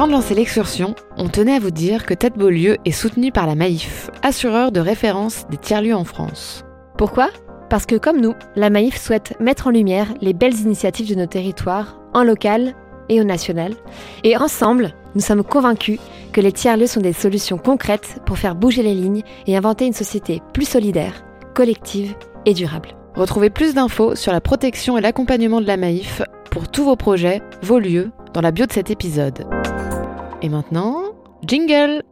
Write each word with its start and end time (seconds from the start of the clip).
Avant 0.00 0.06
de 0.06 0.12
lancer 0.12 0.34
l'excursion, 0.34 0.94
on 1.18 1.28
tenait 1.28 1.56
à 1.56 1.58
vous 1.58 1.70
dire 1.70 2.06
que 2.06 2.14
Tête 2.14 2.38
Beaulieu 2.38 2.78
est 2.86 2.90
soutenu 2.90 3.32
par 3.32 3.46
la 3.46 3.54
Maïf, 3.54 4.08
assureur 4.22 4.72
de 4.72 4.80
référence 4.80 5.46
des 5.50 5.58
tiers-lieux 5.58 5.94
en 5.94 6.04
France. 6.04 6.64
Pourquoi? 6.96 7.28
Parce 7.68 7.84
que 7.84 7.96
comme 7.96 8.18
nous, 8.18 8.32
la 8.56 8.70
Maïf 8.70 8.98
souhaite 8.98 9.38
mettre 9.40 9.66
en 9.66 9.70
lumière 9.72 10.06
les 10.22 10.32
belles 10.32 10.58
initiatives 10.58 11.10
de 11.10 11.16
nos 11.16 11.26
territoires, 11.26 12.00
en 12.14 12.24
local 12.24 12.74
et 13.10 13.20
au 13.20 13.24
national. 13.24 13.74
Et 14.24 14.38
ensemble, 14.38 14.94
nous 15.14 15.20
sommes 15.20 15.44
convaincus 15.44 15.98
que 16.32 16.40
les 16.40 16.52
tiers-lieux 16.52 16.86
sont 16.86 17.02
des 17.02 17.12
solutions 17.12 17.58
concrètes 17.58 18.22
pour 18.24 18.38
faire 18.38 18.54
bouger 18.54 18.82
les 18.82 18.94
lignes 18.94 19.22
et 19.46 19.54
inventer 19.54 19.84
une 19.84 19.92
société 19.92 20.40
plus 20.54 20.66
solidaire, 20.66 21.26
collective 21.52 22.14
et 22.46 22.54
durable. 22.54 22.96
Retrouvez 23.16 23.50
plus 23.50 23.74
d'infos 23.74 24.14
sur 24.14 24.32
la 24.32 24.40
protection 24.40 24.96
et 24.96 25.02
l'accompagnement 25.02 25.60
de 25.60 25.66
la 25.66 25.76
Maïf 25.76 26.22
pour 26.50 26.68
tous 26.68 26.84
vos 26.84 26.96
projets, 26.96 27.42
vos 27.62 27.78
lieux, 27.78 28.10
dans 28.34 28.40
la 28.40 28.50
bio 28.50 28.66
de 28.66 28.72
cet 28.72 28.90
épisode. 28.90 29.46
Et 30.42 30.48
maintenant, 30.48 31.02
jingle 31.46 32.02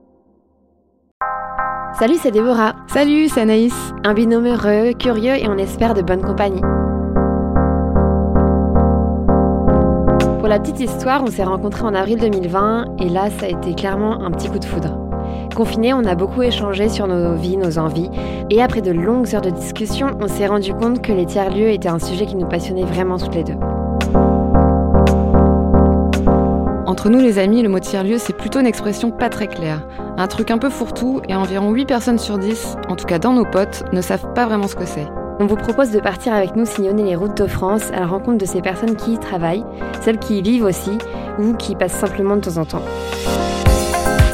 Salut, 1.98 2.16
c'est 2.22 2.30
Déborah. 2.30 2.76
Salut, 2.86 3.28
c'est 3.28 3.40
Anaïs. 3.40 3.74
Un 4.04 4.14
binôme 4.14 4.46
heureux, 4.46 4.92
curieux 4.92 5.34
et 5.34 5.48
on 5.48 5.58
espère 5.58 5.94
de 5.94 6.02
bonne 6.02 6.22
compagnie. 6.22 6.60
Pour 10.38 10.48
la 10.48 10.60
petite 10.60 10.80
histoire, 10.80 11.24
on 11.24 11.30
s'est 11.30 11.42
rencontrés 11.42 11.82
en 11.82 11.94
avril 11.94 12.18
2020 12.18 12.96
et 13.00 13.08
là, 13.08 13.30
ça 13.30 13.46
a 13.46 13.48
été 13.48 13.74
clairement 13.74 14.22
un 14.22 14.30
petit 14.30 14.48
coup 14.48 14.60
de 14.60 14.64
foudre. 14.64 14.96
Confinés, 15.56 15.92
on 15.92 16.04
a 16.04 16.14
beaucoup 16.14 16.42
échangé 16.42 16.88
sur 16.88 17.08
nos 17.08 17.34
vies, 17.34 17.56
nos 17.56 17.78
envies, 17.78 18.10
et 18.48 18.62
après 18.62 18.80
de 18.80 18.92
longues 18.92 19.34
heures 19.34 19.40
de 19.40 19.50
discussion, 19.50 20.16
on 20.20 20.28
s'est 20.28 20.46
rendu 20.46 20.72
compte 20.74 21.02
que 21.02 21.12
les 21.12 21.26
tiers-lieux 21.26 21.70
étaient 21.70 21.88
un 21.88 21.98
sujet 21.98 22.26
qui 22.26 22.36
nous 22.36 22.46
passionnait 22.46 22.84
vraiment 22.84 23.18
toutes 23.18 23.34
les 23.34 23.44
deux. 23.44 23.56
Entre 26.98 27.10
nous 27.10 27.20
les 27.20 27.38
amis, 27.38 27.62
le 27.62 27.68
mot 27.68 27.78
tiers-lieu, 27.78 28.18
c'est 28.18 28.32
plutôt 28.32 28.58
une 28.58 28.66
expression 28.66 29.12
pas 29.12 29.28
très 29.28 29.46
claire. 29.46 29.86
Un 30.16 30.26
truc 30.26 30.50
un 30.50 30.58
peu 30.58 30.68
fourre-tout 30.68 31.20
et 31.28 31.36
environ 31.36 31.70
8 31.70 31.86
personnes 31.86 32.18
sur 32.18 32.38
10, 32.38 32.74
en 32.88 32.96
tout 32.96 33.04
cas 33.04 33.20
dans 33.20 33.32
nos 33.32 33.44
potes, 33.44 33.84
ne 33.92 34.00
savent 34.00 34.32
pas 34.34 34.46
vraiment 34.46 34.66
ce 34.66 34.74
que 34.74 34.84
c'est. 34.84 35.06
On 35.38 35.46
vous 35.46 35.54
propose 35.54 35.92
de 35.92 36.00
partir 36.00 36.34
avec 36.34 36.56
nous 36.56 36.66
sillonner 36.66 37.04
les 37.04 37.14
routes 37.14 37.40
de 37.40 37.46
France 37.46 37.92
à 37.92 38.00
la 38.00 38.06
rencontre 38.08 38.38
de 38.38 38.46
ces 38.46 38.62
personnes 38.62 38.96
qui 38.96 39.12
y 39.12 39.18
travaillent, 39.18 39.64
celles 40.02 40.18
qui 40.18 40.38
y 40.38 40.42
vivent 40.42 40.64
aussi, 40.64 40.98
ou 41.38 41.54
qui 41.54 41.70
y 41.70 41.76
passent 41.76 41.92
simplement 41.92 42.34
de 42.34 42.40
temps 42.40 42.56
en 42.56 42.64
temps. 42.64 42.82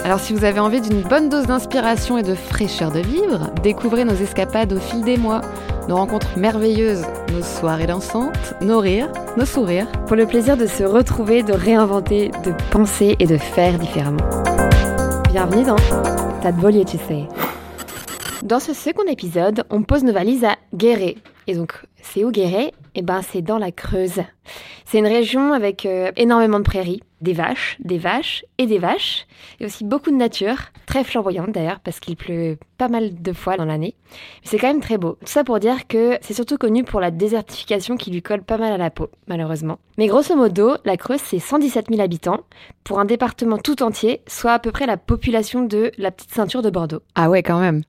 Alors 0.03 0.21
si 0.21 0.33
vous 0.33 0.47
avez 0.47 0.61
envie 0.61 0.81
d'une 0.81 1.03
bonne 1.03 1.28
dose 1.28 1.45
d'inspiration 1.45 2.17
et 2.17 2.23
de 2.23 2.34
fraîcheur 2.34 2.91
de 2.91 3.01
vivre, 3.01 3.51
découvrez 3.62 4.06
nos 4.06 4.15
escapades 4.15 4.73
au 4.73 4.78
fil 4.78 5.03
des 5.03 5.19
mois, 5.19 5.43
nos 5.89 5.97
rencontres 5.97 6.39
merveilleuses, 6.39 7.05
nos 7.33 7.43
soirées 7.43 7.87
dansantes, 7.87 8.55
nos 8.61 8.79
rires, 8.79 9.11
nos 9.37 9.45
sourires. 9.45 9.91
Pour 10.07 10.17
le 10.17 10.27
plaisir 10.27 10.57
de 10.57 10.67
se 10.67 10.83
retrouver, 10.83 11.43
de 11.43 11.53
réinventer, 11.53 12.31
de 12.45 12.53
penser 12.71 13.17
et 13.19 13.27
de 13.27 13.37
faire 13.37 13.79
différemment. 13.79 14.25
Bienvenue 15.31 15.65
dans 15.65 15.77
beau 16.53 16.69
lieu, 16.69 16.85
tu 16.85 16.99
sais. 16.99 17.25
Dans 18.43 18.61
ce 18.61 18.75
second 18.75 19.05
épisode, 19.05 19.65
on 19.71 19.83
pose 19.83 20.05
nos 20.05 20.12
valises 20.12 20.45
à 20.45 20.57
Guéret. 20.75 21.17
Et 21.47 21.55
donc, 21.55 21.73
c'est 22.03 22.25
où 22.25 22.31
Guéret? 22.31 22.73
Eh 22.95 23.03
ben, 23.03 23.21
c'est 23.23 23.43
dans 23.43 23.59
la 23.59 23.73
Creuse. 23.73 24.21
C'est 24.85 24.99
une 24.99 25.07
région 25.07 25.53
avec 25.53 25.87
euh, 25.87 26.12
énormément 26.17 26.59
de 26.59 26.65
prairies, 26.65 27.03
des 27.25 27.33
vaches, 27.33 27.77
des 27.80 27.98
vaches 27.98 28.44
et 28.58 28.67
des 28.67 28.78
vaches, 28.78 29.27
et 29.58 29.67
aussi 29.67 29.83
beaucoup 29.83 30.12
de 30.12 30.17
nature, 30.17 30.56
très 30.86 31.03
flamboyante 31.03 31.50
d'ailleurs, 31.50 31.81
parce 31.81 31.98
qu'il 31.98 32.14
pleut 32.16 32.56
pas 32.78 32.89
mal 32.89 33.20
de 33.20 33.33
fois 33.33 33.56
dans 33.56 33.64
l'année. 33.64 33.97
Mais 34.12 34.50
c'est 34.50 34.58
quand 34.58 34.69
même 34.69 34.81
très 34.81 34.98
beau. 34.98 35.16
Tout 35.20 35.27
ça 35.27 35.42
pour 35.42 35.58
dire 35.58 35.89
que 35.89 36.19
c'est 36.20 36.34
surtout 36.34 36.58
connu 36.58 36.84
pour 36.84 37.00
la 37.00 37.11
désertification 37.11 37.97
qui 37.97 38.12
lui 38.12 38.22
colle 38.22 38.42
pas 38.42 38.58
mal 38.58 38.72
à 38.72 38.78
la 38.78 38.91
peau, 38.91 39.08
malheureusement. 39.27 39.78
Mais 39.98 40.06
grosso 40.06 40.36
modo, 40.36 40.77
la 40.84 40.97
Creuse, 40.97 41.20
c'est 41.25 41.41
117 41.41 41.86
000 41.91 42.00
habitants, 42.00 42.41
pour 42.84 43.00
un 43.00 43.05
département 43.05 43.59
tout 43.59 43.83
entier, 43.83 44.20
soit 44.28 44.53
à 44.53 44.59
peu 44.59 44.70
près 44.70 44.86
la 44.86 44.97
population 44.97 45.64
de 45.64 45.91
la 45.98 46.11
petite 46.11 46.33
ceinture 46.33 46.62
de 46.62 46.70
Bordeaux. 46.70 47.00
Ah 47.14 47.31
ouais, 47.31 47.42
quand 47.42 47.59
même. 47.59 47.83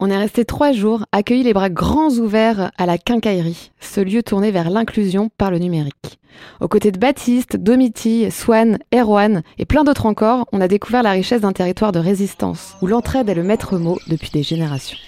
On 0.00 0.10
est 0.10 0.16
resté 0.16 0.44
trois 0.44 0.70
jours, 0.70 1.04
accueillis 1.10 1.42
les 1.42 1.52
bras 1.52 1.70
grands 1.70 2.10
ouverts 2.10 2.70
à 2.78 2.86
la 2.86 2.98
Quincaillerie, 2.98 3.72
ce 3.80 4.00
lieu 4.00 4.22
tourné 4.22 4.52
vers 4.52 4.70
l'inclusion 4.70 5.28
par 5.36 5.50
le 5.50 5.58
numérique. 5.58 6.20
Aux 6.60 6.68
côtés 6.68 6.92
de 6.92 7.00
Baptiste, 7.00 7.56
Domiti, 7.56 8.30
Swan, 8.30 8.78
Erwan 8.94 9.42
et 9.58 9.66
plein 9.66 9.82
d'autres 9.82 10.06
encore, 10.06 10.46
on 10.52 10.60
a 10.60 10.68
découvert 10.68 11.02
la 11.02 11.10
richesse 11.10 11.40
d'un 11.40 11.52
territoire 11.52 11.90
de 11.90 11.98
résistance, 11.98 12.76
où 12.80 12.86
l'entraide 12.86 13.28
est 13.28 13.34
le 13.34 13.42
maître 13.42 13.76
mot 13.76 13.98
depuis 14.06 14.30
des 14.30 14.44
générations. 14.44 14.98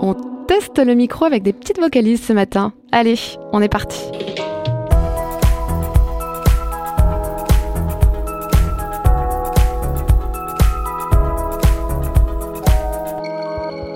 On 0.00 0.14
teste 0.46 0.78
le 0.78 0.94
micro 0.94 1.24
avec 1.24 1.42
des 1.42 1.52
petites 1.52 1.80
vocalises 1.80 2.22
ce 2.22 2.32
matin. 2.32 2.72
Allez, 2.92 3.16
on 3.52 3.60
est 3.60 3.68
parti. 3.68 3.98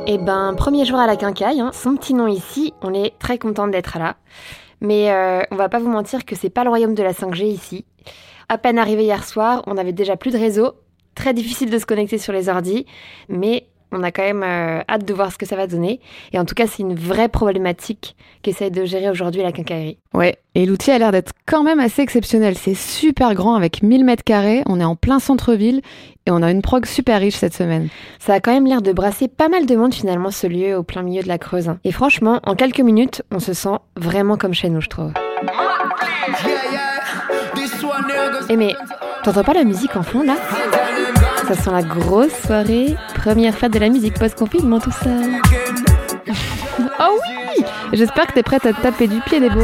Eh 0.08 0.18
ben, 0.18 0.54
premier 0.56 0.84
jour 0.84 0.98
à 0.98 1.06
la 1.06 1.14
quincaille, 1.14 1.60
hein, 1.60 1.70
son 1.72 1.94
petit 1.94 2.14
nom 2.14 2.26
ici, 2.26 2.74
on 2.82 2.92
est 2.94 3.16
très 3.20 3.38
contente 3.38 3.70
d'être 3.70 3.96
là. 4.00 4.16
Mais 4.80 5.12
euh, 5.12 5.42
on 5.52 5.56
va 5.56 5.68
pas 5.68 5.78
vous 5.78 5.90
mentir 5.90 6.24
que 6.24 6.34
c'est 6.34 6.50
pas 6.50 6.64
le 6.64 6.70
royaume 6.70 6.94
de 6.94 7.02
la 7.04 7.12
5G 7.12 7.44
ici. 7.44 7.84
À 8.48 8.58
peine 8.58 8.78
arrivé 8.78 9.04
hier 9.04 9.22
soir, 9.22 9.62
on 9.68 9.76
avait 9.76 9.92
déjà 9.92 10.16
plus 10.16 10.32
de 10.32 10.38
réseau, 10.38 10.72
très 11.16 11.34
difficile 11.34 11.70
de 11.70 11.78
se 11.78 11.86
connecter 11.86 12.18
sur 12.18 12.32
les 12.32 12.48
ordis, 12.48 12.86
mais 13.28 13.66
on 13.92 14.02
a 14.02 14.10
quand 14.10 14.22
même 14.22 14.42
euh, 14.42 14.80
hâte 14.88 15.04
de 15.04 15.14
voir 15.14 15.32
ce 15.32 15.38
que 15.38 15.46
ça 15.46 15.56
va 15.56 15.66
donner. 15.66 16.00
Et 16.32 16.38
en 16.38 16.44
tout 16.44 16.54
cas, 16.54 16.66
c'est 16.66 16.82
une 16.82 16.94
vraie 16.94 17.28
problématique 17.28 18.16
qu'essaye 18.42 18.70
de 18.70 18.84
gérer 18.84 19.08
aujourd'hui 19.10 19.42
la 19.42 19.52
quincaillerie. 19.52 19.98
Ouais, 20.12 20.36
et 20.54 20.66
l'outil 20.66 20.90
a 20.90 20.98
l'air 20.98 21.12
d'être 21.12 21.32
quand 21.46 21.62
même 21.62 21.80
assez 21.80 22.02
exceptionnel. 22.02 22.56
C'est 22.56 22.74
super 22.74 23.34
grand 23.34 23.54
avec 23.54 23.82
1000 23.82 24.04
mètres 24.04 24.24
carrés, 24.24 24.62
on 24.66 24.80
est 24.80 24.84
en 24.84 24.96
plein 24.96 25.18
centre-ville 25.18 25.82
et 26.26 26.30
on 26.30 26.42
a 26.42 26.50
une 26.50 26.62
prog 26.62 26.84
super 26.86 27.20
riche 27.20 27.36
cette 27.36 27.54
semaine. 27.54 27.88
Ça 28.18 28.34
a 28.34 28.40
quand 28.40 28.52
même 28.52 28.66
l'air 28.66 28.82
de 28.82 28.92
brasser 28.92 29.28
pas 29.28 29.48
mal 29.48 29.66
de 29.66 29.76
monde 29.76 29.94
finalement 29.94 30.30
ce 30.30 30.46
lieu 30.46 30.76
au 30.76 30.82
plein 30.82 31.02
milieu 31.02 31.22
de 31.22 31.28
la 31.28 31.38
Creuse. 31.38 31.70
Et 31.84 31.92
franchement, 31.92 32.40
en 32.44 32.54
quelques 32.54 32.80
minutes, 32.80 33.22
on 33.30 33.38
se 33.38 33.52
sent 33.52 33.78
vraiment 33.96 34.36
comme 34.36 34.54
chez 34.54 34.68
nous, 34.68 34.80
je 34.80 34.88
trouve. 34.88 35.12
Et 38.48 38.56
mais, 38.56 38.74
t'entends 39.24 39.44
pas 39.44 39.54
la 39.54 39.64
musique 39.64 39.96
en 39.96 40.02
fond 40.02 40.22
là? 40.22 40.36
Ça 41.46 41.54
sent 41.54 41.70
la 41.70 41.82
grosse 41.82 42.32
soirée, 42.44 42.96
première 43.14 43.54
fête 43.54 43.72
de 43.72 43.78
la 43.78 43.88
musique 43.88 44.18
post-confinement, 44.18 44.80
tout 44.80 44.90
ça. 44.90 45.10
oh 47.00 47.18
oui 47.28 47.64
J'espère 47.92 48.26
que 48.26 48.32
t'es 48.32 48.42
prête 48.42 48.66
à 48.66 48.72
te 48.72 48.82
taper 48.82 49.06
du 49.06 49.20
pied, 49.20 49.38
Débo. 49.38 49.60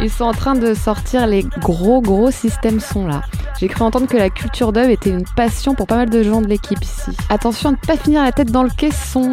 Ils 0.00 0.10
sont 0.10 0.24
en 0.24 0.32
train 0.32 0.54
de 0.54 0.74
sortir 0.74 1.26
les 1.26 1.44
gros 1.60 2.00
gros 2.00 2.30
systèmes 2.30 2.80
son 2.80 3.06
là. 3.06 3.22
J'ai 3.60 3.68
cru 3.68 3.82
entendre 3.82 4.06
que 4.06 4.16
la 4.16 4.30
culture 4.30 4.72
dub 4.72 4.88
était 4.88 5.10
une 5.10 5.24
passion 5.36 5.74
pour 5.74 5.86
pas 5.86 5.96
mal 5.96 6.10
de 6.10 6.22
gens 6.22 6.40
de 6.40 6.46
l'équipe 6.46 6.82
ici. 6.82 7.16
Attention 7.28 7.70
à 7.70 7.72
ne 7.72 7.76
pas 7.76 7.96
finir 7.96 8.22
la 8.22 8.32
tête 8.32 8.50
dans 8.52 8.62
le 8.62 8.70
caisson. 8.70 9.30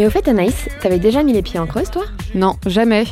Mais 0.00 0.06
au 0.06 0.10
fait, 0.10 0.28
Anaïs, 0.28 0.66
t'avais 0.80 0.98
déjà 0.98 1.22
mis 1.22 1.34
les 1.34 1.42
pieds 1.42 1.58
en 1.58 1.66
Creuse, 1.66 1.90
toi? 1.90 2.04
Non, 2.34 2.54
jamais. 2.64 3.04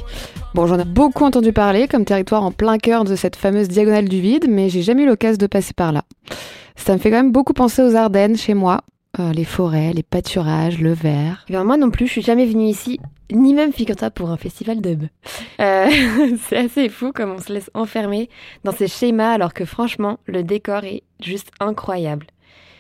Bon, 0.55 0.67
j'en 0.67 0.79
ai 0.79 0.87
beaucoup 0.87 1.25
entendu 1.25 1.53
parler 1.53 1.87
comme 1.87 2.07
territoire 2.07 2.43
en 2.43 2.51
plein 2.51 2.79
cœur 2.79 3.05
de 3.05 3.15
cette 3.15 3.37
fameuse 3.37 3.69
diagonale 3.69 4.09
du 4.09 4.23
vide, 4.23 4.47
mais 4.49 4.71
j'ai 4.71 4.81
jamais 4.81 5.03
eu 5.03 5.07
l'occasion 5.07 5.37
de 5.37 5.47
passer 5.47 5.75
par 5.75 5.93
là. 5.93 6.05
Ça 6.77 6.95
me 6.95 6.99
fait 6.99 7.11
quand 7.11 7.19
même 7.19 7.31
beaucoup 7.31 7.53
penser 7.53 7.83
aux 7.83 7.95
Ardennes 7.95 8.39
chez 8.39 8.55
moi. 8.55 8.81
Euh, 9.21 9.35
les 9.35 9.45
forêts, 9.45 9.93
les 9.93 10.03
pâturages, 10.03 10.81
le 10.81 10.95
verre. 10.95 11.45
Eh 11.51 11.53
bien, 11.53 11.63
moi 11.63 11.77
non 11.77 11.91
plus, 11.91 12.07
je 12.07 12.13
suis 12.13 12.23
jamais 12.23 12.47
venue 12.47 12.69
ici, 12.69 12.99
ni 13.31 13.53
même 13.53 13.75
figure-toi 13.75 14.11
pour 14.11 14.31
un 14.31 14.39
festival 14.39 14.81
dub. 14.81 15.05
Euh, 15.61 15.91
c'est 16.49 16.57
assez 16.57 16.89
fou 16.89 17.13
comme 17.13 17.33
on 17.33 17.39
se 17.39 17.53
laisse 17.53 17.71
enfermer 17.75 18.31
dans 18.65 18.73
ces 18.73 18.89
schémas 18.89 19.33
alors 19.33 19.53
que 19.53 19.67
franchement, 19.67 20.21
le 20.25 20.43
décor 20.43 20.85
est 20.85 21.03
juste 21.21 21.51
incroyable 21.61 22.29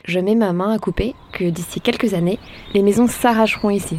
je 0.05 0.21
mets 0.21 0.35
ma 0.35 0.53
main 0.53 0.73
à 0.75 0.79
couper 0.79 1.15
que 1.33 1.45
d'ici 1.45 1.81
quelques 1.81 2.15
années, 2.15 2.39
les 2.75 2.83
maisons 2.83 3.06
s'arracheront 3.06 3.71
ici. 3.71 3.99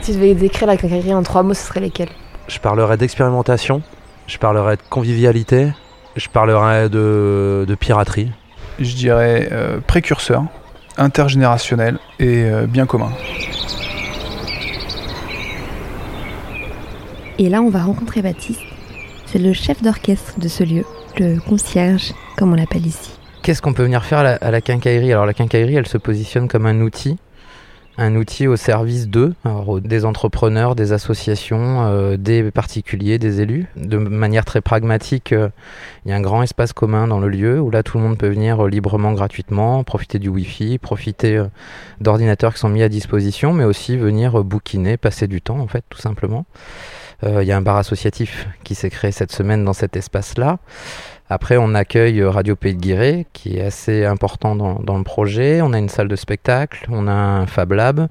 Si 0.00 0.12
je 0.12 0.18
devais 0.18 0.34
décrire 0.34 0.66
la 0.66 0.76
quincaillerie 0.76 1.14
en 1.14 1.22
trois 1.22 1.42
mots, 1.42 1.54
ce 1.54 1.66
serait 1.66 1.80
lesquels? 1.80 2.10
Je 2.46 2.58
parlerais 2.58 2.98
d'expérimentation, 2.98 3.82
je 4.26 4.36
parlerais 4.36 4.76
de 4.76 4.82
convivialité, 4.90 5.68
je 6.16 6.28
parlerais 6.28 6.88
de, 6.88 7.76
piraterie. 7.80 8.30
Je 8.78 8.94
dirais 8.94 9.48
euh, 9.52 9.78
précurseur, 9.86 10.44
intergénérationnel 10.98 11.98
et 12.18 12.44
euh, 12.44 12.66
bien 12.66 12.86
commun. 12.86 13.12
Et 17.38 17.48
là, 17.48 17.62
on 17.62 17.68
va 17.68 17.82
rencontrer 17.82 18.22
Baptiste. 18.22 18.60
C'est 19.26 19.40
le 19.40 19.52
chef 19.52 19.82
d'orchestre 19.82 20.38
de 20.38 20.46
ce 20.46 20.62
lieu, 20.62 20.84
le 21.18 21.40
concierge, 21.40 22.12
comme 22.36 22.52
on 22.52 22.56
l'appelle 22.56 22.86
ici. 22.86 23.10
Qu'est-ce 23.42 23.60
qu'on 23.60 23.72
peut 23.72 23.82
venir 23.82 24.04
faire 24.04 24.18
à 24.18 24.50
la, 24.50 24.60
quincaillerie? 24.60 25.12
Alors 25.12 25.26
la 25.26 25.34
quincaillerie, 25.34 25.74
elle 25.74 25.88
se 25.88 25.98
positionne 25.98 26.48
comme 26.48 26.66
un 26.66 26.80
outil 26.80 27.16
un 27.96 28.16
outil 28.16 28.48
au 28.48 28.56
service 28.56 29.08
d'eux, 29.08 29.34
des 29.82 30.04
entrepreneurs, 30.04 30.74
des 30.74 30.92
associations, 30.92 31.86
euh, 31.86 32.16
des 32.16 32.50
particuliers, 32.50 33.18
des 33.18 33.40
élus. 33.40 33.66
De 33.76 33.98
manière 33.98 34.44
très 34.44 34.60
pragmatique, 34.60 35.32
euh, 35.32 35.48
il 36.04 36.10
y 36.10 36.12
a 36.12 36.16
un 36.16 36.20
grand 36.20 36.42
espace 36.42 36.72
commun 36.72 37.06
dans 37.06 37.20
le 37.20 37.28
lieu 37.28 37.60
où 37.60 37.70
là 37.70 37.84
tout 37.84 37.98
le 37.98 38.02
monde 38.02 38.18
peut 38.18 38.28
venir 38.28 38.64
euh, 38.64 38.68
librement, 38.68 39.12
gratuitement, 39.12 39.84
profiter 39.84 40.18
du 40.18 40.28
Wi-Fi, 40.28 40.78
profiter 40.78 41.40
d'ordinateurs 42.00 42.54
qui 42.54 42.60
sont 42.60 42.68
mis 42.68 42.82
à 42.82 42.88
disposition, 42.88 43.52
mais 43.52 43.64
aussi 43.64 43.96
venir 43.96 44.42
bouquiner, 44.42 44.96
passer 44.96 45.28
du 45.28 45.40
temps 45.40 45.60
en 45.60 45.68
fait, 45.68 45.84
tout 45.88 46.00
simplement. 46.00 46.46
Il 47.26 47.46
y 47.46 47.52
a 47.52 47.56
un 47.56 47.62
bar 47.62 47.76
associatif 47.76 48.46
qui 48.64 48.74
s'est 48.74 48.90
créé 48.90 49.10
cette 49.10 49.32
semaine 49.32 49.64
dans 49.64 49.72
cet 49.72 49.96
espace-là. 49.96 50.58
Après, 51.30 51.56
on 51.56 51.74
accueille 51.74 52.22
Radio 52.22 52.54
Pays 52.54 52.74
de 52.74 52.80
Guiré, 52.80 53.26
qui 53.32 53.56
est 53.56 53.62
assez 53.62 54.04
important 54.04 54.54
dans, 54.54 54.98
le 54.98 55.04
projet. 55.04 55.62
On 55.62 55.72
a 55.72 55.78
une 55.78 55.88
salle 55.88 56.08
de 56.08 56.16
spectacle, 56.16 56.86
on 56.90 57.08
a 57.08 57.12
un 57.12 57.46
Fab 57.46 57.72
Lab, 57.72 58.08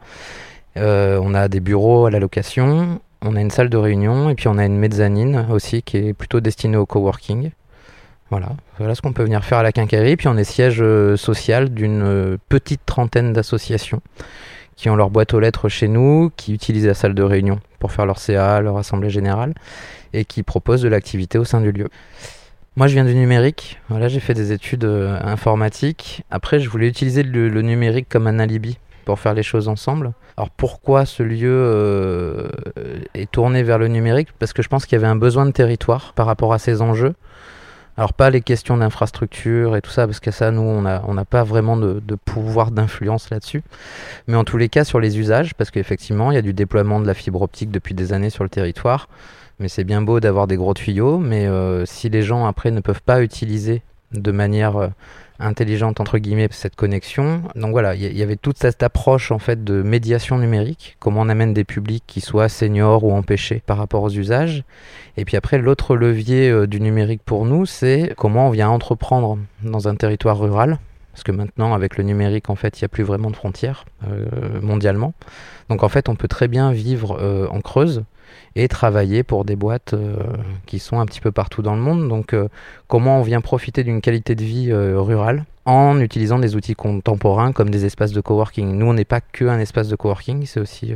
euh, 0.78 1.20
on 1.22 1.36
a 1.36 1.48
des 1.48 1.60
bureaux 1.60 2.08
à 2.08 2.12
la 2.12 2.20
location, 2.20 3.00
on 3.22 3.36
a 3.36 3.42
une 3.42 3.52
salle 3.52 3.70
de 3.70 3.78
réunion, 3.78 4.32
et 4.32 4.36
puis 4.36 4.48
on 4.48 4.58
a 4.58 4.66
une 4.66 4.78
mezzanine 4.78 5.46
aussi 5.52 5.84
qui 5.84 5.98
est 5.98 6.14
plutôt 6.14 6.42
destinée 6.42 6.78
au 6.78 6.88
coworking. 6.88 7.52
Voilà, 8.32 8.50
voilà 8.80 8.96
ce 8.96 9.02
qu'on 9.02 9.14
peut 9.14 9.24
venir 9.24 9.46
faire 9.46 9.60
à 9.60 9.64
la 9.64 9.72
quincaillerie. 9.72 10.16
Puis 10.16 10.28
on 10.28 10.38
est 10.38 10.44
siège 10.44 10.82
euh, 10.82 11.16
social 11.16 11.70
d'une 11.70 12.02
euh, 12.02 12.38
petite 12.50 12.82
trentaine 12.84 13.32
d'associations 13.32 14.02
qui 14.76 14.90
ont 14.90 14.96
leur 14.96 15.10
boîte 15.10 15.34
aux 15.34 15.40
lettres 15.40 15.70
chez 15.70 15.88
nous, 15.88 16.32
qui 16.36 16.54
utilisent 16.54 16.88
la 16.88 16.94
salle 16.94 17.14
de 17.14 17.24
réunion 17.24 17.60
pour 17.80 17.92
faire 17.92 18.06
leur 18.06 18.20
CA, 18.20 18.62
leur 18.62 18.78
assemblée 18.78 19.10
générale, 19.10 19.54
et 20.14 20.26
qui 20.26 20.44
proposent 20.44 20.82
de 20.82 20.88
l'activité 20.88 21.38
au 21.38 21.44
sein 21.44 21.62
du 21.62 21.72
lieu. 21.72 21.90
Moi, 22.76 22.88
je 22.88 22.94
viens 22.94 23.06
du 23.06 23.14
numérique. 23.14 23.80
Voilà, 23.90 24.08
j'ai 24.08 24.20
fait 24.20 24.34
des 24.34 24.52
études 24.52 24.86
euh, 24.86 25.20
informatiques. 25.22 26.24
Après, 26.32 26.60
je 26.60 26.70
voulais 26.70 26.88
utiliser 26.88 27.22
le, 27.22 27.62
numérique 27.62 28.08
comme 28.10 28.26
un 28.26 28.40
alibi 28.40 28.80
pour 29.06 29.20
faire 29.20 29.36
les 29.36 29.44
choses 29.44 29.68
ensemble. 29.68 30.14
Alors 30.38 30.50
pourquoi 30.50 31.06
ce 31.06 31.22
lieu 31.22 31.52
euh, 31.52 32.48
est 33.14 33.30
tourné 33.30 33.62
vers 33.62 33.78
le 33.78 33.90
numérique? 33.90 34.30
Parce 34.40 34.54
que 34.54 34.64
je 34.64 34.70
pense 34.70 34.86
qu'il 34.86 34.96
y 34.96 35.00
avait 35.00 35.12
un 35.12 35.16
besoin 35.16 35.46
de 35.46 35.52
territoire 35.52 36.14
par 36.14 36.26
rapport 36.26 36.52
à 36.52 36.58
ces 36.58 36.82
enjeux. 36.82 37.14
Alors 37.96 38.14
pas 38.14 38.30
les 38.32 38.42
questions 38.42 38.78
d'infrastructure 38.78 39.76
et 39.76 39.82
tout 39.82 39.92
ça, 39.92 40.08
parce 40.08 40.20
que 40.20 40.32
ça, 40.32 40.50
nous, 40.50 40.62
on 40.62 40.82
n'a 40.82 41.04
on 41.08 41.16
pas 41.26 41.44
vraiment 41.44 41.78
de, 41.78 42.02
de 42.06 42.16
pouvoir 42.16 42.72
d'influence 42.72 43.30
là-dessus. 43.30 43.62
Mais 44.28 44.36
en 44.36 44.44
tous 44.44 44.58
les 44.58 44.70
cas, 44.70 44.84
sur 44.84 45.00
les 45.00 45.20
usages, 45.20 45.54
parce 45.54 45.70
qu'effectivement, 45.70 46.32
il 46.32 46.36
y 46.36 46.38
a 46.38 46.42
du 46.42 46.54
déploiement 46.54 47.00
de 47.00 47.06
la 47.06 47.14
fibre 47.14 47.42
optique 47.42 47.70
depuis 47.70 47.94
des 47.94 48.12
années 48.12 48.32
sur 48.32 48.44
le 48.44 48.50
territoire. 48.50 49.10
Mais 49.60 49.68
c'est 49.68 49.84
bien 49.84 50.02
beau 50.02 50.20
d'avoir 50.20 50.48
des 50.48 50.58
gros 50.58 50.74
tuyaux, 50.74 51.20
mais 51.20 51.46
euh, 51.46 51.86
si 51.86 52.10
les 52.10 52.24
gens 52.24 52.48
après 52.48 52.72
ne 52.72 52.80
peuvent 52.80 53.04
pas 53.04 53.22
utiliser 53.22 53.84
de 54.12 54.32
manière 54.32 54.78
euh, 54.78 54.88
intelligente 55.44 56.00
entre 56.00 56.18
guillemets 56.18 56.48
cette 56.52 56.76
connexion. 56.76 57.42
Donc 57.56 57.72
voilà, 57.72 57.96
il 57.96 58.18
y, 58.18 58.24
avait 58.24 58.36
toute 58.36 58.58
cette 58.58 58.84
approche 58.84 59.32
en 59.32 59.40
fait 59.40 59.64
de 59.64 59.82
médiation 59.82 60.38
numérique, 60.38 60.98
comment 61.00 61.22
on 61.22 61.30
amène 61.30 61.54
des 61.54 61.64
publics 61.64 62.04
qui 62.08 62.22
soient 62.22 62.50
seniors 62.50 63.04
ou 63.04 63.12
empêchés 63.14 63.62
par 63.66 63.78
rapport 63.78 64.04
aux 64.04 64.10
usages. 64.10 64.64
Et 65.18 65.26
puis 65.26 65.38
après 65.38 65.58
l'autre 65.58 65.96
levier 65.96 66.50
euh, 66.50 66.68
du 66.68 66.82
numérique 66.82 67.22
pour 67.24 67.46
nous, 67.46 67.66
c'est 67.66 68.14
comment 68.18 68.48
on 68.48 68.52
vient 68.52 68.70
entreprendre 68.70 69.38
dans 69.64 69.88
un 69.88 69.96
territoire 69.96 70.40
rural. 70.40 70.80
Parce 71.12 71.24
que 71.24 71.32
maintenant, 71.32 71.76
avec 71.76 71.98
le 71.98 72.04
numérique, 72.04 72.50
en 72.50 72.56
fait, 72.56 72.80
il 72.80 72.84
n'y 72.84 72.86
a 72.86 72.90
plus 72.90 73.04
vraiment 73.04 73.30
de 73.30 73.36
frontières 73.36 73.86
mondialement. 74.64 75.14
Donc, 75.70 75.84
en 75.84 75.88
fait, 75.88 76.10
on 76.10 76.16
peut 76.16 76.28
très 76.28 76.48
bien 76.48 76.72
vivre 76.72 77.22
en 77.52 77.62
Creuse, 77.62 78.04
et 78.56 78.68
travailler 78.68 79.24
pour 79.24 79.46
des 79.46 79.56
boîtes 79.56 79.94
euh, 79.94 80.18
qui 80.66 80.80
sont 80.80 81.00
un 81.00 81.06
petit 81.06 81.22
peu 81.22 81.32
partout 81.32 81.62
dans 81.62 81.76
le 81.76 81.82
monde. 81.82 82.08
Donc 82.08 82.34
euh, 82.34 82.48
comment 82.88 83.20
on 83.20 83.22
vient 83.22 83.42
profiter 83.42 83.84
d'une 83.84 84.02
qualité 84.02 84.36
de 84.36 84.44
vie 84.44 84.72
euh, 84.72 85.00
rurale 85.00 85.46
en 85.66 86.00
utilisant 86.00 86.40
des 86.40 86.56
outils 86.56 86.76
contemporains 86.76 87.54
comme 87.54 87.70
des 87.70 87.86
espaces 87.86 88.12
de 88.12 88.22
coworking. 88.22 88.76
Nous, 88.76 88.86
on 88.86 88.94
n'est 88.94 89.06
pas 89.06 89.22
que 89.22 89.46
un 89.46 89.60
espace 89.60 89.88
de 89.88 89.96
coworking, 89.96 90.46
c'est 90.46 90.60
aussi 90.60 90.94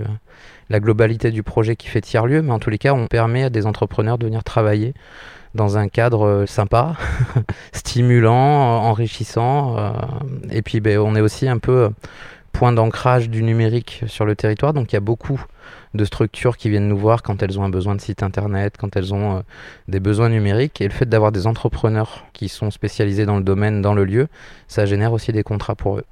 la 0.69 0.81
globalité 0.81 1.31
du 1.31 1.41
projet 1.41 1.77
qui 1.77 1.87
fait 1.87 2.01
tiers-lieu, 2.01 2.41
mais 2.41 2.51
en 2.51 2.59
tous 2.59 2.69
les 2.69 2.77
cas, 2.77 2.93
on 2.93 3.07
permet 3.07 3.45
à 3.45 3.49
des 3.49 3.65
entrepreneurs 3.65 4.17
de 4.17 4.25
venir 4.25 4.43
travailler 4.43 4.93
dans 5.55 5.77
un 5.77 5.87
cadre 5.87 6.43
sympa, 6.47 6.97
stimulant, 7.71 8.33
enrichissant. 8.35 9.77
et 10.51 10.61
puis, 10.61 10.81
ben, 10.81 10.99
on 10.99 11.15
est 11.15 11.21
aussi 11.21 11.47
un 11.47 11.59
peu 11.59 11.89
point 12.51 12.73
d'ancrage 12.73 13.29
du 13.29 13.43
numérique 13.43 14.03
sur 14.07 14.25
le 14.25 14.35
territoire, 14.35 14.73
donc 14.73 14.91
il 14.91 14.95
y 14.95 14.97
a 14.97 15.01
beaucoup 15.01 15.41
de 15.93 16.05
structures 16.05 16.57
qui 16.57 16.69
viennent 16.69 16.87
nous 16.87 16.97
voir 16.97 17.23
quand 17.23 17.41
elles 17.43 17.59
ont 17.59 17.63
un 17.63 17.69
besoin 17.69 17.95
de 17.95 18.01
site 18.01 18.23
internet, 18.23 18.75
quand 18.77 18.95
elles 18.95 19.13
ont 19.13 19.37
euh, 19.37 19.41
des 19.87 19.99
besoins 19.99 20.29
numériques. 20.29 20.81
Et 20.81 20.85
le 20.85 20.93
fait 20.93 21.07
d'avoir 21.07 21.31
des 21.31 21.47
entrepreneurs 21.47 22.25
qui 22.33 22.49
sont 22.49 22.71
spécialisés 22.71 23.25
dans 23.25 23.37
le 23.37 23.43
domaine, 23.43 23.81
dans 23.81 23.93
le 23.93 24.05
lieu, 24.05 24.27
ça 24.67 24.85
génère 24.85 25.13
aussi 25.13 25.31
des 25.31 25.43
contrats 25.43 25.75
pour 25.75 25.97
eux. 25.97 26.05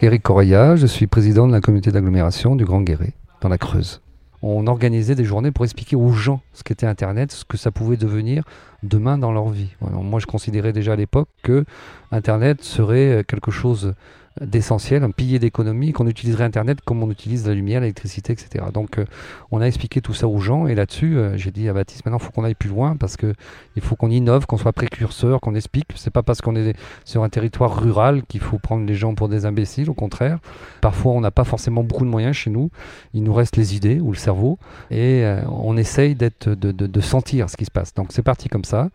Eric 0.00 0.22
Correa, 0.22 0.76
je 0.76 0.86
suis 0.86 1.06
président 1.06 1.46
de 1.46 1.52
la 1.52 1.60
communauté 1.60 1.90
d'agglomération 1.90 2.56
du 2.56 2.64
Grand 2.64 2.82
Guéret, 2.82 3.12
dans 3.40 3.48
la 3.48 3.58
Creuse. 3.58 4.00
On 4.42 4.66
organisait 4.66 5.14
des 5.14 5.24
journées 5.24 5.52
pour 5.52 5.64
expliquer 5.64 5.96
aux 5.96 6.12
gens 6.12 6.42
ce 6.52 6.62
qu'était 6.62 6.86
Internet, 6.86 7.32
ce 7.32 7.44
que 7.46 7.56
ça 7.56 7.70
pouvait 7.70 7.96
devenir 7.96 8.44
demain 8.82 9.16
dans 9.16 9.32
leur 9.32 9.48
vie. 9.48 9.70
moi, 9.80 10.20
je 10.20 10.26
considérais 10.26 10.74
déjà 10.74 10.92
à 10.92 10.96
l'époque 10.96 11.28
que 11.42 11.64
Internet 12.12 12.62
serait 12.62 13.24
quelque 13.26 13.50
chose 13.50 13.94
d'essentiel, 14.40 15.04
un 15.04 15.10
pilier 15.10 15.38
d'économie, 15.38 15.92
qu'on 15.92 16.06
utiliserait 16.06 16.44
Internet 16.44 16.80
comme 16.84 17.02
on 17.02 17.10
utilise 17.10 17.46
la 17.46 17.54
lumière, 17.54 17.80
l'électricité, 17.80 18.32
etc. 18.32 18.64
Donc 18.72 18.98
euh, 18.98 19.04
on 19.52 19.60
a 19.60 19.66
expliqué 19.66 20.00
tout 20.00 20.14
ça 20.14 20.26
aux 20.26 20.40
gens 20.40 20.66
et 20.66 20.74
là-dessus, 20.74 21.16
euh, 21.16 21.36
j'ai 21.36 21.52
dit 21.52 21.68
à 21.68 21.72
Baptiste, 21.72 22.04
maintenant 22.04 22.18
il 22.18 22.24
faut 22.24 22.32
qu'on 22.32 22.42
aille 22.42 22.56
plus 22.56 22.68
loin 22.68 22.96
parce 22.96 23.16
que 23.16 23.32
il 23.76 23.82
faut 23.82 23.94
qu'on 23.94 24.10
innove, 24.10 24.46
qu'on 24.46 24.56
soit 24.56 24.72
précurseur, 24.72 25.40
qu'on 25.40 25.54
explique. 25.54 25.86
C'est 25.94 26.10
pas 26.10 26.22
parce 26.22 26.40
qu'on 26.40 26.56
est 26.56 26.76
sur 27.04 27.22
un 27.22 27.28
territoire 27.28 27.80
rural 27.80 28.24
qu'il 28.24 28.40
faut 28.40 28.58
prendre 28.58 28.84
les 28.86 28.94
gens 28.94 29.14
pour 29.14 29.28
des 29.28 29.46
imbéciles, 29.46 29.88
au 29.88 29.94
contraire. 29.94 30.38
Parfois 30.80 31.12
on 31.12 31.20
n'a 31.20 31.30
pas 31.30 31.44
forcément 31.44 31.84
beaucoup 31.84 32.04
de 32.04 32.10
moyens 32.10 32.34
chez 32.34 32.50
nous, 32.50 32.70
il 33.12 33.22
nous 33.22 33.34
reste 33.34 33.56
les 33.56 33.76
idées 33.76 34.00
ou 34.00 34.10
le 34.10 34.18
cerveau 34.18 34.58
et 34.90 35.24
euh, 35.24 35.42
on 35.48 35.76
essaye 35.76 36.16
de, 36.16 36.30
de 36.44 37.00
sentir 37.00 37.48
ce 37.48 37.56
qui 37.56 37.66
se 37.66 37.70
passe. 37.70 37.94
Donc 37.94 38.08
c'est 38.10 38.22
parti 38.22 38.48
comme 38.48 38.64
ça. 38.64 38.90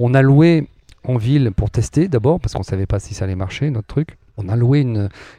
On 0.00 0.14
a 0.14 0.22
loué 0.22 0.66
en 1.04 1.16
ville 1.16 1.52
pour 1.52 1.70
tester 1.70 2.08
d'abord 2.08 2.40
parce 2.40 2.54
qu'on 2.54 2.62
savait 2.62 2.86
pas 2.86 2.98
si 2.98 3.14
ça 3.14 3.24
allait 3.24 3.36
marcher 3.36 3.70
notre 3.70 3.86
truc 3.86 4.18
on 4.42 4.48
a 4.48 4.56
loué 4.56 4.86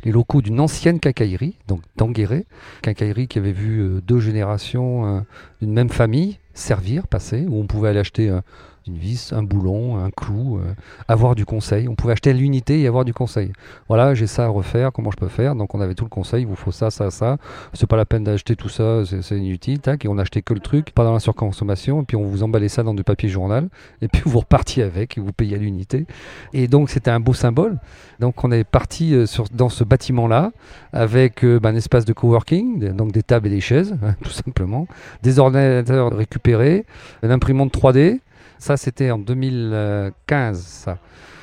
les 0.03 0.11
locaux 0.11 0.41
d'une 0.41 0.59
ancienne 0.59 0.99
quincaillerie, 0.99 1.55
donc 1.67 1.81
d'Anguéré, 1.97 2.45
quincaillerie 2.81 3.27
qui 3.27 3.39
avait 3.39 3.51
vu 3.51 3.79
euh, 3.79 4.01
deux 4.01 4.19
générations 4.19 5.05
euh, 5.05 5.19
d'une 5.61 5.73
même 5.73 5.89
famille 5.89 6.37
servir, 6.53 7.07
passer, 7.07 7.45
où 7.47 7.59
on 7.59 7.65
pouvait 7.65 7.89
aller 7.89 7.99
acheter 7.99 8.29
euh, 8.29 8.41
une 8.87 8.97
vis, 8.97 9.31
un 9.33 9.43
boulon, 9.43 9.97
un 9.97 10.09
clou, 10.09 10.57
euh, 10.57 10.73
avoir 11.07 11.35
du 11.35 11.45
conseil. 11.45 11.87
On 11.87 11.95
pouvait 11.95 12.13
acheter 12.13 12.33
l'unité 12.33 12.81
et 12.81 12.87
avoir 12.87 13.05
du 13.05 13.13
conseil. 13.13 13.51
Voilà, 13.87 14.13
j'ai 14.15 14.27
ça 14.27 14.45
à 14.45 14.47
refaire, 14.47 14.91
comment 14.91 15.11
je 15.11 15.17
peux 15.17 15.27
faire? 15.27 15.55
Donc 15.55 15.75
on 15.75 15.81
avait 15.81 15.93
tout 15.93 16.03
le 16.03 16.09
conseil, 16.09 16.41
il 16.41 16.47
vous 16.47 16.55
faut 16.55 16.71
ça, 16.71 16.89
ça, 16.89 17.11
ça. 17.11 17.37
C'est 17.73 17.87
pas 17.87 17.97
la 17.97 18.05
peine 18.05 18.23
d'acheter 18.23 18.55
tout 18.55 18.69
ça, 18.69 19.03
c'est 19.05 19.37
inutile. 19.37 19.79
Tac, 19.79 20.03
et 20.05 20.07
on 20.07 20.17
achetait 20.17 20.41
que 20.41 20.53
le 20.53 20.59
truc, 20.59 20.91
pas 20.91 21.03
dans 21.03 21.13
la 21.13 21.19
surconsommation, 21.19 22.01
et 22.01 22.05
puis 22.05 22.17
on 22.17 22.25
vous 22.25 22.43
emballait 22.43 22.69
ça 22.69 22.83
dans 22.83 22.93
du 22.93 23.03
papier 23.03 23.29
journal, 23.29 23.69
et 24.01 24.07
puis 24.07 24.23
vous 24.25 24.39
repartiez 24.39 24.83
avec, 24.83 25.17
et 25.17 25.21
vous 25.21 25.33
payez 25.33 25.55
à 25.55 25.59
l'unité. 25.59 26.05
Et 26.53 26.67
donc 26.67 26.89
c'était 26.89 27.11
un 27.11 27.19
beau 27.19 27.33
symbole. 27.33 27.77
Donc 28.19 28.43
on 28.43 28.51
est 28.51 28.63
parti 28.63 29.13
euh, 29.13 29.25
dans 29.53 29.69
ce 29.69 29.83
bâtiment-là, 29.83 30.51
avec 30.93 31.43
euh, 31.43 31.59
bah, 31.59 31.69
un 31.69 31.75
espace 31.75 32.05
de 32.05 32.13
coworking, 32.13 32.93
donc 32.93 33.11
des 33.11 33.23
tables 33.23 33.47
et 33.47 33.51
des 33.51 33.61
chaises, 33.61 33.95
tout 34.23 34.31
simplement, 34.31 34.87
des 35.21 35.39
ordinateurs 35.39 36.11
récupérés, 36.11 36.85
une 37.23 37.31
imprimante 37.31 37.73
3D, 37.73 38.19
ça, 38.61 38.77
c'était 38.77 39.09
en 39.09 39.17
2015, 39.17 40.61
ça. 40.61 40.97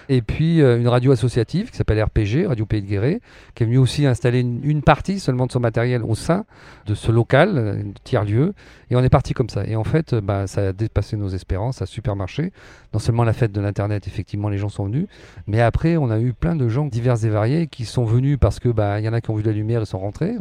Et 0.09 0.23
puis 0.23 0.63
euh, 0.63 0.79
une 0.79 0.89
radio 0.89 1.13
associative 1.13 1.71
qui 1.71 1.77
s'appelle 1.77 2.03
RPG, 2.03 2.47
Radio 2.47 2.65
Pays 2.65 2.81
de 2.81 2.87
Guéret, 2.87 3.21
qui 3.55 3.65
est 3.65 3.67
venue 3.67 3.79
aussi 3.79 4.07
installer 4.07 4.41
une, 4.41 4.83
partie 4.83 5.19
seulement 5.19 5.47
de 5.47 5.53
son 5.53 5.61
matériel 5.61 6.03
au 6.03 6.15
sein 6.15 6.47
de 6.87 6.95
ce 6.95 7.11
local, 7.11 7.85
tiers-lieu. 8.05 8.55
Et 8.91 8.97
on 8.97 9.03
est 9.03 9.09
parti 9.09 9.35
comme 9.35 9.49
ça. 9.49 9.65
Et 9.67 9.77
en 9.77 9.85
fait, 9.85 10.15
bah, 10.15 10.47
ça 10.47 10.69
a 10.69 10.73
dépassé 10.73 11.17
nos 11.17 11.29
espérances, 11.29 11.77
ça 11.77 11.85
a 11.85 11.87
super 11.87 12.17
marché. 12.17 12.53
Non 12.93 12.99
seulement 12.99 13.25
la 13.25 13.33
fête 13.33 13.53
de 13.53 13.61
l'Internet, 13.61 14.07
effectivement, 14.07 14.49
les 14.49 14.59
gens 14.59 14.69
sont 14.69 14.87
venus, 14.87 15.07
mais 15.47 15.61
après, 15.61 15.97
on 15.97 16.11
a 16.11 16.19
eu 16.19 16.33
plein 16.33 16.57
de 16.57 16.69
gens 16.69 16.87
divers 16.87 17.25
et 17.25 17.29
variés 17.29 17.67
qui 17.67 17.85
sont 17.85 18.05
venus 18.05 18.39
parce 18.41 18.61
que 18.61 18.69
bah, 18.69 19.01
y 19.01 19.09
en 19.09 19.13
a 19.13 19.21
qui 19.21 19.31
ont 19.31 19.35
vu 19.35 19.43
la 19.43 19.53
lumière 19.53 19.83
et 19.83 19.87
sont 19.87 19.99
rentrés. 19.99 20.35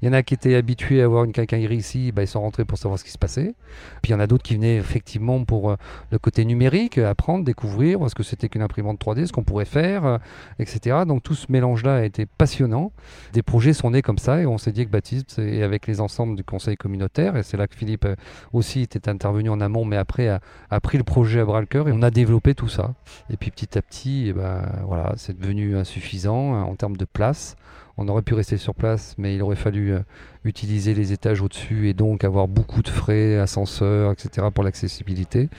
Il 0.00 0.06
y 0.06 0.08
en 0.08 0.12
a 0.12 0.22
qui 0.22 0.34
étaient 0.34 0.54
habitués 0.54 1.02
à 1.02 1.08
voir 1.08 1.24
une 1.24 1.32
quincaillerie 1.32 1.76
ici, 1.76 2.12
bah, 2.12 2.22
ils 2.22 2.28
sont 2.28 2.40
rentrés 2.40 2.64
pour 2.64 2.78
savoir 2.78 2.98
ce 2.98 3.04
qui 3.04 3.10
se 3.10 3.18
passait. 3.18 3.54
Puis 4.02 4.10
il 4.10 4.12
y 4.12 4.14
en 4.14 4.20
a 4.20 4.26
d'autres 4.26 4.42
qui 4.42 4.54
venaient 4.54 4.76
effectivement 4.76 5.44
pour 5.44 5.70
euh, 5.70 5.76
le 6.10 6.18
côté 6.18 6.44
numérique, 6.44 6.98
apprendre, 6.98 7.44
découvrir 7.44 7.98
ce 8.08 8.14
que 8.14 8.22
c'était 8.22 8.48
qu'une 8.48 8.62
imprimante 8.62 9.00
3D, 9.00 9.26
ce 9.26 9.32
qu'on 9.32 9.44
pourrait 9.44 9.64
faire, 9.64 10.04
euh, 10.04 10.18
etc. 10.58 11.00
Donc 11.06 11.22
tout 11.22 11.34
ce 11.34 11.50
mélange-là 11.50 11.96
a 11.96 12.04
été 12.04 12.26
passionnant. 12.26 12.92
Des 13.32 13.42
projets 13.42 13.72
sont 13.72 13.90
nés 13.90 14.02
comme 14.02 14.18
ça 14.18 14.40
et 14.40 14.46
on 14.46 14.58
s'est 14.58 14.72
dit 14.72 14.84
que 14.84 14.90
Baptiste, 14.90 15.38
et 15.38 15.62
avec 15.62 15.86
les 15.86 16.00
ensembles 16.00 16.36
du 16.36 16.44
conseil 16.44 16.76
communautaire, 16.76 17.36
et 17.36 17.42
c'est 17.42 17.56
là 17.56 17.66
Philippe 17.74 18.04
euh, 18.04 18.16
aussi 18.52 18.80
était 18.80 19.08
intervenu 19.08 19.48
en 19.50 19.60
amont, 19.60 19.84
mais 19.84 19.96
après 19.96 20.28
a, 20.28 20.80
pris 20.80 20.98
le 20.98 21.04
projet 21.04 21.40
à 21.40 21.44
bras 21.44 21.60
le 21.60 21.66
cœur 21.66 21.88
et 21.88 21.92
on 21.92 22.02
a 22.02 22.10
développé 22.10 22.54
tout 22.54 22.68
ça. 22.68 22.94
Et 23.30 23.36
puis 23.36 23.50
petit 23.50 23.76
à 23.78 23.82
petit, 23.82 24.26
eh 24.28 24.32
ben, 24.32 24.62
voilà, 24.86 25.14
c'est 25.16 25.38
devenu 25.38 25.76
insuffisant 25.76 26.54
hein, 26.54 26.62
en 26.62 26.74
termes 26.74 26.96
de 26.96 27.04
place. 27.04 27.56
On 27.98 28.08
aurait 28.08 28.22
pu 28.22 28.34
rester 28.34 28.56
sur 28.56 28.74
place, 28.74 29.14
mais 29.18 29.34
il 29.34 29.42
aurait 29.42 29.56
fallu 29.56 29.92
euh, 29.92 30.00
utiliser 30.44 30.94
les 30.94 31.12
étages 31.12 31.42
au-dessus 31.42 31.88
et 31.88 31.94
donc 31.94 32.24
avoir 32.24 32.48
beaucoup 32.48 32.82
de 32.82 32.88
frais, 32.88 33.38
ascenseurs, 33.38 34.12
etc. 34.12 34.48
pour 34.52 34.64
l'accessibilité 34.64 35.50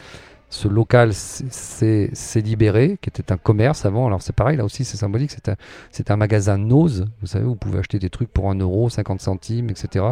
ce 0.53 0.67
local 0.67 1.13
s'est 1.13 2.12
libéré, 2.36 3.00
qui 3.01 3.10
était 3.10 3.31
un 3.31 3.38
commerce 3.38 3.86
avant. 3.86 4.05
Alors 4.05 4.22
c'est 4.22 4.36
pareil, 4.36 4.55
là 4.55 4.63
aussi 4.63 4.86
c'est 4.86 4.98
symbolique, 4.98 5.31
c'est 5.91 6.12
un, 6.12 6.15
magasin 6.15 6.60
Nose, 6.60 7.07
vous 7.22 7.27
savez, 7.27 7.43
vous 7.43 7.55
pouvez 7.55 7.79
acheter 7.79 7.98
des 7.98 8.12
trucs 8.12 8.31
pour 8.31 8.51
1 8.51 8.60
euro, 8.60 8.88
50 8.88 9.19
centimes, 9.19 9.72
etc. 9.72 10.05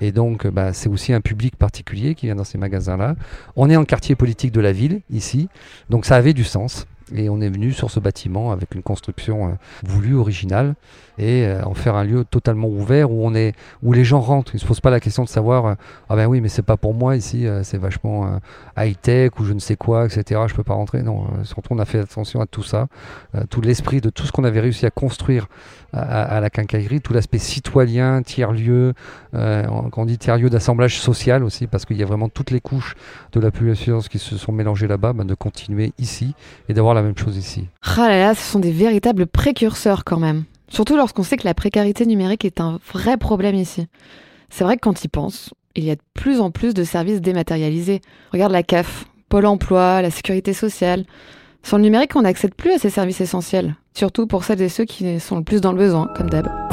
Et 0.00 0.12
donc 0.12 0.46
bah, 0.46 0.72
c'est 0.72 0.88
aussi 0.88 1.12
un 1.12 1.20
public 1.20 1.56
particulier 1.56 2.14
qui 2.14 2.26
vient 2.26 2.36
dans 2.36 2.44
ces 2.44 2.56
magasins-là. 2.56 3.16
On 3.56 3.68
est 3.68 3.76
en 3.76 3.84
quartier 3.84 4.14
politique 4.14 4.52
de 4.52 4.60
la 4.60 4.70
ville, 4.70 5.00
ici, 5.10 5.48
donc 5.90 6.06
ça 6.06 6.14
avait 6.14 6.34
du 6.34 6.44
sens. 6.44 6.86
Et 7.14 7.28
on 7.28 7.40
est 7.40 7.48
venu 7.48 7.72
sur 7.72 7.90
ce 7.90 8.00
bâtiment 8.00 8.52
avec 8.52 8.74
une 8.74 8.82
construction 8.82 9.48
euh, 9.48 9.52
voulue, 9.84 10.16
originale, 10.16 10.74
et 11.18 11.44
euh, 11.44 11.62
en 11.64 11.74
faire 11.74 11.94
un 11.94 12.04
lieu 12.04 12.24
totalement 12.24 12.68
ouvert 12.68 13.10
où 13.10 13.26
on 13.26 13.34
est, 13.34 13.54
où 13.82 13.92
les 13.92 14.04
gens 14.04 14.20
rentrent. 14.20 14.54
Ils 14.54 14.58
ne 14.58 14.60
se 14.60 14.66
posent 14.66 14.80
pas 14.80 14.90
la 14.90 15.00
question 15.00 15.24
de 15.24 15.28
savoir, 15.28 15.66
euh, 15.66 15.74
ah 16.08 16.16
ben 16.16 16.26
oui, 16.26 16.40
mais 16.40 16.48
c'est 16.48 16.62
pas 16.62 16.76
pour 16.76 16.94
moi 16.94 17.16
ici, 17.16 17.46
c'est 17.62 17.78
vachement 17.78 18.40
high 18.76 18.96
tech 19.00 19.32
ou 19.38 19.44
je 19.44 19.52
ne 19.52 19.58
sais 19.58 19.76
quoi, 19.76 20.06
etc. 20.06 20.40
Je 20.46 20.54
peux 20.54 20.62
pas 20.62 20.74
rentrer. 20.74 21.02
Non, 21.02 21.26
surtout 21.44 21.72
on 21.72 21.78
a 21.78 21.84
fait 21.84 22.00
attention 22.00 22.40
à 22.40 22.46
tout 22.46 22.62
ça, 22.62 22.88
tout 23.48 23.60
l'esprit 23.60 24.00
de 24.00 24.10
tout 24.10 24.24
ce 24.24 24.32
qu'on 24.32 24.44
avait 24.44 24.60
réussi 24.60 24.86
à 24.86 24.90
construire 24.90 25.48
à, 25.92 26.40
la 26.40 26.50
quincaillerie, 26.50 27.00
tout 27.00 27.12
l'aspect 27.12 27.38
citoyen, 27.38 28.22
tiers-lieu, 28.22 28.94
euh, 29.34 29.64
on 29.96 30.04
dit 30.04 30.18
tiers-lieu 30.18 30.50
d'assemblage 30.50 31.00
social 31.00 31.44
aussi, 31.44 31.66
parce 31.66 31.84
qu'il 31.84 31.96
y 31.96 32.02
a 32.02 32.06
vraiment 32.06 32.28
toutes 32.28 32.50
les 32.50 32.60
couches 32.60 32.94
de 33.32 33.40
la 33.40 33.50
population 33.50 34.00
qui 34.00 34.18
se 34.18 34.36
sont 34.36 34.52
mélangées 34.52 34.86
là-bas, 34.86 35.12
ben, 35.12 35.24
de 35.24 35.34
continuer 35.34 35.92
ici 35.98 36.34
et 36.68 36.74
d'avoir 36.74 36.94
la 36.94 37.02
même 37.02 37.16
chose 37.16 37.36
ici. 37.36 37.68
Ah 37.82 38.08
là 38.08 38.18
là, 38.18 38.34
ce 38.34 38.42
sont 38.42 38.60
des 38.60 38.72
véritables 38.72 39.26
précurseurs 39.26 40.04
quand 40.04 40.18
même. 40.18 40.44
Surtout 40.68 40.96
lorsqu'on 40.96 41.24
sait 41.24 41.36
que 41.36 41.46
la 41.46 41.54
précarité 41.54 42.06
numérique 42.06 42.44
est 42.44 42.60
un 42.60 42.78
vrai 42.92 43.16
problème 43.16 43.56
ici. 43.56 43.88
C'est 44.50 44.64
vrai 44.64 44.76
que 44.76 44.82
quand 44.82 45.04
ils 45.04 45.08
pensent, 45.08 45.50
il 45.74 45.84
y 45.84 45.90
a 45.90 45.96
de 45.96 46.00
plus 46.14 46.40
en 46.40 46.50
plus 46.50 46.74
de 46.74 46.84
services 46.84 47.20
dématérialisés. 47.20 48.00
Regarde 48.32 48.52
la 48.52 48.62
CAF, 48.62 49.06
Pôle 49.28 49.46
emploi, 49.46 50.02
la 50.02 50.10
sécurité 50.10 50.52
sociale. 50.52 51.04
Sans 51.62 51.76
le 51.76 51.82
numérique, 51.82 52.16
on 52.16 52.22
n'accède 52.22 52.54
plus 52.54 52.72
à 52.72 52.78
ces 52.78 52.90
services 52.90 53.20
essentiels, 53.20 53.74
surtout 53.94 54.26
pour 54.26 54.44
celles 54.44 54.62
et 54.62 54.68
ceux 54.68 54.84
qui 54.84 55.20
sont 55.20 55.36
le 55.36 55.44
plus 55.44 55.60
dans 55.60 55.72
le 55.72 55.78
besoin, 55.78 56.08
comme 56.16 56.30
d'hab. 56.30 56.69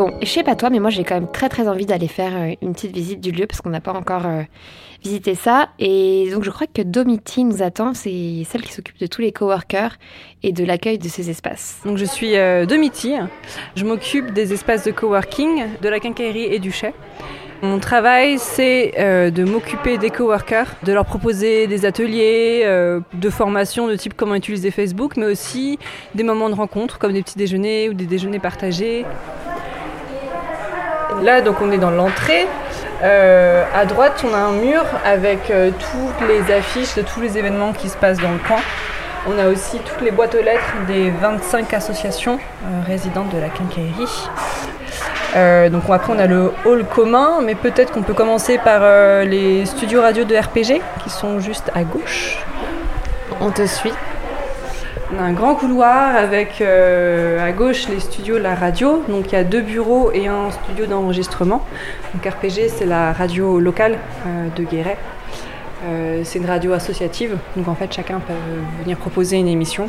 Bon, 0.00 0.14
je 0.22 0.26
sais 0.28 0.42
pas 0.42 0.56
toi, 0.56 0.70
mais 0.70 0.78
moi 0.78 0.88
j'ai 0.88 1.04
quand 1.04 1.14
même 1.14 1.30
très 1.30 1.50
très 1.50 1.68
envie 1.68 1.84
d'aller 1.84 2.08
faire 2.08 2.32
euh, 2.34 2.54
une 2.62 2.72
petite 2.72 2.94
visite 2.94 3.20
du 3.20 3.32
lieu 3.32 3.46
parce 3.46 3.60
qu'on 3.60 3.68
n'a 3.68 3.82
pas 3.82 3.92
encore 3.92 4.24
euh, 4.24 4.44
visiter 5.04 5.34
ça. 5.34 5.68
Et 5.78 6.30
donc 6.32 6.42
je 6.42 6.48
crois 6.48 6.66
que 6.66 6.80
Domiti 6.80 7.44
nous 7.44 7.62
attend, 7.62 7.92
c'est 7.92 8.46
celle 8.48 8.62
qui 8.62 8.72
s'occupe 8.72 8.98
de 8.98 9.06
tous 9.06 9.20
les 9.20 9.30
coworkers 9.30 9.98
et 10.42 10.52
de 10.52 10.64
l'accueil 10.64 10.96
de 10.96 11.06
ces 11.06 11.28
espaces. 11.28 11.80
Donc 11.84 11.98
je 11.98 12.06
suis 12.06 12.38
euh, 12.38 12.64
Domiti, 12.64 13.12
je 13.76 13.84
m'occupe 13.84 14.32
des 14.32 14.54
espaces 14.54 14.84
de 14.84 14.90
coworking, 14.90 15.64
de 15.82 15.88
la 15.90 16.00
quincaillerie 16.00 16.44
et 16.44 16.60
du 16.60 16.72
chai. 16.72 16.94
Mon 17.60 17.78
travail, 17.78 18.38
c'est 18.38 18.94
euh, 18.98 19.28
de 19.28 19.44
m'occuper 19.44 19.98
des 19.98 20.08
coworkers, 20.08 20.76
de 20.82 20.94
leur 20.94 21.04
proposer 21.04 21.66
des 21.66 21.84
ateliers 21.84 22.64
de 23.12 23.28
formation 23.28 23.86
de 23.86 23.96
type 23.96 24.14
comment 24.16 24.34
utiliser 24.34 24.70
Facebook, 24.70 25.18
mais 25.18 25.26
aussi 25.26 25.78
des 26.14 26.22
moments 26.22 26.48
de 26.48 26.54
rencontre 26.54 26.98
comme 26.98 27.12
des 27.12 27.20
petits 27.22 27.36
déjeuners 27.36 27.90
ou 27.90 27.92
des 27.92 28.06
déjeuners 28.06 28.38
partagés. 28.38 29.04
Là, 31.22 31.42
donc 31.42 31.56
on 31.60 31.70
est 31.70 31.78
dans 31.78 31.90
l'entrée. 31.90 32.46
Euh, 33.02 33.64
à 33.74 33.84
droite, 33.84 34.24
on 34.28 34.34
a 34.34 34.38
un 34.38 34.52
mur 34.52 34.82
avec 35.04 35.50
euh, 35.50 35.70
toutes 35.70 36.28
les 36.28 36.52
affiches 36.54 36.94
de 36.94 37.02
tous 37.02 37.20
les 37.20 37.36
événements 37.36 37.72
qui 37.72 37.88
se 37.88 37.96
passent 37.96 38.18
dans 38.18 38.32
le 38.32 38.38
coin. 38.38 38.60
On 39.28 39.38
a 39.38 39.48
aussi 39.48 39.78
toutes 39.78 40.00
les 40.00 40.10
boîtes 40.10 40.34
aux 40.34 40.42
lettres 40.42 40.74
des 40.86 41.10
25 41.10 41.74
associations 41.74 42.38
euh, 42.38 42.80
résidentes 42.86 43.28
de 43.34 43.38
la 43.38 43.48
quincaillerie. 43.48 44.28
donc 45.70 45.82
après 45.90 46.12
on 46.12 46.18
a 46.18 46.26
le 46.26 46.52
hall 46.64 46.84
commun, 46.84 47.40
mais 47.42 47.54
peut-être 47.54 47.92
qu'on 47.92 48.02
peut 48.02 48.14
commencer 48.14 48.58
par 48.58 48.80
les 49.24 49.66
studios 49.66 50.00
radio 50.00 50.24
de 50.24 50.34
RPG 50.34 50.80
qui 51.02 51.10
sont 51.10 51.38
juste 51.38 51.70
à 51.74 51.84
gauche. 51.84 52.38
On 53.40 53.50
te 53.50 53.66
suit. 53.66 53.92
Un 55.18 55.32
grand 55.32 55.56
couloir 55.56 56.14
avec 56.14 56.60
euh, 56.60 57.44
à 57.44 57.50
gauche 57.50 57.88
les 57.88 57.98
studios 57.98 58.38
de 58.38 58.42
la 58.42 58.54
radio. 58.54 59.02
Donc 59.08 59.26
il 59.26 59.32
y 59.32 59.36
a 59.36 59.42
deux 59.42 59.60
bureaux 59.60 60.12
et 60.12 60.28
un 60.28 60.50
studio 60.52 60.86
d'enregistrement. 60.86 61.64
Donc 62.14 62.32
RPG, 62.32 62.68
c'est 62.68 62.86
la 62.86 63.12
radio 63.12 63.58
locale 63.58 63.98
euh, 64.26 64.48
de 64.54 64.62
Guéret. 64.62 64.98
Euh, 65.86 66.20
c'est 66.24 66.38
une 66.38 66.46
radio 66.46 66.74
associative, 66.74 67.38
donc 67.56 67.66
en 67.66 67.74
fait 67.74 67.90
chacun 67.90 68.20
peut 68.20 68.34
venir 68.82 68.98
proposer 68.98 69.36
une 69.36 69.48
émission. 69.48 69.88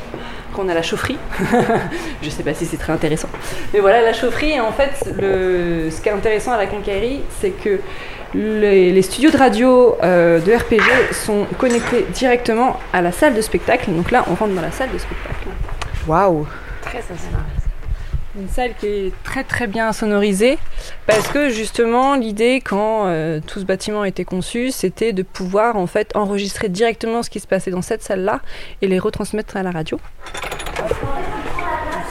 Qu'on 0.54 0.70
a 0.70 0.74
la 0.74 0.82
chaufferie, 0.82 1.18
je 2.22 2.26
ne 2.26 2.32
sais 2.32 2.44
pas 2.44 2.54
si 2.54 2.66
c'est 2.66 2.78
très 2.78 2.92
intéressant, 2.92 3.30
mais 3.74 3.80
voilà 3.80 4.02
la 4.02 4.14
chaufferie. 4.14 4.52
Et 4.52 4.60
en 4.60 4.72
fait, 4.72 4.92
ce 5.04 6.02
qui 6.02 6.10
est 6.10 6.12
intéressant 6.12 6.54
à 6.54 6.58
la 6.58 6.66
quincaillerie, 6.66 7.22
c'est 7.40 7.52
que 7.52 7.80
les, 8.34 9.02
studios 9.02 9.32
de 9.32 9.38
radio 9.38 9.98
euh, 10.04 10.40
de 10.40 10.54
RPG 10.54 11.14
sont 11.14 11.46
connectés 11.58 12.06
directement 12.14 12.80
à 12.94 13.02
la 13.02 13.12
salle 13.12 13.34
de 13.34 13.42
spectacle. 13.42 13.92
Donc 13.92 14.12
là, 14.12 14.26
on 14.30 14.36
rentre 14.36 14.54
dans 14.54 14.62
la 14.62 14.72
salle 14.72 14.92
de 14.92 14.98
spectacle. 14.98 15.48
Waouh 16.08 16.48
Très 16.82 17.02
Une 18.40 18.50
salle 18.50 18.72
qui 18.80 18.88
est 18.88 19.14
très 19.24 19.44
très 19.44 19.68
bien 19.68 19.94
sonorisée 19.94 20.58
parce 21.06 21.28
que 21.28 21.50
justement 21.50 22.16
l'idée 22.16 22.62
quand 22.64 23.06
euh, 23.06 23.40
tout 23.46 23.60
ce 23.60 23.66
bâtiment 23.66 24.02
a 24.02 24.08
été 24.08 24.26
conçu 24.26 24.72
c'était 24.72 25.14
de 25.14 25.22
pouvoir 25.22 25.76
en 25.76 25.86
fait 25.86 26.16
enregistrer 26.16 26.70
directement 26.70 27.22
ce 27.22 27.30
qui 27.30 27.40
se 27.40 27.46
passait 27.46 27.70
dans 27.70 27.84
cette 27.84 28.02
salle 28.02 28.22
là 28.22 28.42
et 28.82 28.88
les 28.88 28.98
retransmettre 28.98 29.58
à 29.58 29.64
la 29.64 29.70
radio. 29.70 30.00
On 30.84 30.88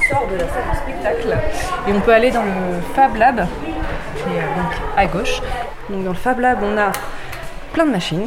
sort 0.08 0.28
de 0.28 0.36
la 0.36 0.48
salle 0.48 0.70
de 0.70 0.76
spectacle 0.76 1.36
et 1.88 1.92
on 1.92 2.00
peut 2.00 2.12
aller 2.14 2.30
dans 2.30 2.44
le 2.44 2.80
Fab 2.94 3.16
Lab 3.16 3.46
qui 4.16 4.36
est 4.36 4.40
donc 4.40 4.72
à 4.96 5.06
gauche 5.06 5.40
dans 5.90 6.11
le 6.11 6.14
Fab 6.14 6.38
Lab, 6.38 6.59
on 6.62 6.78
a 6.78 6.92
plein 7.73 7.85
de 7.85 7.90
machines. 7.90 8.26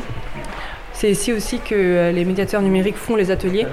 C'est 0.92 1.10
ici 1.10 1.34
aussi 1.34 1.60
que 1.60 1.76
euh, 1.76 2.12
les 2.12 2.26
médiateurs 2.26 2.62
numériques 2.62 2.98
font 2.98 3.16
les 3.16 3.32
ateliers, 3.32 3.66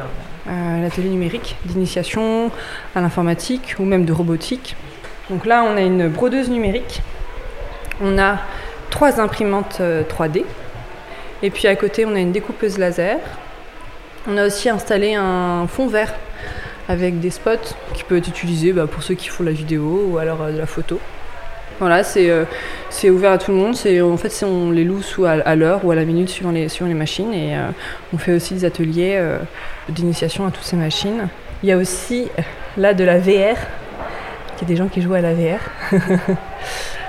euh, 0.49 0.83
l'atelier 0.83 1.09
numérique 1.09 1.57
d'initiation 1.65 2.51
à 2.95 3.01
l'informatique 3.01 3.77
ou 3.79 3.85
même 3.85 4.05
de 4.05 4.13
robotique. 4.13 4.77
Donc 5.29 5.47
là, 5.47 5.65
on 5.65 5.77
a 5.77 5.81
une 5.81 6.09
brodeuse 6.09 6.51
numérique, 6.51 7.03
on 8.01 8.19
a 8.19 8.39
trois 8.91 9.21
imprimantes 9.21 9.81
3D, 9.81 10.39
euh, 10.39 10.45
et 11.43 11.51
puis 11.51 11.69
à 11.69 11.77
côté, 11.77 12.05
on 12.07 12.15
a 12.15 12.21
une 12.21 12.33
découpeuse 12.33 12.79
laser. 12.79 13.19
On 14.29 14.37
a 14.37 14.47
aussi 14.47 14.69
installé 14.69 15.15
un 15.15 15.67
fond 15.67 15.87
vert 15.87 16.13
avec 16.89 17.21
des 17.21 17.31
spots 17.31 17.75
qui 17.95 18.05
peuvent 18.05 18.19
être 18.19 18.29
utilisés 18.29 18.73
bah, 18.73 18.87
pour 18.87 19.03
ceux 19.03 19.15
qui 19.15 19.29
font 19.29 19.45
la 19.45 19.53
vidéo 19.53 20.09
ou 20.11 20.19
alors 20.19 20.47
de 20.47 20.59
la 20.59 20.67
photo. 20.67 21.01
Voilà, 21.81 22.03
euh, 22.19 22.45
c'est 22.91 23.09
ouvert 23.09 23.33
à 23.33 23.39
tout 23.39 23.53
le 23.53 23.57
monde. 23.57 23.75
En 23.75 24.17
fait, 24.19 24.45
on 24.45 24.71
les 24.71 24.85
loue 24.85 25.01
sous 25.01 25.25
à, 25.25 25.57
l'heure 25.57 25.83
ou 25.83 25.91
à 25.91 25.95
la 25.95 26.05
minute 26.05 26.29
suivant 26.29 26.51
les, 26.51 26.67
les 26.69 26.95
machines. 26.95 27.33
Et 27.33 27.57
euh, 27.57 27.69
on 28.13 28.19
fait 28.19 28.35
aussi 28.35 28.53
des 28.53 28.67
ateliers 28.67 29.15
euh, 29.17 29.39
d'initiation 29.89 30.47
à 30.47 30.51
toutes 30.51 30.65
ces 30.65 30.77
machines. 30.77 31.29
Il 31.63 31.71
y 31.71 31.73
a 31.73 31.79
aussi 31.79 32.29
là 32.77 32.93
de 32.93 33.03
la 33.03 33.19
VR. 33.19 33.27
Il 33.27 34.61
y 34.61 34.65
a 34.65 34.67
des 34.67 34.77
gens 34.77 34.89
qui 34.89 35.01
jouent 35.01 35.15
à 35.15 35.23
la 35.23 35.33
VR. 35.33 35.59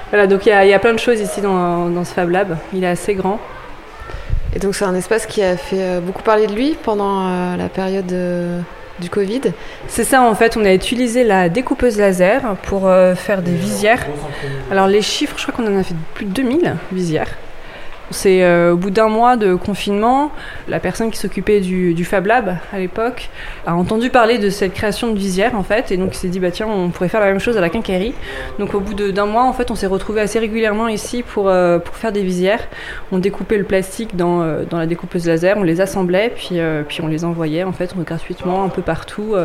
voilà, 0.09 0.25
donc 0.25 0.45
il 0.45 0.49
y, 0.49 0.73
a, 0.73 0.79
plein 0.79 0.93
de 0.93 0.99
choses 0.99 1.19
ici 1.19 1.41
dans, 1.41 1.89
dans 1.89 2.05
ce 2.05 2.13
Fab 2.13 2.29
Lab. 2.29 2.57
Il 2.73 2.85
est 2.85 2.87
assez 2.87 3.13
grand. 3.13 3.41
Et 4.55 4.59
donc 4.59 4.73
c'est 4.73 4.85
un 4.85 4.95
espace 4.95 5.25
qui 5.25 5.43
a 5.43 5.57
fait 5.57 5.99
beaucoup 5.99 6.23
parler 6.23 6.47
de 6.47 6.53
lui 6.53 6.77
pendant 6.81 7.57
la 7.57 7.67
période 7.67 8.13
du 8.99 9.09
Covid. 9.09 9.41
C'est 9.87 10.03
ça 10.03 10.21
en 10.21 10.35
fait, 10.35 10.57
on 10.57 10.65
a 10.65 10.73
utilisé 10.73 11.23
la 11.23 11.49
découpeuse 11.49 11.97
laser 11.97 12.55
pour 12.63 12.87
euh, 12.87 13.15
faire 13.15 13.41
des 13.41 13.53
visières. 13.53 14.05
Alors 14.71 14.87
les 14.87 15.01
chiffres, 15.01 15.35
je 15.37 15.47
crois 15.47 15.53
qu'on 15.53 15.73
en 15.73 15.79
a 15.79 15.83
fait 15.83 15.95
plus 16.13 16.25
de 16.25 16.31
2000 16.31 16.75
visières. 16.91 17.29
C'est 18.11 18.43
euh, 18.43 18.73
au 18.73 18.77
bout 18.77 18.89
d'un 18.89 19.07
mois 19.07 19.37
de 19.37 19.55
confinement, 19.55 20.31
la 20.67 20.79
personne 20.79 21.11
qui 21.11 21.17
s'occupait 21.17 21.61
du, 21.61 22.03
Fab 22.03 22.25
Lab 22.25 22.57
à 22.73 22.79
l'époque 22.79 23.29
a 23.65 23.73
entendu 23.73 24.09
parler 24.09 24.37
de 24.37 24.49
cette 24.49 24.73
création 24.73 25.13
de 25.13 25.17
visière 25.17 25.55
en 25.55 25.63
fait, 25.63 25.91
et 25.91 25.97
donc 25.97 26.13
il 26.13 26.17
s'est 26.17 26.27
dit 26.27 26.39
bah 26.39 26.51
tiens 26.51 26.67
on 26.67 26.89
pourrait 26.89 27.07
faire 27.07 27.21
la 27.21 27.27
même 27.27 27.39
chose 27.39 27.57
à 27.57 27.61
la 27.61 27.69
quincaillerie. 27.69 28.13
Donc 28.59 28.73
au 28.73 28.81
bout 28.81 28.93
d'un 28.93 29.25
mois 29.25 29.43
en 29.43 29.53
fait 29.53 29.71
on 29.71 29.75
s'est 29.75 29.87
retrouvé 29.87 30.19
assez 30.19 30.39
régulièrement 30.39 30.89
ici 30.89 31.23
pour, 31.23 31.47
euh, 31.47 31.79
pour 31.79 31.95
faire 31.95 32.11
des 32.11 32.23
visières. 32.23 32.67
On 33.13 33.17
découpait 33.17 33.57
le 33.57 33.63
plastique 33.63 34.17
dans, 34.17 34.41
euh, 34.41 34.63
dans 34.69 34.77
la 34.77 34.87
découpeuse 34.87 35.25
laser, 35.27 35.55
on 35.57 35.63
les 35.63 35.79
assemblait 35.79 36.33
puis, 36.35 36.59
puis 36.87 37.01
on 37.01 37.07
les 37.07 37.23
envoyait 37.23 37.63
en 37.63 37.71
fait 37.71 37.95
gratuitement 37.97 38.63
un 38.65 38.69
peu 38.69 38.81
partout 38.81 39.35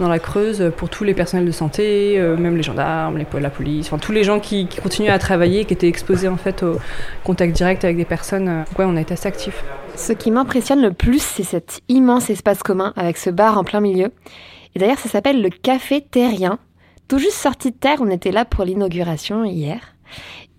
dans 0.00 0.08
la 0.08 0.18
Creuse 0.18 0.72
pour 0.76 0.88
tous 0.88 1.04
les 1.04 1.14
personnels 1.14 1.46
de 1.46 1.52
santé, 1.52 2.18
même 2.38 2.56
les 2.56 2.62
gendarmes, 2.62 3.18
les, 3.18 3.26
la 3.40 3.50
police, 3.50 3.86
enfin 3.86 3.98
tous 3.98 4.12
les 4.12 4.24
gens 4.24 4.40
qui, 4.40 4.66
qui 4.66 4.80
continuaient 4.80 5.10
à 5.10 5.18
travailler, 5.18 5.64
qui 5.64 5.74
étaient 5.74 5.88
exposés 5.88 6.28
en 6.28 6.36
fait 6.36 6.62
au 6.62 6.78
contact 7.24 7.52
direct 7.52 7.84
avec 7.84 7.99
des 8.00 8.06
personnes. 8.06 8.48
Euh, 8.48 8.64
ouais, 8.78 8.84
on 8.86 8.96
été 8.96 9.12
assez 9.12 9.28
actifs. 9.28 9.62
Ce 9.96 10.12
qui 10.12 10.30
m'impressionne 10.30 10.80
le 10.80 10.92
plus, 10.92 11.22
c'est 11.22 11.42
cet 11.42 11.80
immense 11.88 12.30
espace 12.30 12.62
commun 12.62 12.92
avec 12.96 13.16
ce 13.18 13.30
bar 13.30 13.58
en 13.58 13.64
plein 13.64 13.80
milieu. 13.80 14.12
Et 14.74 14.78
d'ailleurs, 14.78 14.98
ça 14.98 15.08
s'appelle 15.08 15.42
le 15.42 15.50
Café 15.50 16.00
Terrien. 16.00 16.58
Tout 17.08 17.18
juste 17.18 17.36
sorti 17.36 17.70
de 17.70 17.76
terre, 17.76 17.98
on 18.00 18.08
était 18.08 18.32
là 18.32 18.44
pour 18.44 18.64
l'inauguration 18.64 19.44
hier. 19.44 19.80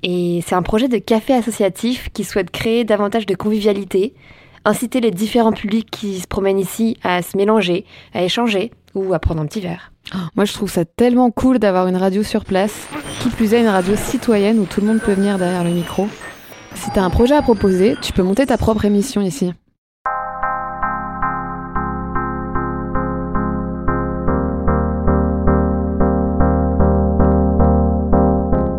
Et 0.03 0.43
c'est 0.45 0.55
un 0.55 0.62
projet 0.62 0.88
de 0.88 0.98
café 0.98 1.33
associatif 1.33 2.10
qui 2.13 2.24
souhaite 2.24 2.51
créer 2.51 2.83
davantage 2.83 3.25
de 3.25 3.36
convivialité, 3.36 4.13
inciter 4.65 5.00
les 5.00 5.12
différents 5.12 5.53
publics 5.53 5.89
qui 5.89 6.19
se 6.19 6.27
promènent 6.27 6.60
ici 6.60 6.98
à 7.03 7.21
se 7.21 7.38
mélanger, 7.38 7.86
à 8.13 8.24
échanger 8.24 8.71
ou 8.95 9.13
à 9.13 9.19
prendre 9.19 9.41
un 9.41 9.45
petit 9.45 9.62
verre. 9.62 9.91
Moi, 10.36 10.45
je 10.45 10.53
trouve 10.53 10.69
ça 10.69 10.83
tellement 10.83 11.31
cool 11.31 11.60
d'avoir 11.60 11.88
une 11.88 11.95
radio 11.95 12.24
sur 12.24 12.43
place. 12.45 12.88
Qui 13.21 13.29
plus 13.29 13.53
est, 13.53 13.62
une 13.62 13.67
radio 13.67 13.95
citoyenne 13.95 14.60
où 14.60 14.65
tout 14.65 14.81
le 14.81 14.88
monde 14.88 15.00
peut 15.00 15.13
venir 15.13 15.38
derrière 15.38 15.63
le 15.63 15.69
micro. 15.69 16.07
Si 16.75 16.90
t'as 16.92 17.04
un 17.04 17.10
projet 17.10 17.36
à 17.36 17.42
proposer, 17.42 17.96
tu 18.01 18.13
peux 18.13 18.24
monter 18.24 18.46
ta 18.46 18.58
propre 18.58 18.86
émission 18.86 19.22
ici. 19.22 19.54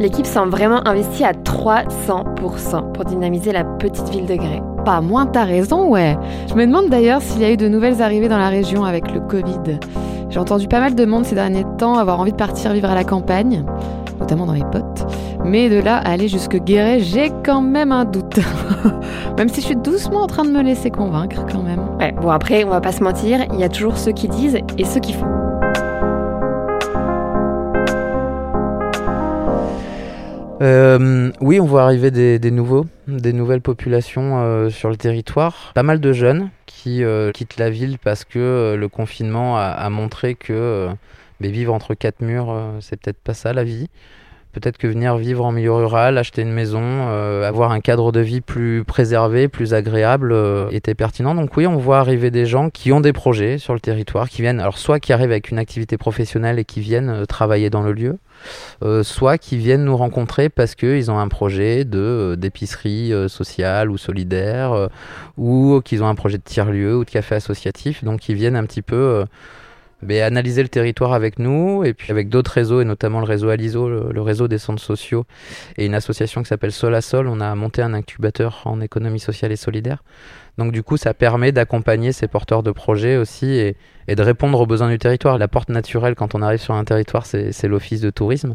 L'équipe 0.03 0.27
semble 0.27 0.51
vraiment 0.51 0.87
investie 0.89 1.23
à 1.23 1.33
300% 1.33 2.93
pour 2.93 3.05
dynamiser 3.05 3.53
la 3.53 3.63
petite 3.63 4.09
ville 4.09 4.27
de 4.27 4.35
Grès. 4.35 4.61
Pas 4.85 5.01
moins, 5.01 5.27
t'as 5.27 5.45
raison, 5.45 5.89
ouais. 5.89 6.19
Je 6.49 6.55
me 6.55 6.67
demande 6.67 6.89
d'ailleurs 6.89 7.23
s'il 7.23 7.41
y 7.41 7.45
a 7.45 7.53
eu 7.53 7.57
de 7.57 7.69
nouvelles 7.69 8.03
arrivées 8.03 8.29
dans 8.29 8.39
la 8.39 8.49
région 8.49 8.85
avec 8.85 9.13
le 9.13 9.21
Covid. 9.21 9.79
J'ai 10.29 10.41
entendu 10.41 10.67
pas 10.67 10.81
mal 10.81 10.97
de 10.97 11.05
monde 11.05 11.25
ces 11.25 11.37
derniers 11.37 11.65
temps 11.79 11.99
avoir 11.99 12.19
envie 12.19 12.33
de 12.33 12.37
partir 12.37 12.73
vivre 12.73 12.91
à 12.91 12.97
la 12.97 13.05
campagne, 13.05 13.65
notamment 14.19 14.47
dans 14.47 14.55
mes 14.55 14.65
potes. 14.65 14.92
Mais 15.45 15.69
de 15.69 15.81
là 15.81 15.97
à 15.97 16.11
aller 16.11 16.29
jusque 16.29 16.57
Guéret, 16.57 17.01
j'ai 17.01 17.31
quand 17.45 17.63
même 17.63 17.93
un 17.93 18.05
doute. 18.05 18.39
même 19.39 19.49
si 19.49 19.61
je 19.61 19.67
suis 19.67 19.77
doucement 19.77 20.23
en 20.23 20.27
train 20.27 20.45
de 20.45 20.51
me 20.51 20.63
laisser 20.63 20.91
convaincre 20.91 21.45
quand 21.51 21.63
même. 21.63 21.81
Ouais, 21.99 22.13
bon 22.13 22.31
après, 22.31 22.65
on 22.65 22.71
va 22.71 22.81
pas 22.81 22.93
se 22.93 23.03
mentir, 23.03 23.41
il 23.53 23.59
y 23.59 23.65
a 23.65 23.69
toujours 23.69 23.99
ceux 23.99 24.13
qui 24.13 24.29
disent 24.29 24.59
et 24.79 24.85
ceux 24.85 25.01
qui 25.01 25.13
font. 25.13 25.27
Euh, 30.63 31.33
oui, 31.41 31.59
on 31.59 31.67
voit 31.67 31.83
arriver 31.83 32.13
des, 32.13 32.39
des 32.39 32.53
nouveaux, 32.53 32.87
des 33.09 33.33
nouvelles 33.33 33.63
populations 33.63 34.41
euh, 34.43 34.71
sur 34.71 34.91
le 34.91 34.97
territoire. 34.97 35.73
Pas 35.75 35.83
mal 35.83 35.99
de 35.99 36.13
jeunes 36.13 36.51
qui 36.67 37.03
euh, 37.03 37.33
quittent 37.33 37.57
la 37.57 37.69
ville 37.69 37.99
parce 37.99 38.25
que 38.25 38.39
euh, 38.39 38.77
le 38.77 38.89
confinement 38.89 39.57
a, 39.57 39.63
a 39.63 39.91
montré 39.91 40.37
que 40.37 40.53
euh, 40.53 40.89
mais 41.43 41.51
vivre 41.51 41.75
entre 41.75 41.95
quatre 41.95 42.21
murs, 42.21 42.51
euh, 42.51 42.79
c'est 42.81 42.99
peut-être 42.99 43.19
pas 43.19 43.35
ça 43.35 43.53
la 43.53 43.65
vie. 43.65 43.89
Peut-être 44.53 44.79
que 44.79 44.87
venir 44.87 45.17
vivre 45.17 45.45
en 45.45 45.53
milieu 45.53 45.73
rural, 45.73 46.19
acheter 46.19 46.43
une 46.43 46.53
maison, 46.53 46.83
euh, 46.83 47.49
avoir 47.49 47.73
un 47.73 47.81
cadre 47.81 48.13
de 48.13 48.21
vie 48.21 48.41
plus 48.41 48.85
préservé, 48.85 49.49
plus 49.49 49.75
agréable 49.75 50.33
euh, 50.33 50.69
était 50.71 50.95
pertinent. 50.95 51.35
Donc 51.35 51.57
oui, 51.57 51.67
on 51.67 51.77
voit 51.77 51.99
arriver 51.99 52.31
des 52.31 52.47
gens 52.47 52.71
qui 52.71 52.93
ont 52.93 53.01
des 53.01 53.13
projets 53.13 53.59
sur 53.59 53.75
le 53.75 53.81
territoire, 53.81 54.29
qui 54.29 54.43
viennent, 54.43 54.61
alors 54.61 54.79
soit 54.79 55.01
qui 55.01 55.13
arrivent 55.13 55.31
avec 55.31 55.51
une 55.51 55.59
activité 55.59 55.97
professionnelle 55.97 56.59
et 56.59 56.65
qui 56.65 56.81
viennent 56.81 57.11
euh, 57.11 57.25
travailler 57.25 57.71
dans 57.71 57.83
le 57.83 57.93
lieu, 57.93 58.19
euh, 58.83 59.03
soit 59.03 59.39
qui 59.39 59.57
viennent 59.57 59.85
nous 59.85 59.97
rencontrer 59.97 60.49
parce 60.49 60.75
qu'ils 60.75 61.11
ont 61.11 61.19
un 61.19 61.29
projet 61.29 61.85
de 61.85 61.99
euh, 61.99 62.37
d'épicerie 62.37 63.13
euh, 63.13 63.29
sociale 63.29 63.91
ou 63.91 63.99
solidaire, 63.99 64.89
ou 65.37 65.81
qu'ils 65.85 66.03
ont 66.03 66.09
un 66.09 66.15
projet 66.15 66.39
de 66.39 66.43
tiers-lieu 66.43 66.97
ou 66.97 67.05
de 67.05 67.11
café 67.11 67.37
associatif. 67.37 68.05
Donc 68.05 68.29
ils 68.29 68.35
viennent 68.35 68.57
un 68.57 68.65
petit 68.65 68.83
peu 68.83 69.25
ben, 70.03 70.23
analyser 70.23 70.63
le 70.63 70.69
territoire 70.69 71.13
avec 71.13 71.39
nous 71.39 71.85
et 71.85 71.95
puis 71.95 72.11
avec 72.11 72.29
d'autres 72.29 72.51
réseaux 72.51 72.81
et 72.81 72.85
notamment 72.85 73.21
le 73.21 73.27
réseau 73.27 73.49
Aliso, 73.49 73.89
le, 73.89 74.21
réseau 74.23 74.49
des 74.49 74.59
centres 74.59 74.83
sociaux 74.83 75.25
et 75.77 75.87
une 75.87 75.95
association 75.95 76.43
qui 76.43 76.49
s'appelle 76.49 76.73
Sol 76.73 76.95
à 76.95 77.01
Sol. 77.01 77.29
On 77.29 77.41
a 77.41 77.55
monté 77.55 77.83
un 77.83 77.95
incubateur 77.95 78.63
en 78.65 78.81
économie 78.81 79.21
sociale 79.21 79.53
et 79.53 79.57
solidaire. 79.57 80.03
Donc 80.59 80.73
du 80.73 80.83
coup, 80.83 80.97
ça 80.97 81.15
permet 81.15 81.51
d'accompagner 81.51 82.13
ces 82.13 82.29
porteurs 82.29 82.63
de 82.63 82.71
projets 82.71 83.17
aussi 83.17 83.47
et, 83.47 83.77
de 84.09 84.23
répondre 84.23 84.61
aux 84.61 84.67
besoins 84.67 84.91
du 84.91 84.99
territoire. 84.99 85.39
La 85.39 85.49
porte 85.49 85.71
naturelle 85.71 86.15
quand 86.15 86.35
on 86.35 86.43
arrive 86.43 86.61
sur 86.61 86.75
un 86.75 86.85
territoire, 86.85 87.25
c'est 87.25 87.69
l'office 87.69 88.01
de 88.01 88.11
tourisme. 88.11 88.55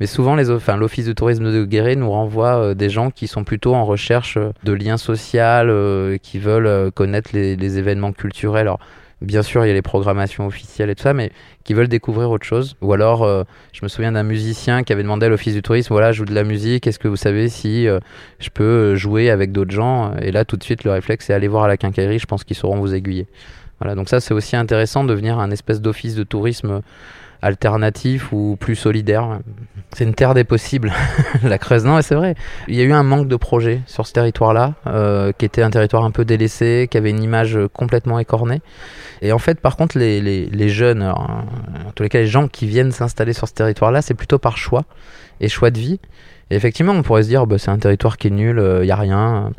Mais 0.00 0.06
souvent, 0.06 0.34
les, 0.34 0.50
enfin, 0.50 0.76
l'office 0.76 1.06
de 1.06 1.12
tourisme 1.12 1.50
de 1.50 1.64
Guéret 1.64 1.96
nous 1.96 2.10
renvoie 2.10 2.56
euh, 2.56 2.74
des 2.74 2.90
gens 2.90 3.10
qui 3.10 3.26
sont 3.26 3.44
plutôt 3.44 3.74
en 3.74 3.84
recherche 3.84 4.36
euh, 4.36 4.50
de 4.64 4.72
liens 4.72 4.98
sociaux, 4.98 5.40
euh, 5.40 6.18
qui 6.18 6.38
veulent 6.38 6.90
connaître 6.92 7.30
les, 7.32 7.78
événements 7.78 8.12
culturels. 8.12 8.70
Bien 9.20 9.42
sûr, 9.42 9.64
il 9.64 9.68
y 9.68 9.70
a 9.70 9.74
les 9.74 9.82
programmations 9.82 10.46
officielles 10.46 10.90
et 10.90 10.94
tout 10.94 11.02
ça, 11.02 11.14
mais 11.14 11.32
qui 11.64 11.74
veulent 11.74 11.88
découvrir 11.88 12.30
autre 12.30 12.46
chose. 12.46 12.76
Ou 12.80 12.92
alors, 12.92 13.22
euh, 13.24 13.44
je 13.72 13.80
me 13.82 13.88
souviens 13.88 14.12
d'un 14.12 14.22
musicien 14.22 14.82
qui 14.82 14.92
avait 14.92 15.02
demandé 15.02 15.26
à 15.26 15.28
l'office 15.28 15.54
du 15.54 15.62
tourisme, 15.62 15.92
voilà, 15.92 16.12
je 16.12 16.18
joue 16.18 16.24
de 16.24 16.34
la 16.34 16.44
musique, 16.44 16.86
est-ce 16.86 16.98
que 16.98 17.08
vous 17.08 17.16
savez 17.16 17.48
si 17.48 17.88
euh, 17.88 17.98
je 18.38 18.50
peux 18.50 18.64
euh, 18.64 18.96
jouer 18.96 19.30
avec 19.30 19.52
d'autres 19.52 19.72
gens? 19.72 20.14
Et 20.16 20.30
là, 20.30 20.44
tout 20.44 20.56
de 20.56 20.64
suite, 20.64 20.84
le 20.84 20.92
réflexe, 20.92 21.26
c'est 21.26 21.34
aller 21.34 21.48
voir 21.48 21.64
à 21.64 21.68
la 21.68 21.76
quincaillerie, 21.76 22.18
je 22.18 22.26
pense 22.26 22.44
qu'ils 22.44 22.56
sauront 22.56 22.78
vous 22.78 22.94
aiguiller. 22.94 23.26
Voilà, 23.80 23.94
donc 23.94 24.08
ça, 24.08 24.20
c'est 24.20 24.34
aussi 24.34 24.56
intéressant 24.56 25.04
de 25.04 25.14
venir 25.14 25.38
à 25.38 25.44
un 25.44 25.50
espèce 25.50 25.80
d'office 25.80 26.14
de 26.14 26.24
tourisme 26.24 26.80
alternatif 27.42 28.32
ou 28.32 28.56
plus 28.58 28.76
solidaire. 28.76 29.40
C'est 29.92 30.04
une 30.04 30.14
terre 30.14 30.34
des 30.34 30.44
possibles, 30.44 30.92
la 31.42 31.58
Creuse. 31.58 31.84
Non, 31.84 32.00
c'est 32.02 32.14
vrai. 32.14 32.34
Il 32.66 32.74
y 32.74 32.80
a 32.80 32.84
eu 32.84 32.92
un 32.92 33.02
manque 33.02 33.28
de 33.28 33.36
projets 33.36 33.80
sur 33.86 34.06
ce 34.06 34.12
territoire-là, 34.12 34.74
euh, 34.86 35.32
qui 35.36 35.44
était 35.44 35.62
un 35.62 35.70
territoire 35.70 36.04
un 36.04 36.10
peu 36.10 36.24
délaissé, 36.24 36.88
qui 36.90 36.98
avait 36.98 37.10
une 37.10 37.22
image 37.22 37.58
complètement 37.72 38.18
écornée. 38.18 38.60
Et 39.22 39.32
en 39.32 39.38
fait, 39.38 39.60
par 39.60 39.76
contre, 39.76 39.98
les, 39.98 40.20
les, 40.20 40.46
les 40.46 40.68
jeunes, 40.68 41.02
en 41.02 41.46
tous 41.94 42.02
les 42.02 42.08
cas, 42.08 42.20
les 42.20 42.26
gens 42.26 42.48
qui 42.48 42.66
viennent 42.66 42.92
s'installer 42.92 43.32
sur 43.32 43.48
ce 43.48 43.54
territoire-là, 43.54 44.02
c'est 44.02 44.14
plutôt 44.14 44.38
par 44.38 44.58
choix 44.58 44.84
et 45.40 45.48
choix 45.48 45.70
de 45.70 45.78
vie. 45.78 46.00
Et 46.50 46.56
effectivement, 46.56 46.92
on 46.92 47.02
pourrait 47.02 47.22
se 47.22 47.28
dire, 47.28 47.46
bah, 47.46 47.58
c'est 47.58 47.70
un 47.70 47.78
territoire 47.78 48.16
qui 48.16 48.28
est 48.28 48.30
nul, 48.30 48.56
il 48.56 48.60
euh, 48.60 48.84
n'y 48.84 48.90
a 48.90 48.96
rien. 48.96 49.52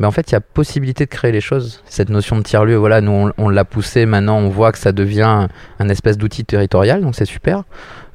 Mais 0.00 0.06
en 0.06 0.10
fait, 0.10 0.30
il 0.30 0.32
y 0.32 0.36
a 0.36 0.40
possibilité 0.40 1.04
de 1.04 1.10
créer 1.10 1.30
les 1.30 1.42
choses. 1.42 1.82
Cette 1.84 2.08
notion 2.08 2.36
de 2.36 2.42
tiers-lieu, 2.42 2.76
voilà, 2.76 3.02
nous, 3.02 3.12
on, 3.12 3.32
on 3.36 3.48
l'a 3.50 3.66
poussé, 3.66 4.06
maintenant, 4.06 4.38
on 4.38 4.48
voit 4.48 4.72
que 4.72 4.78
ça 4.78 4.92
devient 4.92 5.46
un 5.78 5.88
espèce 5.90 6.16
d'outil 6.16 6.44
territorial, 6.44 7.02
donc 7.02 7.14
c'est 7.14 7.26
super. 7.26 7.64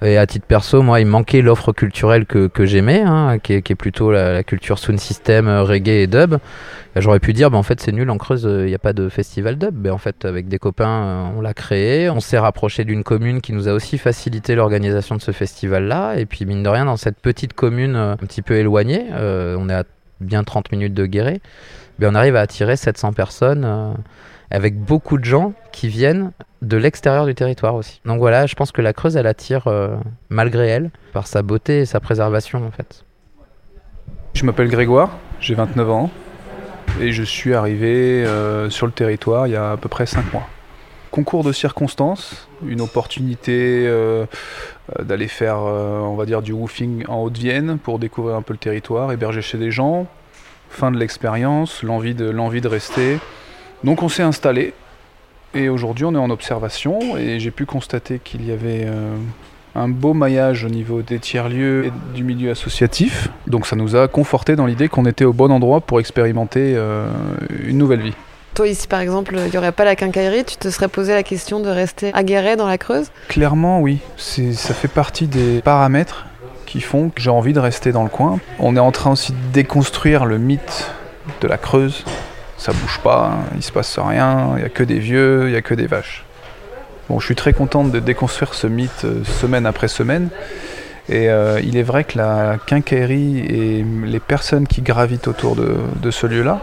Et 0.01 0.17
à 0.17 0.25
titre 0.25 0.45
perso, 0.45 0.81
moi, 0.81 0.99
il 0.99 1.05
manquait 1.05 1.41
l'offre 1.41 1.71
culturelle 1.71 2.25
que, 2.25 2.47
que 2.47 2.65
j'aimais, 2.65 3.01
hein, 3.01 3.37
qui, 3.37 3.61
qui 3.61 3.73
est 3.73 3.75
plutôt 3.75 4.11
la, 4.11 4.33
la 4.33 4.43
culture 4.43 4.77
sound 4.79 4.99
system, 4.99 5.47
euh, 5.47 5.63
reggae 5.63 6.01
et 6.01 6.07
dub. 6.07 6.37
J'aurais 6.95 7.19
pu 7.19 7.33
dire, 7.33 7.51
bah, 7.51 7.57
en 7.57 7.63
fait, 7.63 7.79
c'est 7.79 7.91
nul, 7.91 8.09
en 8.09 8.17
Creuse, 8.17 8.47
il 8.49 8.65
n'y 8.65 8.75
a 8.75 8.79
pas 8.79 8.93
de 8.93 9.07
festival 9.09 9.57
dub. 9.57 9.75
Mais 9.81 9.89
en 9.89 9.97
fait, 9.97 10.25
avec 10.25 10.47
des 10.47 10.57
copains, 10.57 10.87
euh, 10.87 11.27
on 11.37 11.41
l'a 11.41 11.53
créé. 11.53 12.09
On 12.09 12.19
s'est 12.19 12.37
rapproché 12.37 12.83
d'une 12.83 13.03
commune 13.03 13.41
qui 13.41 13.53
nous 13.53 13.67
a 13.67 13.73
aussi 13.73 13.97
facilité 13.97 14.55
l'organisation 14.55 15.15
de 15.15 15.21
ce 15.21 15.31
festival-là. 15.31 16.15
Et 16.15 16.25
puis, 16.25 16.45
mine 16.45 16.63
de 16.63 16.69
rien, 16.69 16.85
dans 16.85 16.97
cette 16.97 17.19
petite 17.19 17.53
commune 17.53 17.95
euh, 17.95 18.13
un 18.13 18.17
petit 18.17 18.41
peu 18.41 18.55
éloignée, 18.55 19.05
euh, 19.13 19.55
on 19.59 19.69
est 19.69 19.73
à 19.73 19.83
bien 20.21 20.43
30 20.43 20.71
minutes 20.71 20.93
de 20.93 21.05
Guéret, 21.05 21.41
ben, 21.99 22.11
on 22.11 22.15
arrive 22.15 22.35
à 22.35 22.41
attirer 22.41 22.75
700 22.75 23.13
personnes 23.13 23.63
euh, 23.65 23.93
avec 24.51 24.79
beaucoup 24.79 25.17
de 25.17 25.25
gens 25.25 25.53
qui 25.71 25.87
viennent 25.87 26.31
de 26.61 26.77
l'extérieur 26.77 27.25
du 27.25 27.35
territoire 27.35 27.75
aussi. 27.75 28.01
Donc 28.05 28.19
voilà, 28.19 28.45
je 28.47 28.55
pense 28.55 28.71
que 28.71 28.81
la 28.81 28.93
Creuse, 28.93 29.15
elle 29.15 29.27
attire 29.27 29.67
euh, 29.67 29.95
malgré 30.29 30.67
elle 30.67 30.91
par 31.13 31.27
sa 31.27 31.41
beauté 31.41 31.79
et 31.79 31.85
sa 31.85 31.99
préservation 31.99 32.65
en 32.65 32.71
fait. 32.71 33.03
Je 34.33 34.45
m'appelle 34.45 34.67
Grégoire, 34.67 35.17
j'ai 35.39 35.55
29 35.55 35.89
ans 35.89 36.09
et 36.99 37.11
je 37.11 37.23
suis 37.23 37.53
arrivé 37.53 38.25
euh, 38.25 38.69
sur 38.69 38.85
le 38.85 38.91
territoire 38.91 39.47
il 39.47 39.53
y 39.53 39.55
a 39.55 39.71
à 39.71 39.77
peu 39.77 39.89
près 39.89 40.05
5 40.05 40.33
mois. 40.33 40.47
Concours 41.11 41.45
de 41.45 41.53
circonstances, 41.53 42.49
une 42.65 42.81
opportunité 42.81 43.89
d'aller 45.03 45.27
faire, 45.27 45.57
euh, 45.65 45.99
on 45.99 46.41
du 46.41 46.51
woofing 46.51 47.05
en 47.07 47.23
Haute-Vienne 47.23 47.79
pour 47.81 47.99
découvrir 47.99 48.35
un 48.35 48.41
peu 48.41 48.53
le 48.53 48.59
territoire, 48.59 49.11
héberger 49.11 49.41
chez 49.41 49.57
des 49.57 49.71
gens, 49.71 50.05
fin 50.69 50.91
de 50.91 50.97
l'expérience, 50.97 51.81
l'envie 51.83 52.13
de, 52.13 52.67
rester. 52.67 53.19
Donc 53.83 54.03
on 54.03 54.09
s'est 54.09 54.23
installé 54.23 54.73
et 55.53 55.69
aujourd'hui 55.69 56.05
on 56.05 56.13
est 56.13 56.19
en 56.19 56.29
observation 56.29 57.17
et 57.17 57.39
j'ai 57.39 57.51
pu 57.51 57.65
constater 57.65 58.19
qu'il 58.23 58.45
y 58.45 58.51
avait 58.51 58.83
euh, 58.85 59.15
un 59.73 59.87
beau 59.87 60.13
maillage 60.13 60.65
au 60.65 60.69
niveau 60.69 61.01
des 61.01 61.19
tiers-lieux 61.19 61.85
et 61.85 61.91
du 62.13 62.23
milieu 62.23 62.51
associatif. 62.51 63.29
Donc 63.47 63.65
ça 63.65 63.75
nous 63.75 63.95
a 63.95 64.07
conforté 64.07 64.55
dans 64.55 64.65
l'idée 64.65 64.87
qu'on 64.87 65.05
était 65.05 65.25
au 65.25 65.33
bon 65.33 65.51
endroit 65.51 65.81
pour 65.81 65.99
expérimenter 65.99 66.73
euh, 66.75 67.07
une 67.67 67.77
nouvelle 67.77 68.01
vie. 68.01 68.15
Toi, 68.55 68.69
ici, 68.69 68.87
par 68.87 69.01
exemple, 69.01 69.35
il 69.37 69.51
n'y 69.51 69.57
aurait 69.57 69.73
pas 69.73 69.83
la 69.83 69.97
quincaillerie, 69.97 70.45
tu 70.45 70.55
te 70.55 70.69
serais 70.69 70.87
posé 70.87 71.13
la 71.13 71.23
question 71.23 71.59
de 71.59 71.67
rester 71.67 72.13
Guéret 72.23 72.55
dans 72.55 72.67
la 72.67 72.77
Creuse? 72.77 73.11
Clairement, 73.27 73.81
oui. 73.81 73.99
Ça 74.15 74.73
fait 74.73 74.87
partie 74.87 75.27
des 75.27 75.61
paramètres 75.61 76.25
qui 76.65 76.79
font 76.79 77.09
que 77.09 77.21
j'ai 77.21 77.29
envie 77.29 77.51
de 77.51 77.59
rester 77.59 77.91
dans 77.91 78.03
le 78.03 78.09
coin. 78.09 78.39
On 78.59 78.77
est 78.77 78.79
en 78.79 78.93
train 78.93 79.11
aussi 79.11 79.33
de 79.33 79.37
déconstruire 79.51 80.23
le 80.23 80.37
mythe 80.37 80.89
de 81.41 81.49
la 81.49 81.57
Creuse. 81.57 82.05
Ça 82.57 82.71
bouge 82.71 83.01
pas, 83.03 83.33
hein, 83.33 83.43
il 83.57 83.61
se 83.61 83.73
passe 83.73 83.99
rien, 83.99 84.53
il 84.55 84.61
y 84.61 84.65
a 84.65 84.69
que 84.69 84.85
des 84.85 84.99
vieux, 84.99 85.49
il 85.49 85.53
y 85.53 85.57
a 85.57 85.61
que 85.61 85.73
des 85.73 85.87
vaches. 85.87 86.23
Bon, 87.09 87.19
je 87.19 87.25
suis 87.25 87.35
très 87.35 87.51
contente 87.51 87.91
de 87.91 87.99
déconstruire 87.99 88.53
ce 88.53 88.67
mythe 88.67 89.03
euh, 89.03 89.25
semaine 89.25 89.65
après 89.65 89.89
semaine. 89.89 90.29
Et 91.09 91.29
euh, 91.29 91.59
il 91.61 91.75
est 91.75 91.83
vrai 91.83 92.05
que 92.05 92.17
la 92.17 92.55
quincaillerie 92.65 93.39
et 93.39 93.85
les 94.05 94.19
personnes 94.21 94.65
qui 94.65 94.81
gravitent 94.81 95.27
autour 95.27 95.57
de 95.57 96.09
ce 96.11 96.25
lieu-là, 96.25 96.61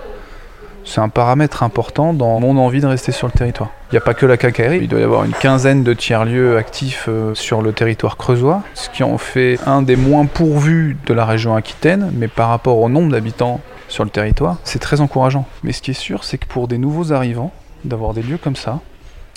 c'est 0.85 1.01
un 1.01 1.09
paramètre 1.09 1.62
important 1.62 2.12
dans 2.12 2.40
mon 2.40 2.57
envie 2.59 2.81
de 2.81 2.87
rester 2.87 3.12
sur 3.12 3.27
le 3.27 3.33
territoire. 3.33 3.71
Il 3.90 3.95
n'y 3.95 3.99
a 3.99 4.03
pas 4.03 4.14
que 4.14 4.27
la 4.27 4.37
quincaillerie, 4.37 4.81
il 4.83 4.88
doit 4.88 5.01
y 5.01 5.05
avoir 5.05 5.25
une 5.25 5.33
quinzaine 5.33 5.85
de 5.85 5.95
tiers-lieux 5.95 6.57
actifs 6.57 7.07
euh, 7.09 7.35
sur 7.35 7.62
le 7.62 7.73
territoire 7.73 8.16
creusois, 8.16 8.62
ce 8.75 8.88
qui 8.90 9.03
en 9.03 9.18
fait 9.18 9.59
un 9.66 9.83
des 9.83 9.97
moins 9.97 10.27
pourvus 10.27 10.97
de 11.07 11.14
la 11.14 11.25
région 11.25 11.55
Aquitaine, 11.55 12.11
mais 12.14 12.29
par 12.29 12.49
rapport 12.49 12.79
au 12.79 12.88
nombre 12.88 13.12
d'habitants 13.12 13.61
sur 13.88 14.05
le 14.05 14.11
territoire, 14.11 14.57
c'est 14.64 14.79
très 14.79 15.01
encourageant. 15.01 15.47
Mais 15.62 15.73
ce 15.73 15.83
qui 15.83 15.90
est 15.90 15.95
sûr, 15.95 16.25
c'est 16.25 16.38
que 16.38 16.47
pour 16.47 16.68
des 16.68 16.79
nouveaux 16.79 17.12
arrivants, 17.12 17.53
d'avoir 17.85 18.14
des 18.14 18.23
lieux 18.23 18.38
comme 18.38 18.57
ça, 18.57 18.81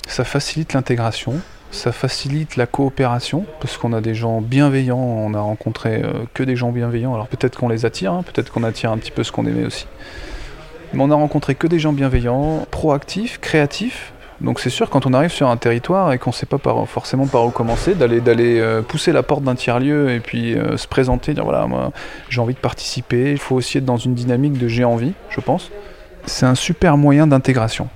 ça 0.06 0.24
facilite 0.24 0.72
l'intégration, 0.72 1.34
ça 1.70 1.92
facilite 1.92 2.56
la 2.56 2.66
coopération, 2.66 3.44
parce 3.60 3.76
qu'on 3.76 3.92
a 3.92 4.00
des 4.00 4.14
gens 4.14 4.40
bienveillants, 4.40 4.98
on 4.98 5.34
a 5.34 5.40
rencontré 5.40 6.02
euh, 6.02 6.24
que 6.32 6.42
des 6.42 6.56
gens 6.56 6.70
bienveillants, 6.70 7.14
alors 7.14 7.28
peut-être 7.28 7.58
qu'on 7.58 7.68
les 7.68 7.84
attire, 7.84 8.12
hein, 8.12 8.22
peut-être 8.22 8.52
qu'on 8.52 8.64
attire 8.64 8.92
un 8.92 8.98
petit 8.98 9.10
peu 9.10 9.24
ce 9.24 9.32
qu'on 9.32 9.46
aimait 9.46 9.66
aussi. 9.66 9.86
Mais 10.92 11.02
on 11.02 11.10
a 11.10 11.14
rencontré 11.14 11.54
que 11.54 11.66
des 11.66 11.78
gens 11.78 11.92
bienveillants, 11.92 12.66
proactifs, 12.70 13.38
créatifs. 13.40 14.12
Donc 14.40 14.60
c'est 14.60 14.70
sûr, 14.70 14.90
quand 14.90 15.06
on 15.06 15.14
arrive 15.14 15.30
sur 15.30 15.48
un 15.48 15.56
territoire 15.56 16.12
et 16.12 16.18
qu'on 16.18 16.30
ne 16.30 16.34
sait 16.34 16.46
pas 16.46 16.58
forcément 16.86 17.26
par 17.26 17.46
où 17.46 17.50
commencer, 17.50 17.94
d'aller 17.94 18.60
euh, 18.60 18.82
pousser 18.82 19.12
la 19.12 19.22
porte 19.22 19.42
d'un 19.42 19.54
tiers-lieu 19.54 20.10
et 20.10 20.20
puis 20.20 20.54
euh, 20.54 20.76
se 20.76 20.86
présenter, 20.86 21.32
dire 21.32 21.44
voilà, 21.44 21.66
moi 21.66 21.90
j'ai 22.28 22.40
envie 22.40 22.54
de 22.54 22.58
participer. 22.58 23.32
Il 23.32 23.38
faut 23.38 23.56
aussi 23.56 23.78
être 23.78 23.86
dans 23.86 23.96
une 23.96 24.14
dynamique 24.14 24.58
de 24.58 24.68
j'ai 24.68 24.84
envie, 24.84 25.14
je 25.30 25.40
pense. 25.40 25.70
C'est 26.26 26.44
un 26.44 26.54
super 26.54 26.96
moyen 26.96 27.26
d'intégration. 27.26 27.88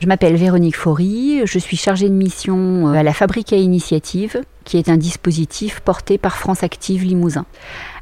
Je 0.00 0.06
m'appelle 0.06 0.36
Véronique 0.36 0.76
Faury, 0.76 1.40
je 1.46 1.58
suis 1.58 1.78
chargée 1.78 2.10
de 2.10 2.14
mission 2.14 2.88
à 2.88 3.02
la 3.02 3.14
Fabrique 3.14 3.54
à 3.54 3.56
Initiative, 3.56 4.42
qui 4.64 4.76
est 4.76 4.90
un 4.90 4.98
dispositif 4.98 5.80
porté 5.80 6.18
par 6.18 6.36
France 6.36 6.62
Active 6.62 7.02
Limousin. 7.02 7.46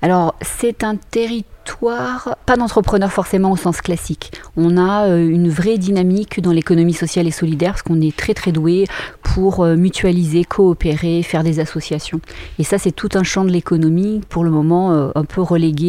Alors, 0.02 0.34
c'est 0.42 0.82
un 0.82 0.96
territoire, 0.96 1.53
pas 2.46 2.56
d'entrepreneur 2.56 3.12
forcément 3.12 3.50
au 3.52 3.56
sens 3.56 3.80
classique. 3.80 4.32
On 4.56 4.76
a 4.76 5.08
euh, 5.08 5.28
une 5.28 5.48
vraie 5.48 5.78
dynamique 5.78 6.40
dans 6.40 6.52
l'économie 6.52 6.94
sociale 6.94 7.26
et 7.26 7.30
solidaire 7.30 7.72
parce 7.72 7.82
qu'on 7.82 8.00
est 8.00 8.16
très 8.16 8.34
très 8.34 8.52
doué 8.52 8.86
pour 9.22 9.64
euh, 9.64 9.76
mutualiser, 9.76 10.44
coopérer, 10.44 11.22
faire 11.22 11.42
des 11.42 11.60
associations. 11.60 12.20
Et 12.58 12.64
ça, 12.64 12.78
c'est 12.78 12.92
tout 12.92 13.08
un 13.14 13.22
champ 13.22 13.44
de 13.44 13.50
l'économie 13.50 14.20
pour 14.28 14.44
le 14.44 14.50
moment 14.50 14.92
euh, 14.92 15.10
un 15.14 15.24
peu 15.24 15.40
relégué 15.40 15.84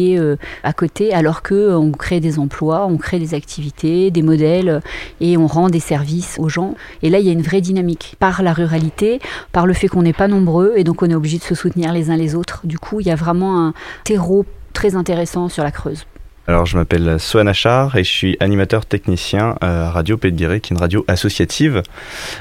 à 0.62 0.72
côté, 0.72 1.12
alors 1.12 1.42
que 1.42 1.74
on 1.74 1.90
crée 1.92 2.20
des 2.20 2.38
emplois, 2.38 2.86
on 2.86 2.96
crée 2.96 3.18
des 3.18 3.34
activités, 3.34 4.10
des 4.10 4.22
modèles 4.22 4.80
et 5.20 5.36
on 5.36 5.46
rend 5.46 5.68
des 5.68 5.80
services 5.80 6.36
aux 6.38 6.48
gens. 6.48 6.74
Et 7.02 7.10
là, 7.10 7.18
il 7.18 7.26
y 7.26 7.28
a 7.28 7.32
une 7.32 7.42
vraie 7.42 7.60
dynamique 7.60 8.16
par 8.18 8.42
la 8.42 8.52
ruralité, 8.52 9.20
par 9.52 9.66
le 9.66 9.74
fait 9.74 9.88
qu'on 9.88 10.02
n'est 10.02 10.12
pas 10.12 10.28
nombreux 10.28 10.74
et 10.76 10.84
donc 10.84 11.02
on 11.02 11.10
est 11.10 11.14
obligé 11.14 11.38
de 11.38 11.42
se 11.42 11.54
soutenir 11.54 11.92
les 11.92 12.10
uns 12.10 12.16
les 12.16 12.34
autres. 12.34 12.60
Du 12.64 12.78
coup, 12.78 13.00
il 13.00 13.06
y 13.06 13.10
a 13.10 13.16
vraiment 13.16 13.66
un 13.66 13.74
terreau 14.04 14.44
très 14.76 14.94
intéressant 14.94 15.48
sur 15.48 15.64
la 15.64 15.70
Creuse. 15.70 16.06
Alors, 16.46 16.66
je 16.66 16.76
m'appelle 16.76 17.18
Swan 17.18 17.48
Achard 17.48 17.96
et 17.96 18.04
je 18.04 18.10
suis 18.10 18.36
animateur 18.40 18.84
technicien 18.84 19.56
à 19.62 19.90
Radio 19.90 20.18
Pays 20.18 20.36
qui 20.36 20.44
est 20.44 20.70
une 20.70 20.76
radio 20.76 21.02
associative 21.08 21.82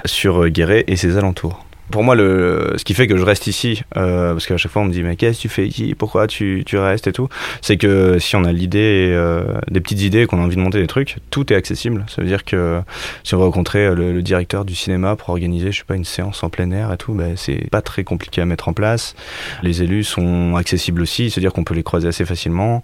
sur 0.03 0.49
Guéret 0.49 0.83
et 0.87 0.97
ses 0.97 1.17
alentours. 1.17 1.65
Pour 1.91 2.03
moi, 2.03 2.15
le, 2.15 2.73
ce 2.77 2.83
qui 2.83 2.93
fait 2.93 3.07
que 3.07 3.15
je 3.15 3.23
reste 3.23 3.47
ici, 3.47 3.83
euh, 3.95 4.33
parce 4.33 4.47
qu'à 4.47 4.57
chaque 4.57 4.71
fois 4.71 4.81
on 4.81 4.85
me 4.85 4.91
dit 4.91 5.03
mais 5.03 5.15
qu'est-ce 5.15 5.37
que 5.37 5.41
tu 5.43 5.49
fais 5.49 5.67
ici, 5.67 5.95
pourquoi 5.95 6.25
tu, 6.25 6.63
tu 6.65 6.77
restes 6.77 7.05
et 7.07 7.11
tout, 7.11 7.29
c'est 7.61 7.77
que 7.77 8.17
si 8.17 8.35
on 8.35 8.43
a 8.43 8.51
l'idée, 8.51 9.11
euh, 9.11 9.43
des 9.69 9.81
petites 9.81 10.01
idées, 10.01 10.25
qu'on 10.25 10.39
a 10.39 10.41
envie 10.41 10.55
de 10.55 10.61
monter 10.61 10.81
des 10.81 10.87
trucs, 10.87 11.17
tout 11.29 11.53
est 11.53 11.55
accessible. 11.55 12.03
Ça 12.07 12.21
veut 12.21 12.27
dire 12.27 12.43
que 12.43 12.81
si 13.23 13.35
on 13.35 13.37
veut 13.37 13.43
rencontrer 13.43 13.93
le, 13.93 14.13
le 14.13 14.21
directeur 14.23 14.65
du 14.65 14.73
cinéma 14.73 15.15
pour 15.15 15.29
organiser, 15.29 15.71
je 15.71 15.79
sais 15.79 15.85
pas, 15.85 15.95
une 15.95 16.05
séance 16.05 16.43
en 16.43 16.49
plein 16.49 16.71
air 16.71 16.91
et 16.91 16.97
tout, 16.97 17.13
ben, 17.13 17.37
c'est 17.37 17.69
pas 17.69 17.83
très 17.83 18.03
compliqué 18.03 18.41
à 18.41 18.45
mettre 18.45 18.67
en 18.67 18.73
place. 18.73 19.15
Les 19.61 19.83
élus 19.83 20.05
sont 20.05 20.55
accessibles 20.55 21.03
aussi, 21.03 21.29
c'est-à-dire 21.29 21.53
qu'on 21.53 21.63
peut 21.63 21.75
les 21.75 21.83
croiser 21.83 22.07
assez 22.07 22.25
facilement. 22.25 22.83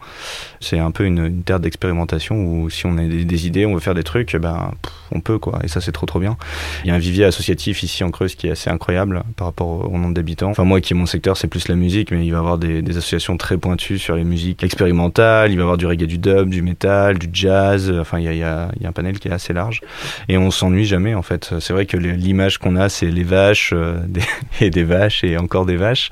C'est 0.59 0.79
un 0.79 0.91
peu 0.91 1.05
une, 1.05 1.25
une 1.25 1.43
terre 1.43 1.59
d'expérimentation 1.59 2.35
où 2.35 2.69
si 2.69 2.85
on 2.85 2.97
a 2.99 3.03
des, 3.03 3.47
idées, 3.47 3.65
on 3.65 3.73
veut 3.73 3.79
faire 3.79 3.95
des 3.95 4.03
trucs, 4.03 4.35
ben 4.35 4.71
on 5.11 5.21
peut 5.21 5.39
quoi. 5.39 5.59
Et 5.63 5.67
ça 5.67 5.81
c'est 5.81 5.91
trop 5.91 6.05
trop 6.05 6.19
bien. 6.19 6.37
Il 6.83 6.89
y 6.89 6.91
a 6.91 6.95
un 6.95 6.99
vivier 6.99 7.25
associatif 7.25 7.81
ici 7.81 8.03
en 8.03 8.11
Creuse 8.11 8.35
qui 8.35 8.47
est 8.47 8.51
assez 8.51 8.69
incroyable 8.69 8.90
par 9.35 9.47
rapport 9.47 9.91
au 9.91 9.97
nombre 9.97 10.13
d'habitants. 10.13 10.49
Enfin, 10.49 10.63
moi 10.63 10.81
qui 10.81 10.93
est 10.93 10.95
mon 10.95 11.05
secteur, 11.05 11.37
c'est 11.37 11.47
plus 11.47 11.67
la 11.67 11.75
musique, 11.75 12.11
mais 12.11 12.25
il 12.25 12.31
va 12.31 12.37
y 12.37 12.39
avoir 12.39 12.57
des, 12.57 12.81
des, 12.81 12.97
associations 12.97 13.37
très 13.37 13.57
pointues 13.57 13.99
sur 13.99 14.15
les 14.15 14.23
musiques 14.23 14.63
expérimentales. 14.63 15.51
Il 15.51 15.55
va 15.55 15.61
y 15.61 15.63
avoir 15.63 15.77
du 15.77 15.85
reggae, 15.85 16.05
du 16.05 16.17
dub, 16.17 16.49
du 16.49 16.61
metal, 16.61 17.17
du 17.17 17.29
jazz. 17.31 17.91
Enfin, 17.99 18.19
il 18.19 18.25
y 18.25 18.27
a, 18.27 18.33
il 18.33 18.39
y 18.39 18.43
a, 18.43 18.69
il 18.77 18.83
y 18.83 18.85
a 18.85 18.89
un 18.89 18.91
panel 18.91 19.19
qui 19.19 19.27
est 19.27 19.31
assez 19.31 19.53
large. 19.53 19.81
Et 20.29 20.37
on 20.37 20.51
s'ennuie 20.51 20.85
jamais, 20.85 21.15
en 21.15 21.21
fait. 21.21 21.53
C'est 21.59 21.73
vrai 21.73 21.85
que 21.85 21.97
l'image 21.97 22.57
qu'on 22.57 22.75
a, 22.75 22.89
c'est 22.89 23.07
les 23.07 23.23
vaches 23.23 23.71
euh, 23.73 23.99
des, 24.07 24.21
et 24.59 24.69
des 24.69 24.83
vaches 24.83 25.23
et 25.23 25.37
encore 25.37 25.65
des 25.65 25.77
vaches 25.77 26.09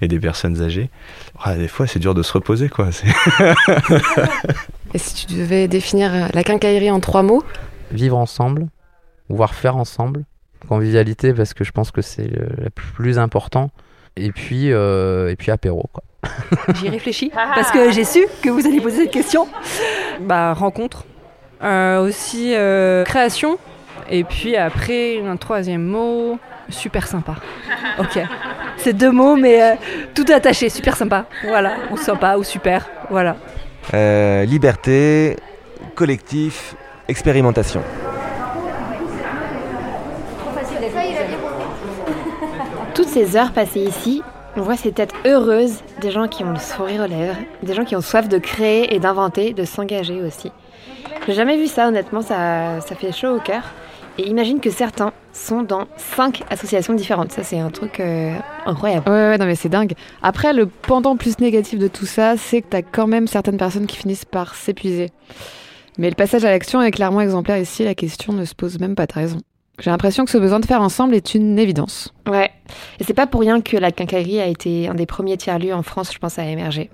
et 0.00 0.08
des 0.08 0.18
personnes 0.18 0.60
âgées. 0.62 0.90
Ah, 1.42 1.56
des 1.56 1.68
fois, 1.68 1.86
c'est 1.86 1.98
dur 1.98 2.14
de 2.14 2.22
se 2.22 2.32
reposer, 2.32 2.68
quoi. 2.68 2.90
et 4.94 4.98
si 4.98 5.26
tu 5.26 5.34
devais 5.34 5.68
définir 5.68 6.28
la 6.32 6.44
quincaillerie 6.44 6.90
en 6.90 7.00
trois 7.00 7.22
mots? 7.22 7.42
Vivre 7.90 8.16
ensemble, 8.16 8.68
voire 9.28 9.54
faire 9.54 9.76
ensemble, 9.76 10.24
convivialité 10.68 11.32
parce 11.32 11.54
que 11.54 11.64
je 11.64 11.72
pense 11.72 11.90
que 11.90 12.02
c'est 12.02 12.28
le, 12.28 12.70
plus 12.70 13.18
important. 13.18 13.70
Et 14.16 14.30
puis, 14.30 14.72
euh, 14.72 15.30
et 15.30 15.36
puis 15.36 15.50
apéro. 15.50 15.88
Quoi. 15.92 16.02
J'y 16.74 16.88
réfléchis 16.88 17.30
parce 17.34 17.70
que 17.70 17.90
j'ai 17.90 18.04
su 18.04 18.26
que 18.42 18.50
vous 18.50 18.66
alliez 18.66 18.80
poser 18.80 19.04
cette 19.04 19.10
question. 19.10 19.48
Bah, 20.20 20.52
rencontre. 20.52 21.04
Euh, 21.62 22.00
aussi 22.00 22.54
euh, 22.54 23.04
création. 23.04 23.58
Et 24.10 24.24
puis 24.24 24.56
après, 24.56 25.22
un 25.24 25.36
troisième 25.36 25.84
mot, 25.84 26.38
super 26.68 27.06
sympa. 27.06 27.36
Ok. 27.98 28.18
C'est 28.76 28.92
deux 28.92 29.12
mots, 29.12 29.36
mais 29.36 29.62
euh, 29.62 29.74
tout 30.14 30.24
attaché, 30.34 30.68
super 30.68 30.96
sympa. 30.96 31.26
Voilà. 31.44 31.74
Ou 31.92 31.96
sympa, 31.96 32.36
ou 32.36 32.42
super. 32.42 32.88
Voilà. 33.10 33.36
liberté, 34.44 35.36
collectif, 35.94 36.74
expérimentation. 37.08 37.82
Toutes 42.94 43.08
ces 43.08 43.36
heures 43.36 43.52
passées 43.52 43.80
ici, 43.80 44.22
on 44.56 44.62
voit 44.62 44.76
ces 44.76 44.92
têtes 44.92 45.14
heureuses, 45.24 45.82
des 46.00 46.10
gens 46.10 46.28
qui 46.28 46.44
ont 46.44 46.52
le 46.52 46.58
sourire 46.58 47.04
aux 47.04 47.08
lèvres, 47.08 47.36
des 47.62 47.74
gens 47.74 47.84
qui 47.84 47.96
ont 47.96 48.00
soif 48.00 48.28
de 48.28 48.38
créer 48.38 48.94
et 48.94 48.98
d'inventer, 48.98 49.52
de 49.54 49.64
s'engager 49.64 50.20
aussi. 50.22 50.52
J'ai 51.26 51.34
jamais 51.34 51.56
vu 51.56 51.68
ça, 51.68 51.88
honnêtement, 51.88 52.20
ça, 52.20 52.80
ça 52.80 52.94
fait 52.94 53.12
chaud 53.12 53.36
au 53.36 53.40
cœur. 53.40 53.62
Et 54.18 54.28
imagine 54.28 54.60
que 54.60 54.70
certains 54.70 55.12
sont 55.32 55.62
dans 55.62 55.86
cinq 55.96 56.42
associations 56.50 56.92
différentes. 56.92 57.32
Ça, 57.32 57.42
c'est 57.42 57.58
un 57.58 57.70
truc 57.70 57.98
euh, 58.00 58.34
incroyable. 58.66 59.08
Ouais, 59.08 59.14
ouais, 59.30 59.38
non, 59.38 59.46
mais 59.46 59.54
c'est 59.54 59.70
dingue. 59.70 59.94
Après, 60.22 60.52
le 60.52 60.66
pendant 60.66 61.16
plus 61.16 61.38
négatif 61.38 61.78
de 61.78 61.88
tout 61.88 62.04
ça, 62.04 62.36
c'est 62.36 62.60
que 62.60 62.66
t'as 62.68 62.82
quand 62.82 63.06
même 63.06 63.26
certaines 63.26 63.56
personnes 63.56 63.86
qui 63.86 63.96
finissent 63.96 64.26
par 64.26 64.54
s'épuiser. 64.54 65.10
Mais 65.96 66.10
le 66.10 66.14
passage 66.14 66.44
à 66.44 66.50
l'action 66.50 66.82
est 66.82 66.90
clairement 66.90 67.22
exemplaire 67.22 67.58
ici, 67.58 67.84
la 67.84 67.94
question 67.94 68.32
ne 68.32 68.44
se 68.44 68.54
pose 68.54 68.78
même 68.78 68.94
pas, 68.94 69.06
t'as 69.06 69.20
raison. 69.20 69.38
J'ai 69.82 69.90
l'impression 69.90 70.24
que 70.24 70.30
ce 70.30 70.38
besoin 70.38 70.60
de 70.60 70.64
faire 70.64 70.80
ensemble 70.80 71.12
est 71.16 71.34
une 71.34 71.58
évidence. 71.58 72.14
Ouais. 72.30 72.50
Et 73.00 73.04
c'est 73.04 73.14
pas 73.14 73.26
pour 73.26 73.40
rien 73.40 73.60
que 73.60 73.76
la 73.76 73.90
quincaillerie 73.90 74.38
a 74.38 74.46
été 74.46 74.86
un 74.86 74.94
des 74.94 75.06
premiers 75.06 75.36
tiers-lieux 75.36 75.74
en 75.74 75.82
France, 75.82 76.12
je 76.12 76.18
pense, 76.20 76.38
à 76.38 76.44
émerger. 76.44 76.88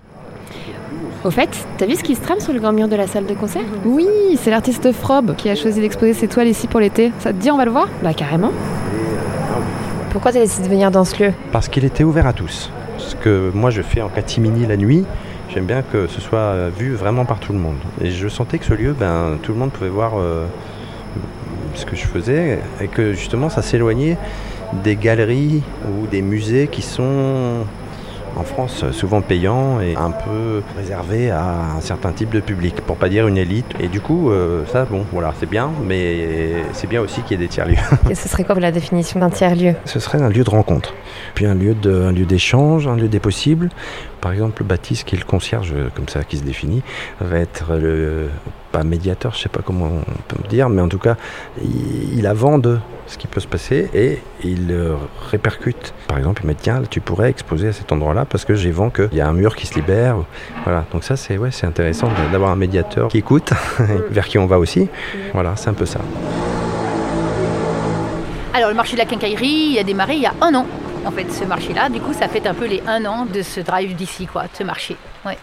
Au 1.22 1.30
fait, 1.30 1.50
t'as 1.76 1.84
vu 1.84 1.96
ce 1.96 2.02
qui 2.02 2.14
se 2.14 2.22
trame 2.22 2.40
sur 2.40 2.54
le 2.54 2.60
grand 2.60 2.72
mur 2.72 2.88
de 2.88 2.96
la 2.96 3.06
salle 3.06 3.26
de 3.26 3.34
concert? 3.34 3.64
Oui, 3.84 4.06
c'est 4.36 4.50
l'artiste 4.50 4.90
Frob 4.92 5.36
qui 5.36 5.50
a 5.50 5.54
choisi 5.54 5.82
d'exposer 5.82 6.14
ses 6.14 6.28
toiles 6.28 6.48
ici 6.48 6.66
pour 6.66 6.80
l'été. 6.80 7.12
Ça 7.18 7.34
te 7.34 7.38
dit, 7.38 7.50
on 7.50 7.58
va 7.58 7.66
le 7.66 7.72
voir? 7.72 7.88
Bah 8.02 8.14
carrément. 8.14 8.52
Pourquoi 10.08 10.32
t'as 10.32 10.40
décidé 10.40 10.68
de 10.68 10.72
venir 10.72 10.90
dans 10.90 11.04
ce 11.04 11.22
lieu? 11.22 11.32
Parce 11.52 11.68
qu'il 11.68 11.84
était 11.84 12.04
ouvert 12.04 12.26
à 12.26 12.32
tous. 12.32 12.70
Ce 12.96 13.14
que 13.16 13.50
moi 13.52 13.68
je 13.68 13.82
fais 13.82 14.00
en 14.00 14.08
catimini 14.08 14.64
la 14.64 14.78
nuit, 14.78 15.04
j'aime 15.50 15.66
bien 15.66 15.82
que 15.82 16.06
ce 16.06 16.22
soit 16.22 16.70
vu 16.70 16.94
vraiment 16.94 17.26
par 17.26 17.38
tout 17.38 17.52
le 17.52 17.58
monde. 17.58 17.76
Et 18.00 18.10
je 18.10 18.28
sentais 18.28 18.58
que 18.58 18.64
ce 18.64 18.72
lieu, 18.72 18.94
ben, 18.98 19.36
tout 19.42 19.52
le 19.52 19.58
monde 19.58 19.72
pouvait 19.72 19.90
voir 19.90 20.12
euh, 20.16 20.46
ce 21.78 21.86
que 21.86 21.96
je 21.96 22.04
faisais 22.04 22.58
et 22.80 22.88
que 22.88 23.12
justement 23.12 23.48
ça 23.48 23.62
s'éloignait 23.62 24.16
des 24.84 24.96
galeries 24.96 25.62
ou 25.88 26.06
des 26.06 26.22
musées 26.22 26.68
qui 26.68 26.82
sont 26.82 27.64
en 28.36 28.44
France 28.44 28.84
souvent 28.92 29.20
payants 29.20 29.80
et 29.80 29.96
un 29.96 30.10
peu 30.10 30.62
réservés 30.76 31.30
à 31.30 31.74
un 31.76 31.80
certain 31.80 32.12
type 32.12 32.30
de 32.30 32.40
public, 32.40 32.76
pour 32.82 32.96
pas 32.96 33.08
dire 33.08 33.26
une 33.26 33.36
élite. 33.36 33.66
Et 33.80 33.88
du 33.88 34.00
coup, 34.00 34.30
euh, 34.30 34.64
ça, 34.72 34.84
bon, 34.84 35.04
voilà, 35.12 35.34
c'est 35.38 35.48
bien, 35.48 35.70
mais 35.84 36.54
c'est 36.72 36.86
bien 36.86 37.00
aussi 37.00 37.22
qu'il 37.22 37.32
y 37.32 37.42
ait 37.42 37.46
des 37.46 37.48
tiers-lieux. 37.48 37.76
Et 38.10 38.14
ce 38.14 38.28
serait 38.28 38.44
quoi 38.44 38.54
la 38.60 38.72
définition 38.72 39.20
d'un 39.20 39.30
tiers-lieu? 39.30 39.74
Ce 39.84 39.98
serait 39.98 40.22
un 40.22 40.28
lieu 40.28 40.44
de 40.44 40.50
rencontre, 40.50 40.94
puis 41.34 41.46
un 41.46 41.54
lieu 41.54 41.74
de, 41.74 42.02
un 42.02 42.12
lieu 42.12 42.26
d'échange, 42.26 42.86
un 42.86 42.96
lieu 42.96 43.08
des 43.08 43.20
possibles. 43.20 43.70
Par 44.20 44.32
exemple, 44.32 44.64
Baptiste, 44.64 45.04
qui 45.04 45.14
est 45.14 45.18
le 45.18 45.24
concierge, 45.24 45.74
comme 45.94 46.08
ça, 46.08 46.24
qui 46.24 46.38
se 46.38 46.44
définit, 46.44 46.82
va 47.20 47.38
être 47.38 47.74
le 47.74 48.28
pas 48.70 48.84
médiateur, 48.84 49.34
je 49.34 49.40
sais 49.40 49.48
pas 49.48 49.60
comment 49.64 49.86
on 49.86 50.22
peut 50.28 50.42
me 50.42 50.48
dire, 50.48 50.68
mais 50.68 50.82
en 50.82 50.88
tout 50.88 50.98
cas, 50.98 51.16
il, 51.62 52.18
il 52.18 52.26
a 52.26 52.34
vent 52.34 52.58
de 52.58 52.78
ce 53.08 53.16
qui 53.16 53.26
peut 53.26 53.40
se 53.40 53.46
passer 53.46 53.88
et 53.94 54.18
il 54.44 54.70
euh, 54.70 54.94
répercute. 55.30 55.94
Par 56.06 56.18
exemple, 56.18 56.42
il 56.44 56.48
me 56.48 56.52
dit 56.52 56.60
tiens, 56.62 56.82
tu 56.88 57.00
pourrais 57.00 57.30
exposer 57.30 57.68
à 57.68 57.72
cet 57.72 57.90
endroit-là 57.90 58.24
parce 58.24 58.44
que 58.44 58.54
j'ai 58.54 58.70
vent 58.70 58.90
qu'il 58.90 59.14
y 59.14 59.20
a 59.20 59.28
un 59.28 59.32
mur 59.32 59.56
qui 59.56 59.66
se 59.66 59.74
libère. 59.74 60.16
Voilà, 60.64 60.84
donc 60.92 61.04
ça 61.04 61.16
c'est 61.16 61.38
ouais, 61.38 61.50
c'est 61.50 61.66
intéressant 61.66 62.08
d'avoir 62.30 62.50
un 62.50 62.56
médiateur 62.56 63.08
qui 63.08 63.18
écoute, 63.18 63.52
vers 64.10 64.26
qui 64.26 64.38
on 64.38 64.46
va 64.46 64.58
aussi. 64.58 64.88
Voilà, 65.32 65.56
c'est 65.56 65.70
un 65.70 65.74
peu 65.74 65.86
ça. 65.86 66.00
Alors 68.54 68.68
le 68.68 68.74
marché 68.76 68.94
de 68.94 68.98
la 68.98 69.06
quincaillerie, 69.06 69.70
il 69.72 69.78
a 69.78 69.84
démarré 69.84 70.14
il 70.14 70.22
y 70.22 70.26
a 70.26 70.34
un 70.40 70.54
an. 70.54 70.66
En 71.04 71.10
fait, 71.10 71.30
ce 71.32 71.44
marché-là, 71.44 71.88
du 71.88 72.00
coup, 72.00 72.12
ça 72.12 72.28
fait 72.28 72.46
un 72.46 72.54
peu 72.54 72.66
les 72.66 72.82
un 72.86 73.04
an 73.06 73.24
de 73.24 73.40
ce 73.40 73.60
drive 73.60 73.94
d'ici, 73.94 74.26
quoi, 74.26 74.42
de 74.42 74.48
ce 74.52 74.64
marché. 74.64 74.96
Ouais 75.24 75.38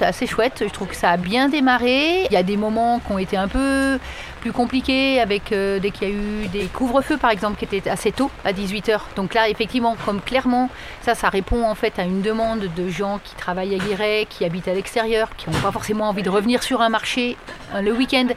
c'est 0.00 0.06
assez 0.06 0.26
chouette. 0.26 0.64
Je 0.66 0.72
trouve 0.72 0.88
que 0.88 0.96
ça 0.96 1.10
a 1.10 1.16
bien 1.18 1.50
démarré. 1.50 2.24
Il 2.24 2.32
y 2.32 2.36
a 2.36 2.42
des 2.42 2.56
moments 2.56 3.00
qui 3.00 3.12
ont 3.12 3.18
été 3.18 3.36
un 3.36 3.48
peu 3.48 3.98
plus 4.40 4.50
compliqués 4.50 5.20
avec 5.20 5.52
euh, 5.52 5.78
dès 5.78 5.90
qu'il 5.90 6.08
y 6.08 6.10
a 6.10 6.14
eu 6.14 6.48
des 6.48 6.64
couvre-feux 6.68 7.18
par 7.18 7.30
exemple 7.30 7.58
qui 7.58 7.66
étaient 7.66 7.90
assez 7.90 8.10
tôt 8.10 8.30
à 8.42 8.54
18h. 8.54 8.98
Donc 9.14 9.34
là 9.34 9.50
effectivement 9.50 9.96
comme 10.06 10.22
clairement 10.22 10.70
ça 11.02 11.14
ça 11.14 11.28
répond 11.28 11.64
en 11.64 11.74
fait 11.74 11.98
à 11.98 12.04
une 12.04 12.22
demande 12.22 12.70
de 12.74 12.88
gens 12.88 13.20
qui 13.22 13.34
travaillent 13.34 13.74
à 13.74 13.78
Guéret, 13.78 14.26
qui 14.30 14.46
habitent 14.46 14.68
à 14.68 14.72
l'extérieur, 14.72 15.28
qui 15.36 15.50
n'ont 15.50 15.60
pas 15.60 15.70
forcément 15.70 16.08
envie 16.08 16.22
de 16.22 16.30
revenir 16.30 16.62
sur 16.62 16.80
un 16.80 16.88
marché 16.88 17.36
euh, 17.74 17.82
le 17.82 17.92
week-end. 17.92 18.28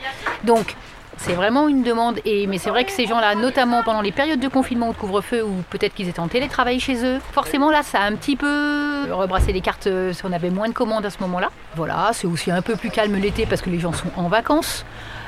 Donc 0.44 0.76
C'est 1.18 1.34
vraiment 1.34 1.68
une 1.68 1.84
demande. 1.84 2.20
Et, 2.26 2.48
mais 2.48 2.58
c'est 2.58 2.70
vrai 2.70 2.84
que 2.86 2.92
ces 2.92 3.06
gens-là, 3.06 3.36
notamment 3.36 3.84
pendant 3.84 4.02
les 4.02 4.12
périodes 4.12 4.40
de 4.40 4.48
confinement 4.48 4.90
ou 4.90 4.94
de 4.94 4.98
couvre-feu, 4.98 5.44
ou 5.44 5.64
peut-être 5.70 5.94
qu'ils 5.94 6.10
étaient 6.10 6.20
en 6.20 6.28
télétravail 6.28 6.80
chez 6.80 7.06
eux, 7.06 7.20
forcément 7.32 7.72
là, 7.72 7.84
ça 7.84 8.00
a 8.00 8.06
un 8.06 8.16
petit 8.16 8.36
peu 8.36 9.12
rebrassé 9.12 9.54
les 9.54 9.62
cartes 9.62 9.88
euh, 9.88 10.14
si 10.14 10.26
on 10.26 10.32
avait 10.32 10.50
moins 10.50 10.68
de 10.68 10.74
commandes 10.74 11.06
à 11.06 11.10
ce 11.10 11.18
moment-là. 11.22 11.50
Voilà, 11.76 12.12
c'est 12.14 12.28
aussi 12.28 12.52
un 12.52 12.62
peu 12.62 12.76
plus 12.76 12.90
calme 12.90 13.16
l'été 13.16 13.46
parce 13.46 13.62
que 13.62 13.70
les 13.70 13.80
gens 13.80 13.94
sont 13.94 14.10
en 14.16 14.28
vacances. 14.28 14.86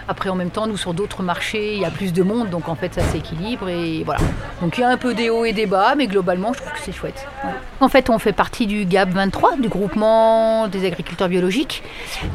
Après, 0.07 0.29
en 0.29 0.35
même 0.35 0.51
temps, 0.51 0.67
nous, 0.67 0.77
sur 0.77 0.93
d'autres 0.93 1.23
marchés, 1.23 1.73
il 1.73 1.79
y 1.79 1.85
a 1.85 1.89
plus 1.89 2.13
de 2.13 2.21
monde, 2.21 2.49
donc 2.51 2.69
en 2.69 2.75
fait, 2.75 2.93
ça 2.93 3.01
s'équilibre 3.01 3.69
et 3.69 4.03
voilà. 4.03 4.21
Donc 4.61 4.77
il 4.77 4.81
y 4.81 4.83
a 4.83 4.89
un 4.89 4.97
peu 4.97 5.15
des 5.15 5.31
hauts 5.31 5.45
et 5.45 5.53
des 5.53 5.65
bas, 5.65 5.95
mais 5.97 6.05
globalement, 6.05 6.53
je 6.53 6.59
trouve 6.59 6.71
que 6.73 6.79
c'est 6.79 6.91
chouette. 6.91 7.27
En 7.79 7.89
fait, 7.89 8.09
on 8.11 8.19
fait 8.19 8.31
partie 8.31 8.67
du 8.67 8.85
GAP 8.85 9.09
23, 9.09 9.57
du 9.57 9.67
groupement 9.67 10.67
des 10.67 10.85
agriculteurs 10.85 11.27
biologiques. 11.27 11.81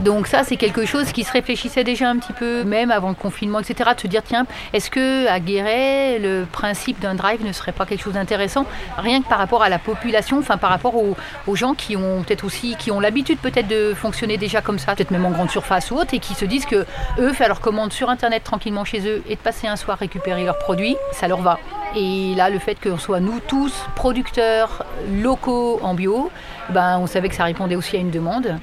Donc 0.03 0.27
ça, 0.27 0.43
c'est 0.43 0.57
quelque 0.57 0.85
chose 0.85 1.13
qui 1.13 1.23
se 1.23 1.33
réfléchissait 1.33 1.85
déjà 1.85 2.11
un 2.11 2.17
petit 2.17 2.33
peu, 2.33 2.65
même 2.65 2.91
avant 2.91 3.11
le 3.11 3.15
confinement, 3.15 3.61
etc., 3.61 3.91
de 3.95 4.01
se 4.01 4.07
dire, 4.09 4.23
tiens, 4.25 4.47
est-ce 4.73 4.91
que 4.91 5.29
à 5.29 5.39
Guéret, 5.39 6.19
le 6.19 6.47
principe 6.51 6.99
d'un 6.99 7.15
drive 7.15 7.45
ne 7.47 7.53
serait 7.53 7.73
pas 7.73 7.87
quelque 7.87 8.03
chose 8.03 8.15
d'intéressant, 8.15 8.67
rien 8.99 9.23
que 9.23 9.29
par 9.29 9.39
rapport 9.39 9.63
à 9.63 9.69
la 9.69 9.79
population, 9.79 10.39
enfin 10.39 10.57
par 10.57 10.71
rapport 10.71 10.97
aux, 10.97 11.17
aux 11.47 11.55
gens 11.55 11.75
qui 11.75 11.97
ont 11.97 12.23
peut-être 12.23 12.45
aussi, 12.45 12.75
qui 12.77 12.91
ont 12.91 12.99
l'habitude 12.99 13.39
peut-être 13.39 13.69
de 13.69 13.95
fonctionner 13.95 14.39
déjà 14.39 14.61
comme 14.61 14.81
ça, 14.81 14.97
peut-être 14.97 15.13
même 15.13 15.25
en 15.25 15.31
grande 15.31 15.51
surface 15.51 15.93
ou 15.93 15.97
autre, 15.97 16.15
et 16.15 16.19
qui 16.19 16.35
se 16.35 16.45
disent 16.45 16.67
que 16.67 16.85
eux, 17.19 17.33
faire 17.33 17.60
leur 17.61 17.73
commande 17.73 17.93
sur 17.93 18.09
internet 18.09 18.43
tranquillement 18.43 18.85
chez 18.85 19.07
eux 19.07 19.23
et 19.29 19.35
de 19.37 19.41
passer 19.41 19.67
un 19.67 19.77
soir 19.77 19.99
récupérer 19.99 20.45
leurs 20.45 20.59
produits, 20.59 20.97
ça 21.13 21.29
leur 21.29 21.43
va. 21.43 21.59
Et 21.95 22.35
là, 22.35 22.49
le 22.49 22.59
fait 22.59 22.77
qu'on 22.77 22.97
soit 22.97 23.21
nous 23.21 23.39
tous 23.41 23.85
producteurs 23.95 24.87
locaux 25.13 25.79
en 25.83 25.93
bio, 25.95 26.31
ben, 26.71 26.99
on 26.99 27.07
savait 27.07 27.29
que 27.29 27.35
ça 27.35 27.45
répondait 27.45 27.77
aussi 27.77 27.97
à 27.97 28.01
une 28.01 28.11
demande. 28.11 28.57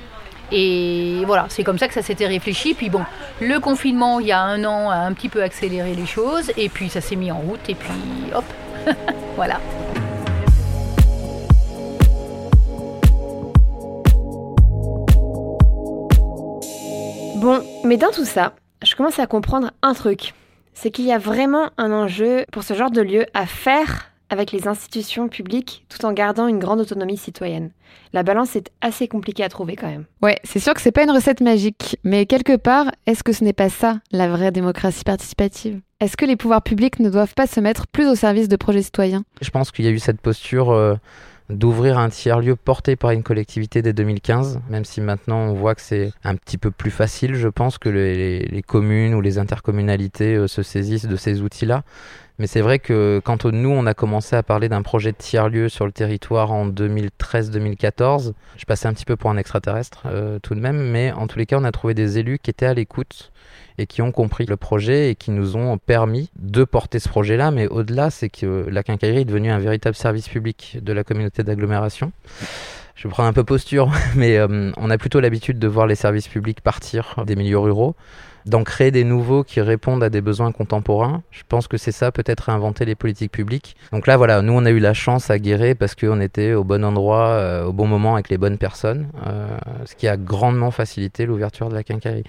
Et 0.52 1.24
voilà, 1.26 1.46
c'est 1.50 1.64
comme 1.64 1.78
ça 1.78 1.88
que 1.88 1.94
ça 1.94 2.02
s'était 2.02 2.26
réfléchi. 2.26 2.74
Puis 2.74 2.90
bon, 2.90 3.04
le 3.40 3.60
confinement, 3.60 4.20
il 4.20 4.28
y 4.28 4.32
a 4.32 4.42
un 4.42 4.64
an, 4.64 4.90
a 4.90 4.96
un 4.96 5.14
petit 5.14 5.30
peu 5.30 5.44
accéléré 5.44 5.94
les 5.94 6.06
choses. 6.08 6.52
Et 6.58 6.70
puis 6.70 6.90
ça 6.90 7.02
s'est 7.02 7.18
mis 7.18 7.32
en 7.32 7.38
route. 7.38 7.70
Et 7.70 7.76
puis 7.76 7.92
hop, 8.34 8.46
voilà. 9.36 9.60
Bon, 17.36 17.62
mais 17.84 17.98
dans 17.98 18.10
tout 18.10 18.26
ça, 18.26 18.54
je 18.84 18.96
commence 18.96 19.20
à 19.20 19.28
comprendre 19.28 19.72
un 19.82 19.94
truc. 19.94 20.34
C'est 20.74 20.92
qu'il 20.92 21.06
y 21.06 21.12
a 21.12 21.18
vraiment 21.18 21.70
un 21.78 21.92
enjeu 21.92 22.46
pour 22.52 22.64
ce 22.64 22.74
genre 22.74 22.92
de 22.92 23.02
lieu 23.02 23.26
à 23.34 23.46
faire 23.46 24.12
avec 24.30 24.52
les 24.52 24.68
institutions 24.68 25.30
publiques 25.30 25.86
tout 25.90 26.06
en 26.06 26.14
gardant 26.14 26.48
une 26.48 26.60
grande 26.60 26.82
autonomie 26.82 27.18
citoyenne. 27.18 27.72
La 28.14 28.24
balance 28.24 28.56
est 28.56 28.72
assez 28.82 29.08
compliquée 29.08 29.44
à 29.44 29.50
trouver 29.50 29.76
quand 29.76 29.88
même. 29.88 30.06
Ouais, 30.22 30.38
c'est 30.44 30.60
sûr 30.60 30.74
que 30.74 30.82
c'est 30.82 30.92
pas 30.92 31.04
une 31.04 31.12
recette 31.12 31.42
magique, 31.42 31.98
mais 32.04 32.26
quelque 32.26 32.58
part, 32.58 32.92
est-ce 33.06 33.24
que 33.24 33.32
ce 33.32 33.44
n'est 33.44 33.54
pas 33.54 33.70
ça 33.70 34.00
la 34.12 34.28
vraie 34.28 34.52
démocratie 34.52 35.04
participative? 35.04 35.80
Est-ce 36.00 36.18
que 36.18 36.26
les 36.26 36.36
pouvoirs 36.36 36.62
publics 36.62 37.00
ne 37.00 37.10
doivent 37.10 37.34
pas 37.34 37.48
se 37.48 37.60
mettre 37.60 37.88
plus 37.88 38.08
au 38.08 38.16
service 38.16 38.50
de 38.50 38.56
projets 38.56 38.84
citoyens? 38.84 39.24
Je 39.42 39.50
pense 39.50 39.72
qu'il 39.72 39.86
y 39.86 39.88
a 39.88 39.92
eu 39.92 40.00
cette 40.00 40.22
posture 40.22 40.72
euh, 40.72 40.96
d'ouvrir 41.50 41.98
un 41.98 42.10
tiers-lieu 42.10 42.56
porté 42.56 42.96
par 42.96 43.12
une 43.12 43.24
collectivité 43.24 43.82
dès 43.82 43.94
2015, 43.94 44.62
même 44.70 44.86
si 44.86 45.00
maintenant 45.02 45.40
on 45.40 45.54
voit 45.54 45.76
que 45.76 45.82
c'est 45.82 46.12
un 46.24 46.36
petit 46.36 46.58
peu 46.58 46.72
plus 46.72 46.92
facile, 46.92 47.36
je 47.36 47.48
pense, 47.48 47.78
que 47.78 47.90
les, 47.90 48.64
communes 48.68 49.14
ou 49.14 49.22
les 49.22 49.38
intercommunalités 49.38 50.36
euh, 50.36 50.48
se 50.48 50.64
saisissent 50.64 51.06
de 51.08 51.16
ces 51.16 51.42
outils-là. 51.42 51.84
Mais 52.40 52.46
c'est 52.46 52.62
vrai 52.62 52.78
que 52.78 53.20
quand 53.24 53.46
nous, 53.46 53.70
on 53.70 53.86
a 53.88 53.94
commencé 53.94 54.36
à 54.36 54.44
parler 54.44 54.70
d'un 54.70 54.84
projet 54.84 55.12
de 55.12 55.18
tiers-lieu 55.18 55.70
sur 55.70 55.86
le 55.86 55.92
territoire 55.92 56.52
en 56.52 56.68
2013-2014, 56.68 58.34
je 58.58 58.66
passais 58.66 58.88
un 58.88 58.94
petit 58.94 59.06
peu 59.06 59.16
pour 59.16 59.32
un 59.32 59.38
extraterrestre 59.38 60.04
euh, 60.06 60.38
tout 60.40 60.54
de 60.54 60.60
même, 60.60 60.92
mais 60.92 61.12
en 61.12 61.28
tous 61.28 61.40
les 61.40 61.48
cas, 61.48 61.58
on 61.60 61.64
a 61.64 61.72
trouvé 61.72 61.94
des 61.94 62.20
élus 62.20 62.40
qui 62.40 62.52
étaient 62.52 62.68
à 62.68 62.74
l'écoute 62.74 63.32
et 63.78 63.88
qui 63.88 64.02
ont 64.02 64.12
compris 64.12 64.46
le 64.46 64.58
projet 64.58 65.12
et 65.12 65.16
qui 65.16 65.32
nous 65.32 65.56
ont 65.56 65.78
permis 65.78 66.30
de 66.38 66.64
porter 66.64 67.00
ce 67.00 67.10
projet-là. 67.10 67.52
Mais 67.52 67.68
au-delà, 67.68 68.10
c'est 68.10 68.30
que 68.30 68.66
la 68.70 68.84
quincaillerie 68.84 69.22
est 69.22 69.26
devenue 69.26 69.52
un 69.52 69.60
véritable 69.60 69.96
service 69.96 70.28
public 70.28 70.80
de 70.82 70.94
la 70.94 71.04
communauté 71.04 71.44
d'agglomération. 71.44 72.12
Je 72.96 73.08
prends 73.08 73.26
un 73.26 73.34
peu 73.34 73.44
posture, 73.44 73.92
mais 74.16 74.38
euh, 74.38 74.72
on 74.78 74.90
a 74.90 74.98
plutôt 74.98 75.20
l'habitude 75.20 75.60
de 75.60 75.68
voir 75.68 75.86
les 75.86 75.96
services 75.96 76.28
publics 76.28 76.62
partir 76.62 77.24
des 77.26 77.36
milieux 77.36 77.60
ruraux 77.60 77.96
d'en 78.48 78.64
créer 78.64 78.92
des 78.92 79.04
nouveaux 79.04 79.44
qui 79.44 79.62
répondent 79.62 80.04
à 80.04 80.10
des 80.10 80.22
besoins 80.22 80.52
contemporains. 80.52 81.24
Je 81.32 81.44
pense 81.48 81.68
que 81.68 81.78
c'est 81.78 81.92
ça, 81.92 82.12
peut-être 82.12 82.42
réinventer 82.42 82.86
les 82.86 82.96
politiques 82.96 83.32
publiques. 83.32 83.76
Donc 83.92 84.08
là, 84.08 84.18
voilà, 84.18 84.42
nous, 84.42 84.54
on 84.54 84.66
a 84.66 84.72
eu 84.72 84.80
la 84.80 84.94
chance 84.94 85.30
à 85.30 85.38
Guéret 85.38 85.76
parce 85.76 85.96
qu'on 85.96 86.22
était 86.22 86.54
au 86.54 86.64
bon 86.64 86.84
endroit, 86.84 87.28
euh, 87.30 87.66
au 87.66 87.74
bon 87.74 87.88
moment 87.88 88.14
avec 88.14 88.30
les 88.30 88.38
bonnes 88.38 88.58
personnes, 88.58 89.08
euh, 89.26 89.58
ce 89.86 89.96
qui 89.96 90.08
a 90.08 90.18
grandement 90.18 90.72
facilité 90.72 91.26
l'ouverture 91.26 91.70
de 91.70 91.76
la 91.76 91.84
quincaillerie. 91.84 92.24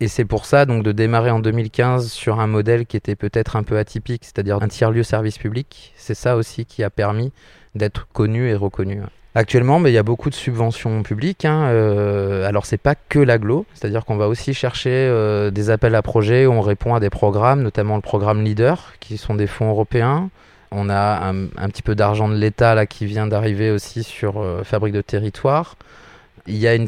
Et 0.00 0.08
c'est 0.08 0.24
pour 0.24 0.46
ça, 0.46 0.64
donc, 0.64 0.82
de 0.82 0.92
démarrer 0.92 1.30
en 1.30 1.40
2015 1.40 2.10
sur 2.10 2.40
un 2.40 2.46
modèle 2.46 2.86
qui 2.86 2.96
était 2.96 3.16
peut-être 3.16 3.56
un 3.56 3.62
peu 3.62 3.78
atypique, 3.78 4.24
c'est-à-dire 4.24 4.62
un 4.62 4.68
tiers-lieu 4.68 5.02
service 5.02 5.38
public. 5.38 5.92
C'est 5.96 6.14
ça 6.14 6.36
aussi 6.36 6.64
qui 6.64 6.82
a 6.82 6.90
permis 6.90 7.32
d'être 7.74 8.08
connu 8.12 8.48
et 8.48 8.54
reconnu. 8.54 9.02
Actuellement, 9.34 9.78
mais 9.78 9.90
il 9.90 9.94
y 9.94 9.98
a 9.98 10.02
beaucoup 10.02 10.30
de 10.30 10.34
subventions 10.34 11.02
publiques. 11.02 11.44
Hein, 11.44 11.68
euh, 11.68 12.48
alors, 12.48 12.66
c'est 12.66 12.78
pas 12.78 12.94
que 12.94 13.18
l'aglo, 13.18 13.66
c'est-à-dire 13.74 14.04
qu'on 14.04 14.16
va 14.16 14.26
aussi 14.26 14.54
chercher 14.54 14.90
euh, 14.90 15.50
des 15.50 15.70
appels 15.70 15.94
à 15.94 16.02
projets 16.02 16.46
où 16.46 16.52
on 16.52 16.60
répond 16.60 16.94
à 16.94 17.00
des 17.00 17.10
programmes, 17.10 17.62
notamment 17.62 17.96
le 17.96 18.02
programme 18.02 18.42
Leader, 18.42 18.94
qui 19.00 19.18
sont 19.18 19.34
des 19.34 19.46
fonds 19.46 19.68
européens. 19.68 20.30
On 20.70 20.90
a 20.90 21.32
un, 21.32 21.68
petit 21.68 21.82
peu 21.82 21.94
d'argent 21.94 22.28
de 22.28 22.34
l'État 22.34 22.74
là 22.74 22.86
qui 22.86 23.06
vient 23.06 23.26
d'arriver 23.26 23.70
aussi 23.70 24.02
sur 24.02 24.38
euh, 24.38 24.64
Fabrique 24.64 24.94
de 24.94 25.00
territoire. 25.00 25.76
Il 26.46 26.56
y 26.56 26.66
a 26.66 26.72
un 26.72 26.86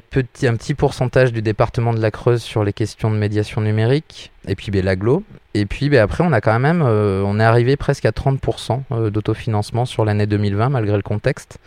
petit 0.57 0.74
pourcentage 0.74 1.33
du 1.33 1.42
département 1.42 1.92
de 1.92 2.00
la 2.00 2.11
Creuse 2.11 2.42
sur 2.42 2.64
les 2.64 2.72
questions 2.72 3.11
de 3.11 3.16
médiation 3.16 3.61
numérique, 3.61 4.33
et 4.48 4.55
puis 4.55 4.70
ben, 4.70 4.83
l'aglo. 4.85 5.22
Et 5.53 5.66
puis 5.66 5.90
ben, 5.90 6.00
après, 6.00 6.24
on 6.24 6.33
a 6.33 6.40
quand 6.40 6.59
même, 6.59 6.83
euh, 6.83 7.22
on 7.24 7.38
est 7.38 7.44
arrivé 7.44 7.76
presque 7.76 8.07
à 8.07 8.11
30% 8.11 8.83
euh, 8.92 9.11
d'autofinancement 9.11 9.85
sur 9.85 10.05
l'année 10.05 10.26
2020, 10.26 10.70
malgré 10.70 10.96
le 10.96 11.03
contexte 11.03 11.59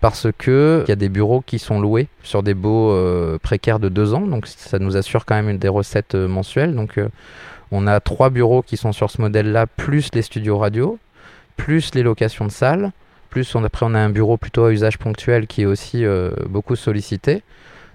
parce 0.00 0.28
que 0.36 0.82
il 0.86 0.88
y 0.88 0.92
a 0.92 0.96
des 0.96 1.08
bureaux 1.08 1.40
qui 1.40 1.58
sont 1.58 1.80
loués 1.80 2.08
sur 2.22 2.42
des 2.42 2.54
baux 2.54 2.90
euh, 2.90 3.38
précaires 3.38 3.78
de 3.78 3.88
deux 3.88 4.14
ans, 4.14 4.20
donc 4.20 4.46
ça 4.46 4.78
nous 4.78 4.96
assure 4.96 5.24
quand 5.24 5.40
même 5.40 5.56
des 5.58 5.68
recettes 5.68 6.14
euh, 6.14 6.28
mensuelles. 6.28 6.74
Donc 6.74 6.98
euh, 6.98 7.08
on 7.72 7.86
a 7.86 8.00
trois 8.00 8.30
bureaux 8.30 8.62
qui 8.62 8.76
sont 8.76 8.92
sur 8.92 9.10
ce 9.10 9.20
modèle-là, 9.20 9.66
plus 9.66 10.10
les 10.12 10.22
studios 10.22 10.58
radio, 10.58 10.98
plus 11.56 11.94
les 11.94 12.02
locations 12.02 12.44
de 12.44 12.50
salles, 12.50 12.92
plus 13.30 13.54
on, 13.54 13.64
après 13.64 13.86
on 13.86 13.94
a 13.94 13.98
un 13.98 14.10
bureau 14.10 14.36
plutôt 14.36 14.64
à 14.64 14.72
usage 14.72 14.98
ponctuel 14.98 15.46
qui 15.46 15.62
est 15.62 15.66
aussi 15.66 16.04
beaucoup 16.48 16.76
sollicité. 16.76 17.42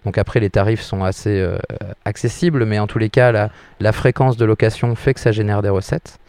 Donc 0.05 0.17
après 0.17 0.39
les 0.39 0.49
tarifs 0.49 0.81
sont 0.81 1.03
assez 1.03 1.39
euh, 1.39 1.57
accessibles, 2.05 2.65
mais 2.65 2.79
en 2.79 2.87
tous 2.87 2.97
les 2.97 3.09
cas 3.09 3.31
la, 3.79 3.91
fréquence 3.91 4.37
de 4.37 4.45
location 4.45 4.95
fait 4.95 5.13
que 5.13 5.19
ça 5.19 5.31
génère 5.31 5.61
des 5.61 5.69
recettes. 5.69 6.19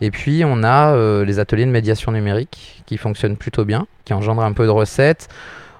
Et 0.00 0.10
puis 0.10 0.42
on 0.44 0.62
a 0.62 0.94
euh, 0.94 1.24
les 1.24 1.38
ateliers 1.38 1.66
de 1.66 1.70
médiation 1.70 2.12
numérique 2.12 2.82
qui 2.86 2.96
fonctionnent 2.98 3.36
plutôt 3.36 3.64
bien, 3.64 3.86
qui 4.04 4.12
engendrent 4.12 4.44
un 4.44 4.52
peu 4.52 4.64
de 4.64 4.70
recettes. 4.70 5.28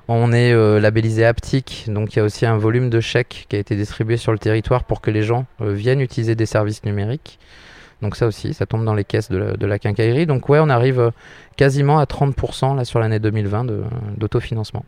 On 0.09 0.33
est 0.33 0.53
euh, 0.53 0.81
labellisé 0.81 1.25
Aptic, 1.25 1.87
donc 1.89 2.15
il 2.15 2.21
y 2.21 2.23
a 2.23 2.25
aussi 2.25 2.47
un 2.47 2.57
volume 2.57 2.91
de 2.91 3.01
chèques 3.01 3.47
qui 3.49 3.57
a 3.57 3.59
été 3.59 3.75
distribué 3.77 4.17
sur 4.17 4.33
le 4.33 4.39
territoire 4.39 4.85
pour 4.85 5.01
que 5.01 5.11
les 5.11 5.23
gens 5.23 5.47
viennent 5.61 6.01
utiliser 6.01 6.35
des 6.35 6.47
services 6.47 6.85
numériques. 6.85 7.39
Donc 8.03 8.15
ça 8.15 8.27
aussi, 8.27 8.55
ça 8.55 8.67
tombe 8.67 8.85
dans 8.85 8.95
les 8.95 9.05
caisses 9.05 9.31
de 9.31 9.67
la, 9.67 9.79
quincaillerie. 9.79 10.27
Donc 10.27 10.49
ouais, 10.49 10.59
on 10.61 10.69
arrive 10.69 11.13
quasiment 11.57 11.99
à 11.99 12.05
30% 12.05 12.77
là 12.77 12.85
sur 12.85 13.01
l'année 13.01 13.19
2020 13.19 13.65
de- 13.65 13.85
d'autofinancement. 14.17 14.85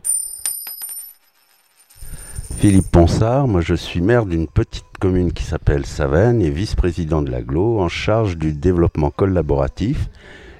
Philippe 2.57 2.91
Ponsard, 2.91 3.47
moi 3.47 3.61
je 3.61 3.73
suis 3.73 4.01
maire 4.01 4.25
d'une 4.25 4.47
petite 4.47 4.85
commune 4.99 5.31
qui 5.31 5.43
s'appelle 5.43 5.85
Savenne 5.85 6.41
et 6.41 6.49
vice-président 6.49 7.21
de 7.21 7.31
l'aglo 7.31 7.79
en 7.79 7.87
charge 7.87 8.37
du 8.37 8.51
développement 8.51 9.11
collaboratif 9.11 10.09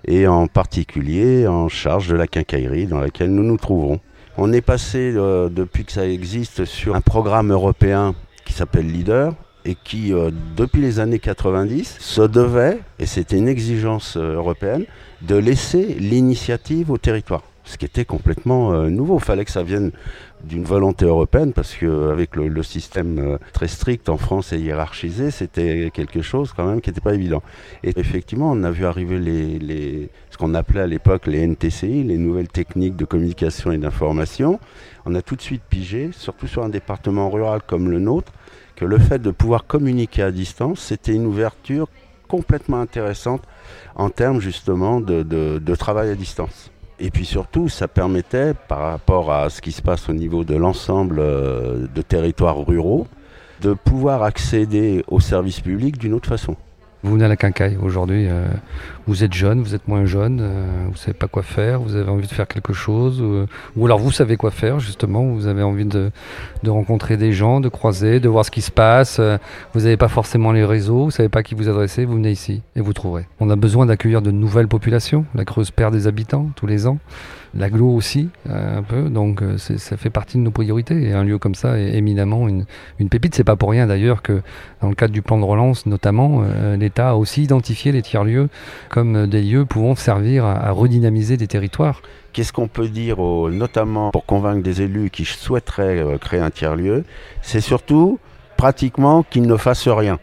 et 0.06 0.28
en 0.28 0.48
particulier 0.48 1.46
en 1.48 1.68
charge 1.68 2.08
de 2.08 2.16
la 2.16 2.28
quincaillerie 2.28 2.88
dans 2.88 3.02
laquelle 3.02 3.32
nous 3.32 3.44
nous 3.44 3.58
trouvons. 3.58 4.00
On 4.38 4.54
est 4.54 4.62
passé 4.62 5.12
euh, 5.16 5.50
depuis 5.50 5.84
que 5.84 5.92
ça 5.92 6.08
existe 6.08 6.64
sur 6.64 6.96
un 6.96 7.02
programme 7.02 7.52
européen 7.52 8.16
qui 8.46 8.54
s'appelle 8.54 8.88
Leader 8.90 9.34
et 9.66 9.76
qui 9.76 10.14
euh, 10.14 10.32
depuis 10.56 10.82
les 10.82 11.02
années 11.02 11.20
90 11.20 11.98
se 12.00 12.22
devait, 12.22 12.80
et 13.00 13.06
c'était 13.06 13.38
une 13.38 13.50
exigence 13.50 14.16
euh, 14.16 14.36
européenne, 14.36 14.86
de 15.22 15.36
laisser 15.36 15.84
l'initiative 16.00 16.90
au 16.90 16.98
territoire. 16.98 17.44
Ce 17.66 17.78
qui 17.78 17.86
était 17.86 18.06
complètement 18.06 18.72
nouveau. 18.90 19.20
Il 19.20 19.24
fallait 19.24 19.46
que 19.46 19.52
ça 19.52 19.62
vienne 19.62 19.92
d'une 20.44 20.64
volonté 20.64 21.06
européenne 21.06 21.54
parce 21.54 21.76
que 21.76 22.12
avec 22.12 22.36
le, 22.36 22.48
le 22.48 22.64
système 22.64 23.20
euh, 23.20 23.38
très 23.54 23.68
strict 23.68 24.10
en 24.10 24.18
France 24.18 24.54
et 24.54 24.60
hiérarchisé, 24.60 25.32
c'était 25.32 25.92
quelque 25.94 26.22
chose 26.22 26.54
quand 26.56 26.66
même 26.66 26.82
qui 26.82 26.90
n'était 26.90 27.02
pas 27.02 27.14
évident. 27.14 27.42
Et 27.84 27.94
effectivement, 27.98 28.52
on 28.52 28.64
a 28.64 28.72
vu 28.72 28.86
arriver 28.86 30.10
ce 30.30 30.38
qu'on 30.38 30.54
appelait 30.54 30.82
à 30.82 30.88
l'époque 30.88 31.28
les 31.28 31.46
NTCI, 31.46 32.04
les 32.04 32.18
nouvelles 32.18 32.48
techniques 32.48 32.96
de 32.96 33.06
communication 33.06 33.72
et 33.72 33.78
d'information. 33.78 34.60
On 35.06 35.16
a 35.16 35.22
tout 35.22 35.36
de 35.36 35.42
suite 35.42 35.64
pigé, 35.70 36.12
surtout 36.14 36.48
sur 36.48 36.64
un 36.64 36.70
département 36.70 37.30
rural 37.30 37.62
comme 37.66 37.90
le 37.90 38.00
nôtre, 38.00 38.32
que 38.76 38.86
le 38.86 38.98
fait 38.98 39.20
de 39.20 39.32
pouvoir 39.32 39.66
communiquer 39.66 40.24
à 40.24 40.32
distance, 40.32 40.80
c'était 40.80 41.14
une 41.14 41.26
ouverture 41.26 41.88
complètement 42.28 42.80
intéressante 42.80 43.42
en 43.96 44.10
termes 44.10 44.40
justement 44.40 45.02
de 45.02 45.76
travail 45.76 46.12
à 46.12 46.16
distance. 46.16 46.72
Et 47.00 47.12
puis 47.12 47.26
surtout, 47.26 47.70
ça 47.70 47.88
permettait, 47.88 48.54
par 48.54 48.80
rapport 48.80 49.32
à 49.32 49.50
ce 49.50 49.62
qui 49.62 49.72
se 49.72 49.82
passe 49.82 50.10
au 50.10 50.14
niveau 50.14 50.44
de 50.44 50.56
l'ensemble 50.56 51.20
euh, 51.20 51.88
de 51.94 52.02
territoires 52.02 52.58
ruraux, 52.58 53.08
de 53.62 53.74
pouvoir 53.74 54.24
accéder 54.24 55.04
aux 55.08 55.20
services 55.20 55.62
publics 55.62 55.98
d'une 55.98 56.14
autre 56.14 56.30
façon. 56.30 56.56
Vous 57.04 57.14
venez 57.14 57.24
à 57.24 57.30
la 57.30 57.38
quincaille 57.38 57.78
aujourd'hui, 57.82 58.28
euh, 58.28 58.48
vous 59.10 59.24
êtes 59.24 59.34
jeune, 59.34 59.62
vous 59.62 59.74
êtes 59.74 59.88
moins 59.88 60.06
jeune, 60.06 60.40
euh, 60.40 60.86
vous 60.88 60.96
savez 60.96 61.14
pas 61.14 61.28
quoi 61.28 61.42
faire, 61.42 61.82
vous 61.82 61.96
avez 61.96 62.10
envie 62.10 62.28
de 62.28 62.32
faire 62.32 62.48
quelque 62.48 62.74
chose, 62.74 63.24
ou, 63.76 63.86
alors 63.86 63.98
vous 63.98 64.12
savez 64.12 64.38
quoi 64.38 64.52
faire 64.52 64.80
justement, 64.80 65.24
vous 65.24 65.48
avez 65.48 65.64
envie 65.64 65.86
de, 65.86 66.12
rencontrer 66.68 67.18
des 67.18 67.32
gens, 67.32 67.60
de 67.60 67.70
croiser, 67.70 68.20
de 68.20 68.30
voir 68.30 68.46
ce 68.46 68.52
qui 68.52 68.62
se 68.62 68.70
passe, 68.70 69.18
euh, 69.20 69.38
vous 69.74 69.82
n'avez 69.82 69.98
pas 69.98 70.10
forcément 70.10 70.52
les 70.52 70.64
réseaux, 70.64 71.06
vous 71.06 71.12
savez 71.12 71.30
pas 71.30 71.42
qui 71.42 71.56
vous 71.56 71.70
adresser, 71.70 72.06
vous 72.06 72.14
venez 72.14 72.30
ici 72.30 72.62
et 72.76 72.82
vous 72.82 72.94
trouverez. 72.94 73.26
On 73.40 73.50
a 73.50 73.56
besoin 73.56 73.88
d'accueillir 73.88 74.22
de 74.22 74.30
nouvelles 74.30 74.68
populations, 74.68 75.26
la 75.34 75.44
Creuse 75.44 75.72
perd 75.72 75.92
des 75.92 76.06
habitants 76.06 76.52
tous 76.56 76.68
les 76.68 76.86
ans, 76.86 77.00
l'aglo 77.56 77.90
aussi 77.90 78.30
euh, 78.48 78.78
un 78.78 78.84
peu, 78.84 79.10
donc 79.10 79.42
euh, 79.42 79.58
ça 79.58 79.98
fait 79.98 80.12
partie 80.12 80.38
de 80.38 80.44
nos 80.44 80.52
priorités 80.52 81.02
et 81.02 81.14
un 81.14 81.24
lieu 81.24 81.40
comme 81.40 81.56
ça 81.56 81.80
est 81.80 81.96
éminemment 81.96 82.48
une, 82.48 82.66
une 83.00 83.10
pépite. 83.10 83.34
C'est 83.34 83.44
pas 83.44 83.56
pour 83.56 83.72
rien 83.72 83.88
d'ailleurs 83.88 84.22
que 84.22 84.44
dans 84.82 84.90
le 84.90 84.96
cadre 84.96 85.14
du 85.14 85.24
plan 85.24 85.40
de 85.40 85.44
relance 85.44 85.88
notamment, 85.88 86.44
l'État 86.78 87.10
a 87.10 87.16
aussi 87.16 87.42
identifié 87.42 87.92
les 87.92 88.04
tiers-lieux 88.04 88.50
comme 88.90 88.99
des 89.04 89.42
lieux 89.42 89.66
pouvant 89.66 89.96
servir 89.96 90.46
à, 90.46 90.54
à 90.68 90.72
redynamiser 90.72 91.38
des 91.38 91.48
territoires. 91.48 92.02
Qu'est-ce 92.34 92.54
qu'on 92.54 92.68
peut 92.68 92.88
dire, 92.88 93.20
aux- 93.20 93.50
notamment 93.50 94.12
pour 94.12 94.26
convaincre 94.26 94.62
des 94.64 94.82
élus 94.82 95.10
qui 95.10 95.26
souhaiteraient 95.26 96.00
euh, 96.00 96.18
créer 96.18 96.40
un 96.40 96.50
tiers-lieu 96.52 97.04
C'est 97.42 97.62
surtout 97.62 98.20
pratiquement 98.58 99.24
qu'ils 99.24 99.48
ne 99.48 99.58
fassent 99.58 99.88
rien, 99.88 100.20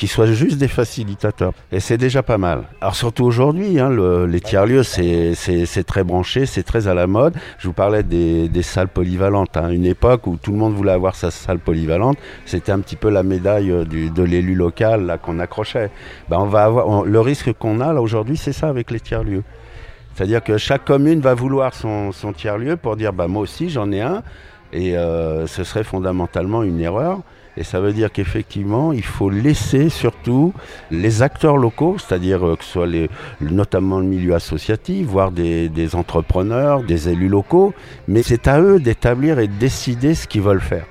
qu'ils 0.00 0.08
soient 0.08 0.32
juste 0.32 0.56
des 0.56 0.66
facilitateurs. 0.66 1.52
Et 1.70 1.78
c'est 1.78 1.98
déjà 1.98 2.22
pas 2.22 2.38
mal. 2.38 2.62
Alors 2.80 2.96
surtout 2.96 3.24
aujourd'hui, 3.26 3.78
hein, 3.78 3.90
le- 3.90 4.24
les 4.24 4.40
tiers-lieux, 4.40 4.82
c'est 4.82 5.84
très 5.86 6.04
branché, 6.04 6.46
c'est 6.46 6.62
très 6.62 6.88
à 6.88 6.94
la 6.94 7.06
mode. 7.06 7.34
Je 7.58 7.66
vous 7.68 7.74
parlais 7.74 8.02
des, 8.02 8.62
salles 8.62 8.88
polyvalentes. 8.88 9.58
hein. 9.58 9.68
Une 9.68 9.84
époque 9.84 10.26
où 10.26 10.38
tout 10.42 10.52
le 10.52 10.56
monde 10.56 10.72
voulait 10.72 10.92
avoir 10.92 11.16
sa 11.16 11.30
salle 11.30 11.58
polyvalente, 11.58 12.16
c'était 12.46 12.72
un 12.72 12.80
petit 12.80 12.96
peu 12.96 13.10
la 13.10 13.22
médaille 13.22 13.70
euh, 13.70 13.84
de 13.84 14.22
l'élu 14.22 14.54
local 14.54 15.18
qu'on 15.22 15.38
accrochait. 15.38 15.90
Ben, 16.30 16.38
on 16.38 16.46
va 16.46 16.64
avoir, 16.64 17.04
le 17.04 17.20
risque 17.20 17.52
qu'on 17.52 17.80
a 17.80 17.92
là 17.92 18.00
aujourd'hui, 18.00 18.38
c'est 18.38 18.54
ça 18.54 18.68
avec 18.68 18.90
les 18.90 19.00
tiers-lieux. 19.00 19.42
C'est-à-dire 20.14 20.42
que 20.42 20.56
chaque 20.56 20.86
commune 20.86 21.20
va 21.20 21.34
vouloir 21.34 21.74
son, 21.74 22.10
son 22.12 22.32
tiers-lieu 22.32 22.76
pour 22.76 22.96
dire 22.96 23.12
bah, 23.12 23.28
moi 23.28 23.42
aussi 23.42 23.68
j'en 23.68 23.92
ai 23.92 24.00
un, 24.00 24.22
et 24.72 24.96
euh, 24.96 25.46
ce 25.46 25.62
serait 25.62 25.84
fondamentalement 25.84 26.62
une 26.62 26.80
erreur. 26.80 27.18
Et 27.56 27.64
ça 27.64 27.80
veut 27.80 27.92
dire 27.92 28.12
qu'effectivement, 28.12 28.92
il 28.92 29.04
faut 29.04 29.28
laisser 29.28 29.88
surtout 29.88 30.52
les 30.90 31.22
acteurs 31.22 31.56
locaux, 31.56 31.96
c'est-à-dire 31.98 32.46
euh, 32.46 32.56
que 32.56 32.64
ce 32.64 32.70
soit 32.70 32.86
les, 32.86 33.10
notamment 33.40 33.98
le 33.98 34.06
milieu 34.06 34.34
associatif, 34.34 35.06
voire 35.06 35.32
des, 35.32 35.68
des 35.68 35.94
entrepreneurs, 35.94 36.82
des 36.82 37.08
élus 37.08 37.28
locaux, 37.28 37.74
mais 38.08 38.22
c'est 38.22 38.46
à 38.48 38.60
eux 38.60 38.78
d'établir 38.78 39.38
et 39.38 39.48
de 39.48 39.54
décider 39.54 40.14
ce 40.14 40.26
qu'ils 40.26 40.42
veulent 40.42 40.60
faire. 40.60 40.86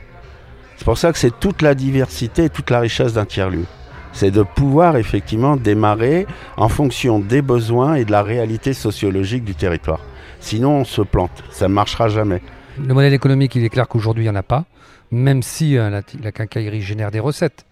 C'est 0.78 0.86
pour 0.86 0.98
ça 0.98 1.12
que 1.12 1.18
c'est 1.18 1.38
toute 1.40 1.62
la 1.62 1.76
diversité 1.76 2.46
et 2.46 2.50
toute 2.50 2.70
la 2.70 2.80
richesse 2.80 3.14
d'un 3.14 3.26
tiers-lieu. 3.26 3.66
C'est 4.14 4.32
de 4.32 4.44
pouvoir 4.44 4.98
effectivement 4.98 5.56
démarrer 5.56 6.26
en 6.58 6.70
fonction 6.70 7.20
des 7.20 7.42
besoins 7.42 7.96
et 7.96 8.06
de 8.06 8.12
la 8.12 8.24
réalité 8.24 8.74
sociologique 8.74 9.44
du 9.44 9.56
territoire. 9.56 10.00
Sinon, 10.40 10.78
on 10.78 10.86
se 10.86 11.02
plante. 11.02 11.44
Ça 11.52 11.68
ne 11.68 11.74
marchera 11.74 12.10
jamais. 12.10 12.42
Le 12.82 12.94
modèle 12.94 13.14
économique, 13.14 13.56
il 13.56 13.64
est 13.66 13.70
clair 13.70 13.88
qu'aujourd'hui, 13.88 14.24
il 14.24 14.28
n'y 14.28 14.32
en 14.32 14.40
a 14.40 14.44
pas, 14.44 14.64
même 15.12 15.42
si 15.44 15.78
euh, 15.78 16.02
la, 16.22 16.32
quincaillerie 16.32 16.82
génère 16.82 17.12
des 17.12 17.20
recettes. 17.20 17.66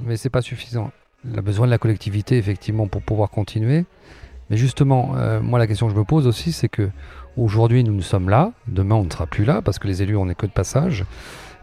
Mais 0.00 0.16
c'est 0.16 0.30
pas 0.30 0.42
suffisant. 0.42 0.90
Il 1.30 1.38
a 1.38 1.42
besoin 1.42 1.66
de 1.66 1.70
la 1.70 1.78
collectivité, 1.78 2.36
effectivement, 2.36 2.86
pour 2.86 3.02
pouvoir 3.02 3.30
continuer. 3.30 3.84
Mais 4.50 4.56
justement, 4.56 5.14
euh, 5.16 5.40
moi, 5.40 5.58
la 5.58 5.66
question 5.66 5.86
que 5.86 5.94
je 5.94 5.98
me 5.98 6.04
pose 6.04 6.26
aussi, 6.26 6.52
c'est 6.52 6.68
que 6.68 6.90
aujourd'hui, 7.36 7.82
nous, 7.82 7.92
nous 7.92 8.02
sommes 8.02 8.28
là. 8.28 8.52
Demain, 8.68 8.96
on 8.96 9.04
ne 9.04 9.10
sera 9.10 9.26
plus 9.26 9.44
là, 9.44 9.62
parce 9.62 9.78
que 9.78 9.88
les 9.88 10.02
élus, 10.02 10.16
on 10.16 10.26
n'est 10.26 10.34
que 10.34 10.46
de 10.46 10.52
passage. 10.52 11.04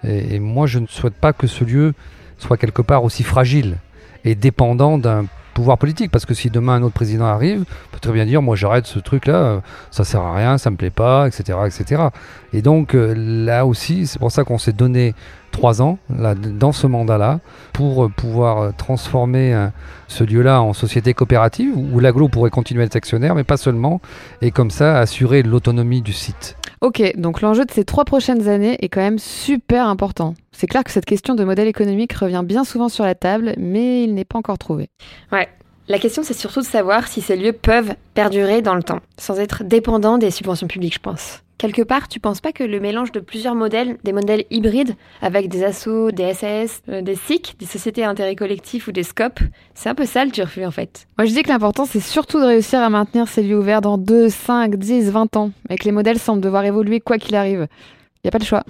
Et 0.03 0.39
moi, 0.39 0.67
je 0.67 0.79
ne 0.79 0.87
souhaite 0.87 1.13
pas 1.13 1.31
que 1.31 1.47
ce 1.47 1.63
lieu 1.63 1.93
soit 2.37 2.57
quelque 2.57 2.81
part 2.81 3.05
aussi 3.05 3.23
fragile 3.23 3.77
et 4.25 4.35
dépendant 4.35 4.97
d'un 4.97 5.25
pouvoir 5.53 5.77
politique. 5.77 6.11
Parce 6.11 6.25
que 6.25 6.33
si 6.33 6.49
demain 6.49 6.75
un 6.75 6.83
autre 6.83 6.93
président 6.93 7.25
arrive, 7.25 7.63
peut 7.91 7.99
très 7.99 8.11
bien 8.11 8.25
dire 8.25 8.41
moi 8.41 8.55
j'arrête 8.55 8.85
ce 8.85 8.99
truc-là, 8.99 9.35
euh, 9.35 9.59
ça 9.91 10.03
sert 10.03 10.21
à 10.21 10.35
rien, 10.35 10.57
ça 10.57 10.69
me 10.69 10.75
plaît 10.75 10.89
pas, 10.89 11.27
etc. 11.27 11.59
etc. 11.65 12.03
Et 12.51 12.61
donc 12.61 12.95
euh, 12.95 13.13
là 13.15 13.65
aussi, 13.65 14.07
c'est 14.07 14.19
pour 14.19 14.31
ça 14.31 14.43
qu'on 14.43 14.57
s'est 14.57 14.73
donné 14.73 15.13
trois 15.51 15.83
ans 15.83 15.99
dans 16.09 16.71
ce 16.71 16.87
mandat-là 16.87 17.39
pour 17.73 18.05
euh, 18.05 18.09
pouvoir 18.09 18.75
transformer 18.75 19.69
ce 20.07 20.23
lieu-là 20.23 20.61
en 20.61 20.73
société 20.73 21.13
coopérative 21.13 21.73
où 21.75 21.99
l'aglo 21.99 22.27
pourrait 22.27 22.49
continuer 22.49 22.81
à 22.83 22.85
être 22.85 22.95
actionnaire, 22.95 23.35
mais 23.35 23.43
pas 23.43 23.57
seulement, 23.57 24.01
et 24.41 24.51
comme 24.51 24.71
ça 24.71 24.99
assurer 24.99 25.43
l'autonomie 25.43 26.01
du 26.01 26.13
site. 26.13 26.57
Ok, 26.83 27.01
donc 27.15 27.39
l'enjeu 27.39 27.63
de 27.63 27.71
ces 27.71 27.85
trois 27.85 28.03
prochaines 28.03 28.49
années 28.49 28.75
est 28.83 28.89
quand 28.89 28.99
même 28.99 29.17
super 29.17 29.87
important. 29.87 30.33
C'est 30.51 30.67
clair 30.67 30.83
que 30.83 30.91
cette 30.91 31.05
question 31.05 31.33
de 31.33 31.45
modèle 31.45 31.69
économique 31.69 32.11
revient 32.11 32.41
bien 32.43 32.65
souvent 32.65 32.89
sur 32.89 33.05
la 33.05 33.15
table, 33.15 33.53
mais 33.57 34.03
il 34.03 34.13
n'est 34.13 34.25
pas 34.25 34.37
encore 34.37 34.57
trouvé. 34.57 34.89
Ouais. 35.31 35.47
La 35.89 35.99
question, 35.99 36.23
c'est 36.23 36.33
surtout 36.33 36.61
de 36.61 36.65
savoir 36.65 37.09
si 37.09 37.19
ces 37.19 37.35
lieux 37.35 37.51
peuvent 37.51 37.95
perdurer 38.13 38.61
dans 38.61 38.75
le 38.75 38.83
temps, 38.83 39.01
sans 39.17 39.37
être 39.37 39.65
dépendants 39.65 40.17
des 40.17 40.31
subventions 40.31 40.67
publiques, 40.67 40.93
je 40.93 40.99
pense. 40.99 41.41
Quelque 41.57 41.81
part, 41.81 42.07
tu 42.07 42.21
penses 42.21 42.39
pas 42.39 42.53
que 42.53 42.63
le 42.63 42.79
mélange 42.79 43.11
de 43.11 43.19
plusieurs 43.19 43.53
modèles, 43.53 43.97
des 44.03 44.13
modèles 44.13 44.45
hybrides, 44.49 44.95
avec 45.21 45.49
des 45.49 45.63
assos, 45.65 46.11
des 46.11 46.33
SAS, 46.33 46.81
euh, 46.87 47.01
des 47.01 47.15
SIC, 47.15 47.55
des 47.59 47.65
sociétés 47.65 48.03
à 48.03 48.09
intérêt 48.09 48.35
collectif 48.35 48.87
ou 48.87 48.93
des 48.93 49.03
SCOP, 49.03 49.39
c'est 49.73 49.89
un 49.89 49.95
peu 49.95 50.05
ça 50.05 50.23
le 50.23 50.31
turfu 50.31 50.65
en 50.65 50.71
fait. 50.71 51.05
Moi 51.17 51.25
je 51.25 51.33
dis 51.33 51.43
que 51.43 51.49
l'important 51.49 51.85
c'est 51.85 52.01
surtout 52.01 52.39
de 52.39 52.45
réussir 52.45 52.79
à 52.79 52.89
maintenir 52.89 53.27
ces 53.27 53.43
lieux 53.43 53.57
ouverts 53.57 53.81
dans 53.81 53.97
2, 53.97 54.29
5, 54.29 54.75
10, 54.75 55.11
20 55.11 55.37
ans, 55.37 55.51
et 55.69 55.77
que 55.77 55.85
les 55.85 55.91
modèles 55.91 56.19
semblent 56.19 56.41
devoir 56.41 56.65
évoluer 56.65 56.99
quoi 56.99 57.17
qu'il 57.17 57.35
arrive. 57.35 57.67
Y 58.23 58.27
a 58.29 58.31
pas 58.31 58.39
le 58.39 58.45
choix. 58.45 58.63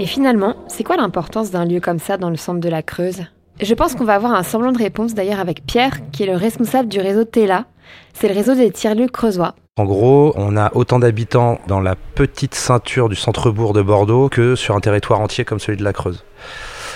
Et 0.00 0.06
finalement, 0.06 0.56
c'est 0.66 0.82
quoi 0.82 0.96
l'importance 0.96 1.50
d'un 1.50 1.66
lieu 1.66 1.78
comme 1.78 1.98
ça 1.98 2.16
dans 2.16 2.30
le 2.30 2.36
centre 2.36 2.58
de 2.58 2.70
la 2.70 2.82
Creuse? 2.82 3.20
Je 3.60 3.74
pense 3.74 3.94
qu'on 3.94 4.06
va 4.06 4.14
avoir 4.14 4.32
un 4.32 4.42
semblant 4.42 4.72
de 4.72 4.78
réponse 4.78 5.12
d'ailleurs 5.12 5.40
avec 5.40 5.66
Pierre, 5.66 5.98
qui 6.10 6.22
est 6.22 6.26
le 6.26 6.36
responsable 6.36 6.88
du 6.88 7.00
réseau 7.00 7.24
TELA. 7.24 7.66
C'est 8.14 8.28
le 8.28 8.32
réseau 8.32 8.54
des 8.54 8.70
tiers-lieux 8.70 9.08
creusois. 9.08 9.54
En 9.76 9.84
gros, 9.84 10.32
on 10.36 10.56
a 10.56 10.74
autant 10.74 11.00
d'habitants 11.00 11.60
dans 11.68 11.80
la 11.80 11.96
petite 11.96 12.54
ceinture 12.54 13.10
du 13.10 13.14
centre-bourg 13.14 13.74
de 13.74 13.82
Bordeaux 13.82 14.30
que 14.30 14.56
sur 14.56 14.74
un 14.74 14.80
territoire 14.80 15.20
entier 15.20 15.44
comme 15.44 15.60
celui 15.60 15.76
de 15.76 15.84
la 15.84 15.92
Creuse. 15.92 16.24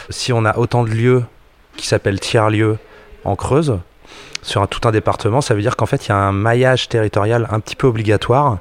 Si 0.09 0.33
on 0.33 0.47
a 0.47 0.57
autant 0.57 0.83
de 0.83 0.89
lieux 0.89 1.25
qui 1.77 1.87
s'appellent 1.87 2.21
tiers-lieux 2.21 2.79
en 3.27 3.37
Creuse, 3.37 3.81
sur 4.45 4.69
tout 4.69 4.87
un 4.87 4.93
département, 4.93 5.41
ça 5.41 5.55
veut 5.55 5.63
dire 5.63 5.77
qu'en 5.77 5.87
fait, 5.87 6.07
il 6.07 6.11
y 6.11 6.13
a 6.13 6.17
un 6.17 6.33
maillage 6.33 6.89
territorial 6.89 7.49
un 7.51 7.61
petit 7.61 7.77
peu 7.77 7.87
obligatoire. 7.87 8.59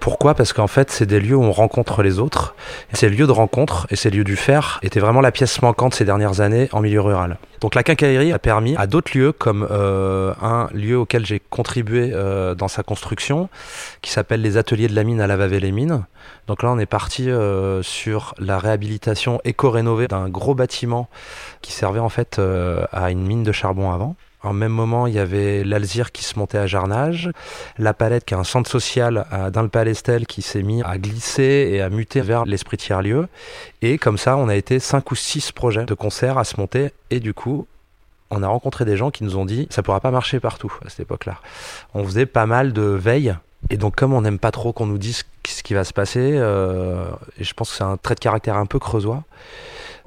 Pourquoi? 0.00 0.34
Parce 0.34 0.52
qu'en 0.52 0.66
fait, 0.66 0.90
c'est 0.90 1.06
des 1.06 1.18
lieux 1.18 1.34
où 1.34 1.42
on 1.42 1.52
rencontre 1.52 2.02
les 2.02 2.18
autres. 2.18 2.54
Ces 2.92 3.08
lieux 3.08 3.26
de 3.26 3.32
rencontre 3.32 3.86
et 3.90 3.96
ces 3.96 4.10
lieux 4.10 4.22
du 4.22 4.36
faire 4.36 4.78
étaient 4.82 5.00
vraiment 5.00 5.20
la 5.20 5.32
pièce 5.32 5.60
manquante 5.62 5.94
ces 5.94 6.04
dernières 6.04 6.40
années 6.40 6.68
en 6.72 6.80
milieu 6.80 7.00
rural. 7.00 7.38
Donc 7.60 7.74
la 7.74 7.82
quincaillerie 7.82 8.32
a 8.32 8.38
permis 8.38 8.76
à 8.76 8.86
d'autres 8.86 9.16
lieux, 9.16 9.32
comme 9.32 9.66
euh, 9.70 10.34
un 10.40 10.68
lieu 10.72 10.98
auquel 10.98 11.26
j'ai 11.26 11.40
contribué 11.40 12.12
euh, 12.12 12.54
dans 12.54 12.68
sa 12.68 12.82
construction, 12.82 13.48
qui 14.02 14.12
s'appelle 14.12 14.42
les 14.42 14.56
ateliers 14.56 14.88
de 14.88 14.94
la 14.94 15.04
mine 15.04 15.20
à 15.20 15.26
Lavavé-les-Mines. 15.26 16.04
Donc 16.46 16.62
là, 16.62 16.70
on 16.70 16.78
est 16.78 16.86
parti 16.86 17.30
euh, 17.30 17.82
sur 17.82 18.34
la 18.38 18.58
réhabilitation 18.58 19.40
éco-rénovée 19.44 20.06
d'un 20.06 20.28
gros 20.28 20.54
bâtiment 20.54 21.08
qui 21.62 21.72
servait 21.72 21.98
en 21.98 22.08
fait 22.08 22.40
à 22.92 23.10
une 23.10 23.26
mine 23.26 23.42
de 23.42 23.52
charbon 23.52 23.90
avant. 23.90 24.14
En 24.42 24.52
même 24.52 24.72
moment, 24.72 25.06
il 25.06 25.14
y 25.14 25.18
avait 25.18 25.64
l'Alzire 25.64 26.12
qui 26.12 26.22
se 26.24 26.38
montait 26.38 26.58
à 26.58 26.66
Jarnage, 26.66 27.30
la 27.76 27.92
Palette 27.92 28.24
qui 28.24 28.34
est 28.34 28.36
un 28.36 28.44
centre 28.44 28.70
social 28.70 29.26
à 29.30 29.50
dans 29.50 29.62
le 29.62 29.68
Palestel 29.68 30.26
qui 30.26 30.42
s'est 30.42 30.62
mis 30.62 30.82
à 30.82 30.98
glisser 30.98 31.70
et 31.72 31.80
à 31.80 31.90
muter 31.90 32.20
vers 32.20 32.44
l'esprit 32.44 32.76
tiers-lieu. 32.76 33.28
Et 33.82 33.98
comme 33.98 34.18
ça, 34.18 34.36
on 34.36 34.48
a 34.48 34.54
été 34.54 34.78
cinq 34.78 35.10
ou 35.10 35.16
six 35.16 35.50
projets 35.50 35.84
de 35.84 35.94
concerts 35.94 36.38
à 36.38 36.44
se 36.44 36.60
monter. 36.60 36.90
Et 37.10 37.18
du 37.18 37.34
coup, 37.34 37.66
on 38.30 38.42
a 38.42 38.48
rencontré 38.48 38.84
des 38.84 38.96
gens 38.96 39.10
qui 39.10 39.24
nous 39.24 39.36
ont 39.36 39.44
dit 39.44 39.66
ça 39.70 39.82
pourra 39.82 40.00
pas 40.00 40.10
marcher 40.10 40.38
partout 40.38 40.72
à 40.84 40.88
cette 40.88 41.00
époque-là. 41.00 41.38
On 41.94 42.04
faisait 42.04 42.26
pas 42.26 42.46
mal 42.46 42.72
de 42.72 42.82
veille. 42.82 43.34
Et 43.70 43.76
donc, 43.76 43.96
comme 43.96 44.12
on 44.14 44.20
n'aime 44.22 44.38
pas 44.38 44.50
trop 44.50 44.72
qu'on 44.72 44.86
nous 44.86 44.98
dise 44.98 45.24
ce 45.46 45.62
qui 45.62 45.74
va 45.74 45.84
se 45.84 45.92
passer, 45.92 46.32
euh, 46.34 47.06
et 47.38 47.44
je 47.44 47.54
pense 47.54 47.70
que 47.70 47.76
c'est 47.76 47.84
un 47.84 47.96
trait 47.96 48.14
de 48.14 48.20
caractère 48.20 48.56
un 48.56 48.66
peu 48.66 48.78
creusois, 48.78 49.24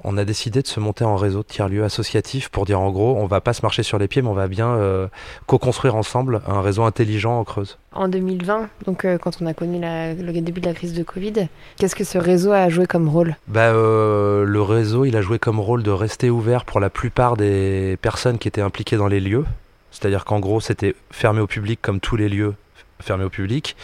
on 0.04 0.16
a 0.16 0.24
décidé 0.24 0.62
de 0.62 0.66
se 0.66 0.80
monter 0.80 1.04
en 1.04 1.14
réseau 1.16 1.40
de 1.40 1.46
tiers-lieux 1.46 1.84
associatifs 1.84 2.48
pour 2.48 2.64
dire 2.64 2.80
en 2.80 2.90
gros, 2.90 3.16
on 3.18 3.26
va 3.26 3.40
pas 3.40 3.52
se 3.52 3.62
marcher 3.62 3.82
sur 3.84 3.98
les 3.98 4.08
pieds, 4.08 4.20
mais 4.22 4.28
on 4.28 4.34
va 4.34 4.48
bien 4.48 4.68
euh, 4.70 5.06
co-construire 5.46 5.94
ensemble 5.94 6.42
un 6.48 6.60
réseau 6.60 6.82
intelligent 6.82 7.38
en 7.38 7.44
Creuse. 7.44 7.78
En 7.92 8.08
2020, 8.08 8.68
donc 8.86 9.04
euh, 9.04 9.16
quand 9.18 9.38
on 9.40 9.46
a 9.46 9.54
connu 9.54 9.78
la- 9.80 10.14
le 10.14 10.32
début 10.40 10.60
de 10.60 10.66
la 10.66 10.74
crise 10.74 10.94
de 10.94 11.04
Covid, 11.04 11.46
qu'est-ce 11.76 11.94
que 11.94 12.02
ce 12.04 12.18
réseau 12.18 12.50
a 12.52 12.68
joué 12.68 12.86
comme 12.86 13.08
rôle? 13.08 13.36
Bah, 13.46 13.70
le 13.72 14.60
réseau, 14.62 15.04
il 15.04 15.16
a 15.16 15.22
joué 15.22 15.38
comme 15.38 15.60
rôle 15.60 15.82
de 15.84 15.90
rester 15.92 16.30
ouvert 16.30 16.64
pour 16.64 16.80
la 16.80 16.90
plupart 16.90 17.36
des 17.36 17.96
personnes 18.02 18.38
qui 18.38 18.48
étaient 18.48 18.60
impliquées 18.62 18.96
dans 18.96 19.08
les 19.08 19.20
lieux. 19.20 19.44
C'est-à-dire 19.92 20.24
qu'en 20.24 20.40
gros, 20.40 20.60
c'était 20.60 20.96
fermé 21.10 21.40
au 21.40 21.46
public 21.46 21.78
comme 21.82 22.00
tous 22.00 22.16
les 22.16 22.28
lieux 22.28 22.54
fermés 23.02 23.24
au 23.24 23.30
public. 23.30 23.76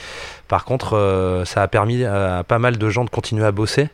Par 0.48 0.64
contre, 0.64 0.96
euh, 0.96 1.44
ça 1.44 1.62
a 1.62 1.68
permis 1.68 2.04
à 2.04 2.44
pas 2.46 2.58
mal 2.58 2.78
de 2.78 2.90
gens 2.90 3.04
de 3.04 3.10
continuer 3.10 3.44
à 3.44 3.52
bosser. 3.52 3.88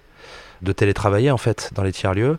de 0.62 0.72
télétravailler 0.72 1.30
en 1.30 1.36
fait 1.36 1.72
dans 1.74 1.82
les 1.82 1.92
tiers-lieux. 1.92 2.38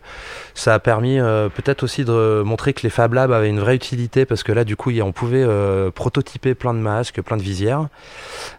Ça 0.54 0.74
a 0.74 0.78
permis 0.80 1.20
euh, 1.20 1.48
peut-être 1.48 1.84
aussi 1.84 2.04
de 2.04 2.42
montrer 2.44 2.72
que 2.72 2.82
les 2.82 2.90
Fab 2.90 3.12
Labs 3.12 3.30
avaient 3.30 3.50
une 3.50 3.60
vraie 3.60 3.76
utilité 3.76 4.24
parce 4.24 4.42
que 4.42 4.50
là 4.50 4.64
du 4.64 4.74
coup 4.74 4.90
on 5.00 5.12
pouvait 5.12 5.44
euh, 5.44 5.92
prototyper 5.92 6.56
plein 6.56 6.74
de 6.74 6.80
masques, 6.80 7.20
plein 7.22 7.36
de 7.36 7.42
visières, 7.42 7.86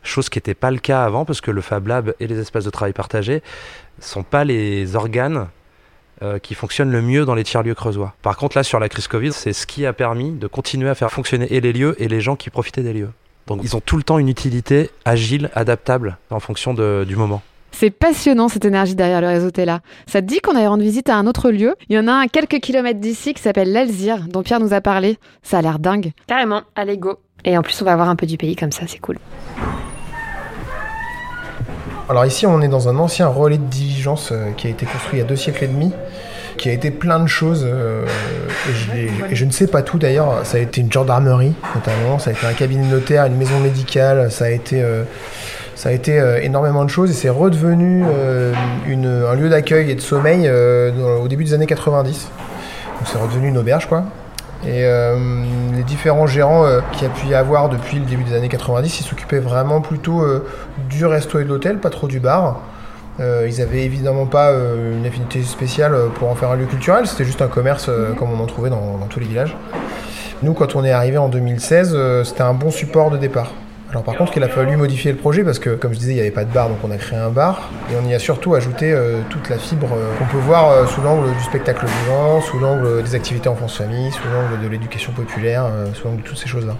chose 0.03 0.29
qui 0.29 0.37
n'était 0.37 0.53
pas 0.53 0.71
le 0.71 0.77
cas 0.77 1.03
avant 1.03 1.25
parce 1.25 1.41
que 1.41 1.51
le 1.51 1.59
Fab 1.59 1.85
Lab 1.87 2.13
et 2.21 2.27
les 2.27 2.39
espaces 2.39 2.63
de 2.63 2.69
travail 2.69 2.93
partagés 2.93 3.41
sont 3.99 4.23
pas 4.23 4.45
les 4.45 4.95
organes 4.95 5.47
qui 6.41 6.55
fonctionnent 6.55 6.91
le 6.91 7.01
mieux 7.01 7.25
dans 7.25 7.35
les 7.35 7.43
tiers-lieux 7.43 7.75
creusois. 7.75 8.15
Par 8.21 8.37
contre 8.37 8.57
là 8.57 8.63
sur 8.63 8.79
la 8.79 8.89
crise 8.89 9.07
Covid, 9.07 9.33
c'est 9.33 9.53
ce 9.53 9.67
qui 9.67 9.85
a 9.85 9.93
permis 9.93 10.31
de 10.31 10.47
continuer 10.47 10.89
à 10.89 10.95
faire 10.95 11.11
fonctionner 11.11 11.51
et 11.53 11.61
les 11.61 11.73
lieux 11.73 11.95
et 12.01 12.07
les 12.07 12.21
gens 12.21 12.35
qui 12.35 12.49
profitaient 12.49 12.83
des 12.83 12.93
lieux. 12.93 13.11
Donc 13.47 13.61
ils 13.63 13.75
ont 13.75 13.81
tout 13.81 13.97
le 13.97 14.03
temps 14.03 14.19
une 14.19 14.29
utilité 14.29 14.91
agile, 15.05 15.49
adaptable 15.55 16.17
en 16.29 16.39
fonction 16.39 16.73
de, 16.73 17.05
du 17.07 17.15
moment. 17.15 17.41
C'est 17.71 17.91
passionnant 17.91 18.47
cette 18.47 18.65
énergie 18.65 18.95
derrière 18.95 19.21
le 19.21 19.27
réseau 19.27 19.51
Tela. 19.51 19.81
Ça 20.07 20.21
te 20.21 20.27
dit 20.27 20.39
qu'on 20.39 20.55
aille 20.55 20.67
rendre 20.67 20.83
visite 20.83 21.09
à 21.09 21.15
un 21.15 21.27
autre 21.27 21.51
lieu? 21.51 21.75
Il 21.89 21.95
y 21.95 21.99
en 21.99 22.07
a 22.07 22.11
un 22.11 22.21
à 22.21 22.27
quelques 22.27 22.59
kilomètres 22.59 22.99
d'ici 22.99 23.33
qui 23.33 23.41
s'appelle 23.41 23.71
l'Elzire, 23.71 24.27
dont 24.27 24.41
Pierre 24.41 24.59
nous 24.59 24.73
a 24.73 24.81
parlé. 24.81 25.17
Ça 25.43 25.59
a 25.59 25.61
l'air 25.61 25.77
dingue. 25.79 26.11
Carrément, 26.27 26.63
allez 26.75 26.97
go. 26.97 27.19
Et 27.45 27.57
en 27.57 27.61
plus, 27.61 27.79
on 27.81 27.85
va 27.85 27.95
voir 27.95 28.09
un 28.09 28.15
peu 28.15 28.25
du 28.25 28.37
pays 28.37 28.55
comme 28.55 28.71
ça, 28.71 28.83
c'est 28.87 28.99
cool. 28.99 29.19
Alors 32.09 32.25
ici, 32.25 32.47
on 32.47 32.61
est 32.61 32.67
dans 32.67 32.87
un 32.87 32.97
ancien 32.97 33.27
relais 33.27 33.57
de 33.57 33.65
diligence 33.65 34.31
euh, 34.31 34.51
qui 34.51 34.67
a 34.67 34.69
été 34.69 34.85
construit 34.85 35.19
il 35.19 35.21
y 35.21 35.25
a 35.25 35.27
deux 35.27 35.35
siècles 35.35 35.65
et 35.65 35.67
demi, 35.67 35.91
qui 36.57 36.69
a 36.69 36.73
été 36.73 36.91
plein 36.91 37.19
de 37.19 37.27
choses, 37.27 37.65
euh, 37.65 38.05
et, 38.67 38.73
je, 38.73 39.31
et, 39.31 39.35
je, 39.35 39.45
ne 39.45 39.51
sais 39.51 39.67
pas 39.67 39.81
tout 39.81 39.97
d'ailleurs. 39.97 40.41
Ça 40.43 40.57
a 40.57 40.59
été 40.59 40.81
une 40.81 40.91
gendarmerie, 40.91 41.53
notamment, 41.75 42.19
ça 42.19 42.31
a 42.31 42.33
été 42.33 42.45
un 42.45 42.53
cabinet 42.53 42.85
notaire, 42.87 43.25
une 43.25 43.37
maison 43.37 43.59
médicale, 43.59 44.31
ça 44.31 44.45
a 44.45 44.49
été... 44.49 44.81
Euh, 44.81 45.03
ça 45.75 45.89
a 45.89 45.91
été 45.91 46.19
euh, 46.19 46.41
énormément 46.41 46.83
de 46.83 46.89
choses 46.89 47.11
et 47.11 47.13
c'est 47.13 47.29
redevenu 47.29 48.03
une, 48.87 49.05
un 49.05 49.35
lieu 49.35 49.47
d'accueil 49.47 49.91
et 49.91 49.93
de 49.93 50.01
sommeil 50.01 50.49
dans, 50.97 51.21
au 51.21 51.27
début 51.27 51.43
des 51.43 51.53
années 51.53 51.67
90. 51.67 52.29
Donc 52.97 53.07
c'est 53.07 53.19
redevenu 53.19 53.49
une 53.49 53.59
auberge 53.59 53.85
quoi. 53.85 54.05
Et 54.65 54.81
les 54.81 55.83
différents 55.83 56.25
gérants 56.25 56.65
qu'il 56.93 57.03
y 57.03 57.05
a 57.05 57.13
pu 57.13 57.27
y 57.27 57.35
avoir 57.35 57.69
depuis 57.69 57.99
le 57.99 58.05
début 58.05 58.23
des 58.23 58.33
années 58.33 58.49
90, 58.49 59.01
ils 59.01 59.03
s'occupaient 59.03 59.37
vraiment 59.37 59.79
plutôt 59.79 60.25
du 60.89 61.05
resto 61.05 61.39
et 61.39 61.43
de 61.43 61.49
l'hôtel, 61.49 61.77
pas 61.77 61.91
trop 61.91 62.07
du 62.07 62.19
bar. 62.19 62.59
Ils 63.19 63.61
avaient 63.61 63.83
évidemment 63.83 64.25
pas 64.25 64.51
une 64.51 65.05
affinité 65.05 65.41
spéciale 65.41 65.95
pour 66.15 66.29
en 66.29 66.35
faire 66.35 66.51
un 66.51 66.55
lieu 66.55 66.65
culturel, 66.65 67.07
c'était 67.07 67.25
juste 67.25 67.41
un 67.41 67.47
commerce 67.47 67.89
comme 68.17 68.31
on 68.31 68.39
en 68.39 68.45
trouvait 68.45 68.69
dans, 68.69 68.97
dans, 68.97 69.07
tous 69.07 69.19
les 69.19 69.25
villages. 69.25 69.55
Nous, 70.43 70.53
quand 70.53 70.75
on 70.75 70.83
est 70.83 70.91
arrivé 70.91 71.17
en 71.17 71.29
2016, 71.29 72.23
c'était 72.23 72.43
un 72.43 72.53
bon 72.53 72.69
support 72.69 73.09
de 73.09 73.17
départ. 73.17 73.51
Alors 73.89 74.03
par 74.03 74.17
contre, 74.17 74.35
il 74.35 74.43
a 74.43 74.49
fallu 74.49 74.75
modifier 74.75 75.13
le 75.13 75.17
projet 75.17 75.43
parce 75.43 75.59
que, 75.59 75.75
comme 75.75 75.93
je 75.93 75.99
disais, 75.99 76.11
il 76.11 76.15
n'y 76.15 76.21
avait 76.21 76.31
pas 76.31 76.43
de 76.43 76.53
bar, 76.53 76.67
donc 76.67 76.79
on 76.83 76.91
a 76.91 76.97
créé 76.97 77.17
un 77.17 77.29
bar 77.29 77.69
et 77.89 77.95
on 77.95 78.07
y 78.07 78.13
a 78.13 78.19
surtout 78.19 78.53
ajouté 78.53 78.91
euh, 78.91 79.21
toute 79.29 79.49
la 79.49 79.57
fibre 79.57 79.87
euh, 79.93 80.13
qu'on 80.17 80.25
peut 80.25 80.43
voir 80.43 80.71
euh, 80.71 80.85
sous 80.87 81.01
l'angle 81.01 81.31
du 81.33 81.43
spectacle 81.43 81.85
vivant, 81.85 82.41
sous 82.41 82.59
l'angle 82.59 83.01
des 83.01 83.15
activités 83.15 83.47
enfance-famille, 83.47 84.11
sous 84.11 84.27
l'angle 84.27 84.61
de 84.61 84.67
l'éducation 84.67 85.13
populaire, 85.13 85.69
sous 85.93 86.05
l'angle 86.05 86.21
de 86.21 86.27
toutes 86.27 86.37
ces 86.37 86.49
choses-là. 86.49 86.75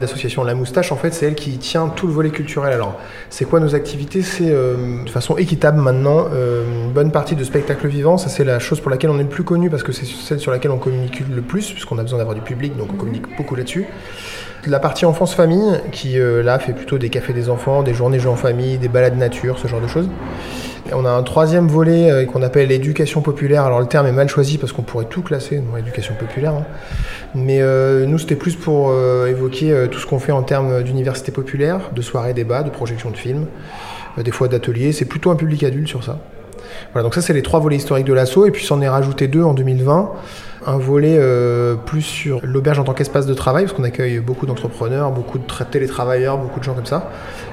L'association 0.00 0.44
La 0.44 0.54
Moustache, 0.54 0.92
en 0.92 0.96
fait, 0.96 1.12
c'est 1.12 1.26
elle 1.26 1.34
qui 1.34 1.58
tient 1.58 1.88
tout 1.88 2.06
le 2.06 2.12
volet 2.12 2.30
culturel. 2.30 2.72
Alors, 2.72 2.98
c'est 3.30 3.44
quoi 3.44 3.60
nos 3.60 3.74
activités? 3.74 4.22
C'est 4.22 4.50
de 4.50 5.08
façon 5.08 5.36
équitable 5.36 5.80
maintenant 5.80 6.26
une 6.28 6.92
bonne 6.92 7.10
partie 7.10 7.34
de 7.34 7.44
spectacle 7.44 7.86
vivant. 7.88 8.18
Ça, 8.18 8.28
c'est 8.28 8.44
la 8.44 8.58
chose 8.58 8.80
pour 8.80 8.90
laquelle 8.90 9.10
on 9.10 9.18
est 9.18 9.24
le 9.24 9.28
plus 9.28 9.44
connu 9.44 9.70
parce 9.70 9.82
que 9.82 9.92
c'est 9.92 10.06
celle 10.06 10.40
sur 10.40 10.50
laquelle 10.50 10.70
on 10.70 10.78
communique 10.78 11.22
le 11.28 11.42
plus, 11.42 11.72
puisqu'on 11.72 11.98
a 11.98 12.02
besoin 12.02 12.18
d'avoir 12.18 12.34
du 12.34 12.42
public, 12.42 12.76
donc 12.76 12.88
on 12.92 12.96
communique 12.96 13.24
beaucoup 13.36 13.54
là-dessus 13.54 13.86
la 14.66 14.80
partie 14.80 15.04
enfance-famille, 15.04 15.80
qui 15.92 16.18
euh, 16.18 16.42
là 16.42 16.58
fait 16.58 16.72
plutôt 16.72 16.98
des 16.98 17.08
cafés 17.08 17.32
des 17.32 17.48
enfants, 17.48 17.82
des 17.82 17.94
journées 17.94 18.18
jeux 18.18 18.28
en 18.28 18.36
famille, 18.36 18.78
des 18.78 18.88
balades 18.88 19.16
nature, 19.16 19.58
ce 19.58 19.68
genre 19.68 19.80
de 19.80 19.86
choses. 19.86 20.08
On 20.92 21.04
a 21.04 21.10
un 21.10 21.22
troisième 21.22 21.68
volet 21.68 22.10
euh, 22.10 22.24
qu'on 22.26 22.42
appelle 22.42 22.68
l'éducation 22.68 23.20
populaire. 23.20 23.64
Alors 23.64 23.80
le 23.80 23.86
terme 23.86 24.06
est 24.06 24.12
mal 24.12 24.28
choisi 24.28 24.58
parce 24.58 24.72
qu'on 24.72 24.82
pourrait 24.82 25.06
tout 25.06 25.22
classer 25.22 25.58
dans 25.58 25.76
l'éducation 25.76 26.14
populaire. 26.14 26.54
Hein. 26.54 26.64
Mais 27.34 27.60
euh, 27.60 28.06
nous, 28.06 28.18
c'était 28.18 28.36
plus 28.36 28.54
pour 28.56 28.92
évoquer 29.26 29.86
tout 29.90 29.98
ce 29.98 30.06
qu'on 30.06 30.18
fait 30.18 30.32
en 30.32 30.42
termes 30.42 30.82
d'université 30.82 31.32
populaire, 31.32 31.90
de 31.94 32.02
soirées 32.02 32.34
débat, 32.34 32.62
de 32.62 32.70
projections 32.70 33.10
de 33.10 33.16
films, 33.16 33.46
des 34.16 34.30
fois 34.30 34.48
d'ateliers. 34.48 34.92
C'est 34.92 35.04
plutôt 35.04 35.30
un 35.30 35.36
public 35.36 35.62
adulte 35.64 35.88
sur 35.88 36.02
ça. 36.02 36.18
Voilà, 36.92 37.04
donc 37.04 37.14
ça 37.14 37.20
c'est 37.20 37.32
les 37.32 37.42
trois 37.42 37.60
volets 37.60 37.76
historiques 37.76 38.06
de 38.06 38.12
l'assaut, 38.12 38.46
et 38.46 38.50
puis 38.50 38.64
s'en 38.64 38.80
est 38.80 38.88
rajouté 38.88 39.28
deux 39.28 39.42
en 39.42 39.54
2020 39.54 40.12
un 40.66 40.78
volet 40.78 41.16
euh, 41.18 41.76
plus 41.76 42.02
sur 42.02 42.40
l'auberge 42.42 42.78
en 42.78 42.84
tant 42.84 42.92
qu'espace 42.92 43.26
de 43.26 43.34
travail, 43.34 43.64
parce 43.64 43.76
qu'on 43.76 43.84
accueille 43.84 44.18
beaucoup 44.18 44.46
d'entrepreneurs, 44.46 45.12
beaucoup 45.12 45.38
de 45.38 45.44
télétravailleurs, 45.70 46.38
beaucoup 46.38 46.58
de 46.58 46.64
gens 46.64 46.74
comme 46.74 46.86
ça. 46.86 47.10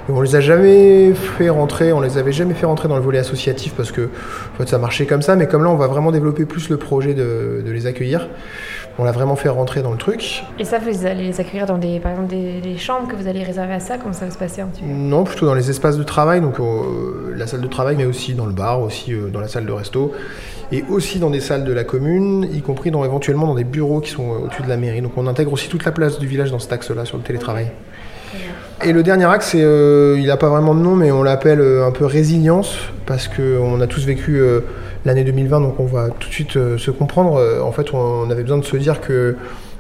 Et 0.10 0.12
on 0.12 0.22
les 0.22 0.36
a 0.36 0.42
jamais 0.42 1.14
fait 1.14 1.50
rentrer, 1.50 1.94
on 1.94 2.02
les 2.02 2.18
avait 2.18 2.32
jamais 2.32 2.56
fait 2.56 2.66
rentrer 2.66 2.88
dans 2.88 2.98
le 2.98 3.04
volet 3.04 3.20
associatif 3.20 3.74
parce 3.76 3.92
que 3.92 4.02
en 4.54 4.58
fait, 4.58 4.68
ça 4.68 4.80
marchait 4.80 5.06
comme 5.06 5.22
ça, 5.22 5.36
mais 5.36 5.48
comme 5.48 5.64
là 5.64 5.70
on 5.70 5.76
va 5.76 5.88
vraiment 5.88 6.12
développer 6.12 6.46
plus 6.46 6.70
le 6.70 6.78
projet 6.78 7.14
de, 7.14 7.64
de 7.66 7.72
les 7.72 7.86
accueillir. 7.86 8.28
On 9.00 9.06
l'a 9.06 9.12
vraiment 9.12 9.36
fait 9.36 9.50
rentrer 9.50 9.82
dans 9.82 9.92
le 9.92 9.98
truc. 9.98 10.44
Et 10.60 10.66
ça, 10.66 10.78
vous 10.78 11.08
allez 11.08 11.24
les 11.24 11.40
accueillir 11.40 11.66
dans 11.66 11.80
des, 11.80 12.00
par 12.00 12.12
exemple, 12.12 12.30
des, 12.30 12.78
chambres 12.78 13.08
que 13.08 13.16
vous 13.16 13.28
allez 13.28 13.44
réserver 13.44 13.74
à 13.74 13.80
ça? 13.80 13.98
Comment 13.98 14.14
ça 14.14 14.26
va 14.26 14.32
se 14.32 14.38
passer 14.38 14.62
un 14.62 14.68
petit 14.68 14.84
peu? 14.84 14.88
Non, 14.88 15.24
plutôt 15.24 15.48
dans 15.48 15.56
les 15.56 15.72
espaces 15.72 15.98
de 15.98 16.04
travail, 16.04 16.42
donc 16.42 16.60
euh, 16.60 17.34
la 17.36 17.48
salle 17.48 17.62
de 17.62 17.68
travail, 17.68 17.96
mais 17.98 18.06
aussi 18.06 18.36
dans 18.36 18.46
le 18.46 18.52
bar, 18.52 18.82
aussi 18.82 19.12
euh, 19.12 19.30
dans 19.30 19.40
la 19.40 19.48
salle 19.48 19.66
de 19.66 19.72
resto 19.72 20.12
et 20.74 20.84
aussi 20.90 21.20
dans 21.20 21.30
des 21.30 21.40
salles 21.40 21.64
de 21.66 21.72
la 21.72 21.84
commune, 21.84 22.50
y 22.52 22.62
compris 22.62 22.90
dans, 22.90 23.06
éventuellement 23.06 23.46
dans 23.46 23.54
des 23.54 23.64
bureaux 23.64 24.00
qui 24.00 24.10
sont 24.10 24.28
au-dessus 24.28 24.64
de 24.64 24.70
la 24.70 24.76
mairie. 24.76 25.02
Donc 25.02 25.12
on 25.18 25.28
intègre 25.28 25.54
aussi 25.54 25.70
toute 25.70 25.86
la 25.86 25.92
place 25.92 26.18
du 26.18 26.26
village 26.26 26.50
dans 26.50 26.58
cet 26.58 26.74
axe-là 26.74 27.06
sur 27.06 27.18
le 27.18 27.24
télétravail. 27.24 27.68
Et 28.84 28.92
le 28.92 29.04
dernier 29.04 29.26
axe, 29.26 29.50
c'est, 29.52 29.62
euh, 29.62 30.18
il 30.18 30.26
n'a 30.26 30.36
pas 30.36 30.50
vraiment 30.50 30.74
de 30.74 30.80
nom, 30.80 30.96
mais 30.96 31.12
on 31.12 31.22
l'appelle 31.22 31.62
euh, 31.62 31.88
un 31.88 31.92
peu 31.92 32.06
résilience, 32.06 32.76
parce 33.06 33.28
qu'on 33.28 33.80
a 33.82 33.88
tous 33.88 34.04
vécu 34.06 34.40
euh, 34.40 34.62
l'année 35.06 35.24
2020, 35.24 35.62
donc 35.62 35.80
on 35.80 35.86
va 35.86 36.10
tout 36.10 36.28
de 36.28 36.34
suite 36.34 36.54
se 36.54 36.92
comprendre. 36.92 37.40
en 37.64 37.72
fait, 37.72 37.94
on 37.94 38.30
avait 38.32 38.42
besoin 38.42 38.58
de 38.58 38.66
se 38.66 38.76
dire 38.76 39.00
que 39.00 39.36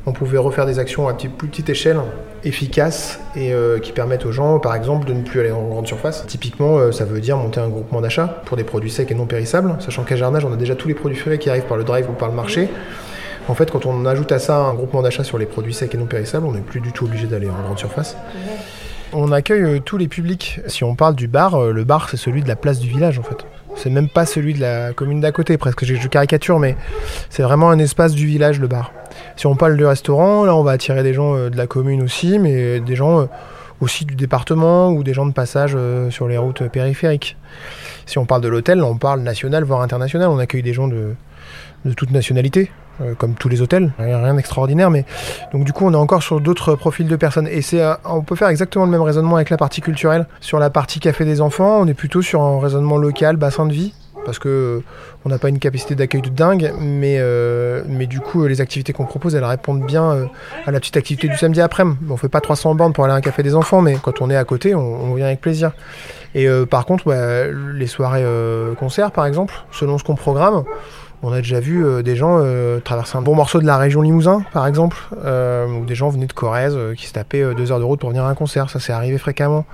on 0.05 0.11
pouvait 0.11 0.37
refaire 0.37 0.65
des 0.65 0.79
actions 0.79 1.07
à 1.07 1.13
plus 1.13 1.29
petite 1.29 1.69
échelle, 1.69 1.99
efficaces 2.43 3.19
et 3.35 3.53
euh, 3.53 3.79
qui 3.79 3.91
permettent 3.93 4.25
aux 4.25 4.31
gens, 4.31 4.59
par 4.59 4.75
exemple, 4.75 5.07
de 5.07 5.13
ne 5.13 5.21
plus 5.21 5.39
aller 5.39 5.51
en 5.51 5.67
grande 5.67 5.87
surface. 5.87 6.25
Typiquement, 6.27 6.77
euh, 6.77 6.91
ça 6.91 7.05
veut 7.05 7.21
dire 7.21 7.37
monter 7.37 7.61
un 7.61 7.69
groupement 7.69 8.01
d'achat 8.01 8.41
pour 8.45 8.57
des 8.57 8.63
produits 8.63 8.91
secs 8.91 9.09
et 9.09 9.15
non 9.15 9.25
périssables, 9.25 9.75
sachant 9.79 10.03
qu'à 10.03 10.15
Jardinage, 10.15 10.43
on 10.45 10.51
a 10.51 10.57
déjà 10.57 10.75
tous 10.75 10.87
les 10.87 10.93
produits 10.93 11.17
frais 11.17 11.37
qui 11.37 11.49
arrivent 11.49 11.65
par 11.65 11.77
le 11.77 11.83
drive 11.83 12.09
ou 12.09 12.13
par 12.13 12.27
le 12.27 12.35
marché. 12.35 12.69
En 13.47 13.55
fait, 13.55 13.71
quand 13.71 13.85
on 13.85 14.05
ajoute 14.05 14.31
à 14.31 14.39
ça 14.39 14.57
un 14.57 14.73
groupement 14.73 15.01
d'achat 15.01 15.23
sur 15.23 15.37
les 15.37 15.45
produits 15.45 15.73
secs 15.73 15.93
et 15.93 15.97
non 15.97 16.05
périssables, 16.05 16.45
on 16.45 16.53
n'est 16.53 16.61
plus 16.61 16.81
du 16.81 16.91
tout 16.91 17.05
obligé 17.05 17.27
d'aller 17.27 17.49
en 17.49 17.61
grande 17.61 17.79
surface. 17.79 18.17
On 19.13 19.31
accueille 19.31 19.63
euh, 19.63 19.79
tous 19.79 19.97
les 19.97 20.07
publics. 20.07 20.59
Si 20.67 20.83
on 20.83 20.95
parle 20.95 21.15
du 21.15 21.27
bar, 21.27 21.59
le 21.61 21.83
bar 21.83 22.09
c'est 22.09 22.17
celui 22.17 22.41
de 22.41 22.47
la 22.47 22.55
place 22.55 22.79
du 22.79 22.89
village 22.89 23.19
en 23.19 23.23
fait. 23.23 23.45
C'est 23.75 23.89
même 23.89 24.09
pas 24.09 24.25
celui 24.25 24.53
de 24.53 24.61
la 24.61 24.93
commune 24.93 25.19
d'à 25.19 25.31
côté, 25.31 25.57
presque. 25.57 25.83
Je 25.85 26.07
caricature, 26.07 26.59
mais 26.59 26.75
c'est 27.29 27.43
vraiment 27.43 27.69
un 27.69 27.79
espace 27.79 28.13
du 28.13 28.25
village, 28.25 28.59
le 28.59 28.67
bar. 28.67 28.91
Si 29.35 29.47
on 29.47 29.55
parle 29.55 29.77
de 29.77 29.85
restaurant, 29.85 30.45
là, 30.45 30.55
on 30.55 30.63
va 30.63 30.71
attirer 30.71 31.03
des 31.03 31.13
gens 31.13 31.35
euh, 31.35 31.49
de 31.49 31.57
la 31.57 31.67
commune 31.67 32.01
aussi, 32.01 32.39
mais 32.39 32.79
des 32.79 32.95
gens 32.95 33.21
euh, 33.21 33.25
aussi 33.81 34.05
du 34.05 34.15
département 34.15 34.89
ou 34.91 35.03
des 35.03 35.13
gens 35.13 35.25
de 35.25 35.33
passage 35.33 35.73
euh, 35.75 36.09
sur 36.09 36.27
les 36.27 36.37
routes 36.37 36.67
périphériques. 36.69 37.37
Si 38.05 38.17
on 38.17 38.25
parle 38.25 38.41
de 38.41 38.47
l'hôtel, 38.47 38.81
on 38.83 38.97
parle 38.97 39.21
national, 39.21 39.63
voire 39.63 39.81
international. 39.81 40.29
On 40.29 40.39
accueille 40.39 40.63
des 40.63 40.73
gens 40.73 40.87
de, 40.87 41.15
de 41.85 41.93
toute 41.93 42.11
nationalité, 42.11 42.71
comme 43.17 43.33
tous 43.35 43.49
les 43.49 43.61
hôtels. 43.61 43.91
Rien 43.97 44.33
d'extraordinaire, 44.33 44.89
mais 44.89 45.05
donc 45.51 45.63
du 45.63 45.73
coup, 45.73 45.85
on 45.85 45.93
est 45.93 45.97
encore 45.97 46.23
sur 46.23 46.39
d'autres 46.39 46.75
profils 46.75 47.07
de 47.07 47.15
personnes. 47.15 47.47
Et 47.47 47.61
c'est, 47.61 47.81
on 48.05 48.21
peut 48.21 48.35
faire 48.35 48.49
exactement 48.49 48.85
le 48.85 48.91
même 48.91 49.01
raisonnement 49.01 49.35
avec 49.35 49.49
la 49.49 49.57
partie 49.57 49.81
culturelle. 49.81 50.27
Sur 50.41 50.59
la 50.59 50.69
partie 50.69 50.99
café 50.99 51.25
des 51.25 51.41
enfants, 51.41 51.79
on 51.81 51.87
est 51.87 51.93
plutôt 51.93 52.21
sur 52.21 52.41
un 52.41 52.59
raisonnement 52.59 52.97
local, 52.97 53.37
bassin 53.37 53.65
de 53.65 53.73
vie 53.73 53.93
parce 54.25 54.39
que 54.39 54.81
on 55.25 55.29
n'a 55.29 55.37
pas 55.37 55.49
une 55.49 55.59
capacité 55.59 55.95
d'accueil 55.95 56.21
de 56.21 56.29
dingue, 56.29 56.73
mais, 56.79 57.17
euh, 57.19 57.83
mais 57.87 58.07
du 58.07 58.19
coup, 58.19 58.45
les 58.45 58.59
activités 58.61 58.91
qu'on 58.91 59.05
propose, 59.05 59.35
elles 59.35 59.43
répondent 59.43 59.85
bien 59.85 60.11
euh, 60.11 60.25
à 60.65 60.71
la 60.71 60.79
petite 60.79 60.97
activité 60.97 61.27
du 61.27 61.37
samedi 61.37 61.61
après-midi. 61.61 61.97
On 62.09 62.17
fait 62.17 62.29
pas 62.29 62.41
300 62.41 62.75
bornes 62.75 62.93
pour 62.93 63.05
aller 63.05 63.13
à 63.13 63.17
un 63.17 63.21
café 63.21 63.43
des 63.43 63.55
enfants, 63.55 63.81
mais 63.81 63.97
quand 64.01 64.21
on 64.21 64.29
est 64.29 64.35
à 64.35 64.43
côté, 64.43 64.75
on, 64.75 65.13
vient 65.13 65.27
avec 65.27 65.39
plaisir. 65.39 65.71
Et 66.35 66.47
euh, 66.47 66.65
par 66.65 66.85
contre, 66.85 67.05
bah, 67.05 67.47
les 67.47 67.87
soirées 67.87 68.25
concerts, 68.77 69.11
par 69.11 69.25
exemple, 69.25 69.53
selon 69.71 69.97
ce 69.97 70.03
qu'on 70.03 70.15
programme, 70.15 70.63
on 71.23 71.31
a 71.31 71.37
déjà 71.37 71.59
vu 71.59 72.03
des 72.03 72.15
gens 72.15 72.41
traverser 72.83 73.17
un 73.17 73.21
bon 73.21 73.35
morceau 73.35 73.59
de 73.59 73.65
la 73.65 73.77
région 73.77 74.01
Limousin, 74.01 74.43
par 74.51 74.67
exemple, 74.67 74.97
ou 75.13 75.85
des 75.85 75.95
gens 75.95 76.09
venaient 76.09 76.27
de 76.27 76.33
Corrèze 76.33 76.77
qui 76.97 77.07
se 77.07 77.13
tapaient 77.13 77.55
deux 77.55 77.71
heures 77.71 77.79
de 77.79 77.83
route 77.85 77.99
pour 77.99 78.09
venir 78.09 78.25
à 78.25 78.29
un 78.29 78.35
concert. 78.35 78.69
Ça, 78.69 78.79
c'est 78.79 78.93
arrivé 78.93 79.17
fréquemment. 79.17 79.65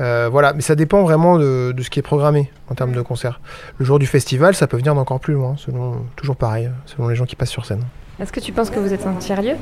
Euh, 0.00 0.28
voilà, 0.30 0.52
mais 0.52 0.60
ça 0.60 0.74
dépend 0.74 1.02
vraiment 1.02 1.38
de, 1.38 1.74
ce 1.80 1.90
qui 1.90 1.98
est 1.98 2.02
programmé 2.02 2.50
en 2.70 2.74
termes 2.74 2.92
de 2.92 3.02
concert. 3.02 3.40
Le 3.78 3.84
jour 3.84 3.98
du 3.98 4.06
festival, 4.06 4.54
ça 4.54 4.66
peut 4.66 4.76
venir 4.76 4.94
d'encore 4.94 5.20
plus 5.20 5.34
loin, 5.34 5.56
selon, 5.58 5.96
toujours 6.16 6.36
pareil, 6.36 6.70
selon 6.86 7.08
les 7.08 7.16
gens 7.16 7.24
qui 7.24 7.36
passent 7.36 7.50
sur 7.50 7.66
scène. 7.66 7.82
Est-ce 8.20 8.32
que 8.32 8.40
tu 8.40 8.52
penses 8.52 8.70
que 8.70 8.78
vous 8.78 8.92
êtes 8.92 9.06
un 9.06 9.14
tiers-lieu? 9.14 9.54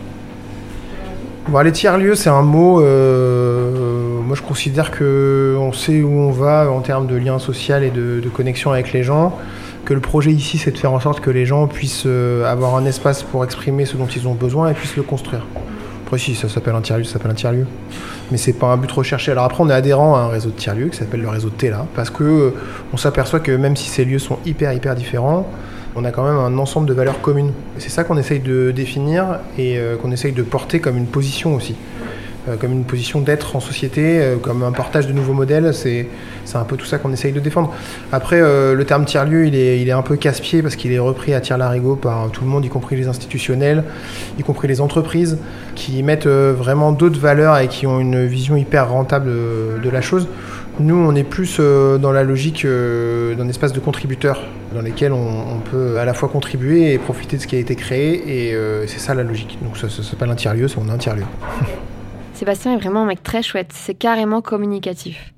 Bon, 1.49 1.61
Les 1.61 1.73
tiers-lieux, 1.73 2.15
c'est 2.15 2.31
un 2.31 2.43
mot. 2.43 2.81
Euh, 2.81 4.21
moi, 4.21 4.37
je 4.37 4.43
considère 4.43 4.91
qu'on 4.91 5.73
sait 5.73 6.03
où 6.03 6.11
on 6.11 6.33
va 6.33 6.71
en 6.71 6.81
termes 6.81 7.07
de 7.07 7.17
lien 7.17 7.39
social 7.39 7.83
et 7.83 7.91
de, 7.91 8.29
connexion 8.35 8.73
avec 8.73 8.93
les 8.93 9.03
gens. 9.03 9.39
Que 9.87 9.95
le 9.95 10.01
projet 10.01 10.33
ici, 10.33 10.59
c'est 10.59 10.73
de 10.73 10.79
faire 10.79 10.93
en 10.93 10.99
sorte 10.99 11.21
que 11.21 11.31
les 11.31 11.47
gens 11.47 11.69
puissent 11.69 12.07
euh, 12.07 12.45
avoir 12.51 12.75
un 12.75 12.85
espace 12.87 13.23
pour 13.23 13.45
exprimer 13.45 13.87
ce 13.87 13.97
dont 13.97 14.09
ils 14.09 14.27
ont 14.27 14.35
besoin 14.35 14.69
et 14.69 14.75
puissent 14.75 14.97
le 14.97 15.05
construire. 15.05 15.47
Après, 16.05 16.19
si 16.19 16.35
ça 16.35 16.49
s'appelle 16.49 16.75
un 16.75 16.81
tiers-lieu, 16.81 17.05
ça 17.05 17.13
s'appelle 17.13 17.31
un 17.31 17.35
tiers-lieu. 17.35 17.69
Mais 18.33 18.37
c'est 18.37 18.55
pas 18.55 18.67
un 18.67 18.79
but 18.79 18.91
recherché. 18.91 19.31
Alors 19.31 19.45
après, 19.45 19.63
on 19.63 19.71
est 19.71 19.75
adhérent 19.75 20.17
à 20.17 20.19
un 20.23 20.29
réseau 20.29 20.51
de 20.51 20.57
tiers-lieux 20.57 20.89
qui 20.89 20.97
s'appelle 20.97 21.21
le 21.21 21.29
réseau 21.29 21.51
TELA, 21.51 21.87
parce 21.95 22.11
que 22.11 22.25
euh, 22.25 22.51
on 22.93 22.97
s'aperçoit 22.97 23.39
que 23.39 23.53
même 23.53 23.77
si 23.77 23.89
ces 23.89 24.05
lieux 24.05 24.19
sont 24.19 24.41
hyper, 24.45 24.73
hyper 24.73 24.97
différents, 24.97 25.49
on 25.95 26.05
a 26.05 26.11
quand 26.11 26.25
même 26.25 26.37
un 26.37 26.59
ensemble 26.59 26.89
de 26.89 26.93
valeurs 26.93 27.21
communes. 27.21 27.53
C'est 27.79 27.89
ça 27.89 28.03
qu'on 28.03 28.19
essaye 28.19 28.41
de 28.41 28.73
définir 28.73 29.39
et 29.57 29.79
euh, 29.79 29.95
qu'on 29.97 30.11
essaye 30.11 30.33
de 30.33 30.43
porter 30.43 30.81
comme 30.81 30.97
une 30.97 31.07
position 31.07 31.55
aussi. 31.55 31.77
Euh, 32.49 32.57
comme 32.57 32.73
une 32.73 32.85
position 32.85 33.21
d'être 33.21 33.57
en 33.57 33.61
société, 33.61 34.21
euh, 34.21 34.37
comme 34.37 34.63
un 34.63 34.71
partage 34.71 35.09
de 35.09 35.13
nouveaux 35.13 35.33
modèles, 35.33 35.75
c'est 35.75 36.07
un 36.55 36.65
peu 36.65 36.77
tout 36.77 36.87
ça 36.87 36.99
qu'on 36.99 37.13
essaye 37.13 37.33
de 37.33 37.41
défendre. 37.41 37.75
Après, 38.13 38.41
euh, 38.41 38.75
le 38.75 38.85
terme 38.85 39.05
tiers-lieu, 39.05 39.47
il 39.47 39.57
est, 39.57 39.81
il 39.81 39.89
est 39.89 39.93
un 39.93 40.03
peu 40.03 40.17
casse-pied 40.17 40.63
parce 40.63 40.77
qu'il 40.77 40.93
est 40.93 40.99
repris 40.99 41.35
à 41.35 41.41
tire-larigot 41.41 41.97
par 41.97 42.31
tout 42.31 42.45
le 42.45 42.51
monde, 42.51 42.65
y 42.65 42.69
compris 42.69 42.95
les 42.95 43.09
institutionnels, 43.09 43.83
y 44.39 44.43
compris 44.43 44.69
les 44.69 44.81
entreprises, 44.81 45.39
qui 45.75 46.03
mettent 46.03 46.29
vraiment 46.29 46.93
d'autres 46.93 47.19
valeurs 47.19 47.59
et 47.59 47.69
qui 47.69 47.87
ont 47.87 47.99
une 47.99 48.25
vision 48.27 48.57
hyper 48.57 48.91
rentable 48.91 49.27
de, 49.27 49.91
la 49.91 50.01
chose. 50.01 50.29
Nous, 50.79 50.95
on 50.95 51.15
est 51.15 51.25
plus 51.25 51.59
dans 51.59 52.13
la 52.13 52.23
logique 52.23 52.67
d'un 52.67 53.49
espace 53.49 53.73
de 53.73 53.81
contributeurs 53.81 54.41
dans 54.75 54.83
lesquels 54.83 55.13
on, 55.13 55.61
peut 55.71 55.99
à 55.99 56.05
la 56.05 56.15
fois 56.15 56.29
contribuer 56.29 56.93
et 56.93 56.99
profiter 56.99 57.37
de 57.37 57.43
ce 57.43 57.47
qui 57.47 57.57
a 57.57 57.59
été 57.59 57.75
créé, 57.77 58.51
et 58.51 58.57
c'est 58.87 59.01
ça 59.01 59.15
la 59.15 59.23
logique. 59.25 59.59
Donc 59.63 59.77
ça, 59.77 59.89
ça 59.89 60.03
s'appelle 60.03 60.31
un 60.31 60.37
tiers-lieu, 60.37 60.69
c'est 60.69 60.79
on 60.79 60.89
a 60.89 60.93
un 60.93 60.99
tiers-lieu. 60.99 61.25
Sébastien 62.37 62.75
est 62.75 62.77
vraiment 62.77 63.01
un 63.01 63.07
mec 63.07 63.23
très 63.23 63.43
chouette, 63.43 63.71
c'est 63.73 63.95
carrément 63.95 64.43
communicatif. 64.43 65.33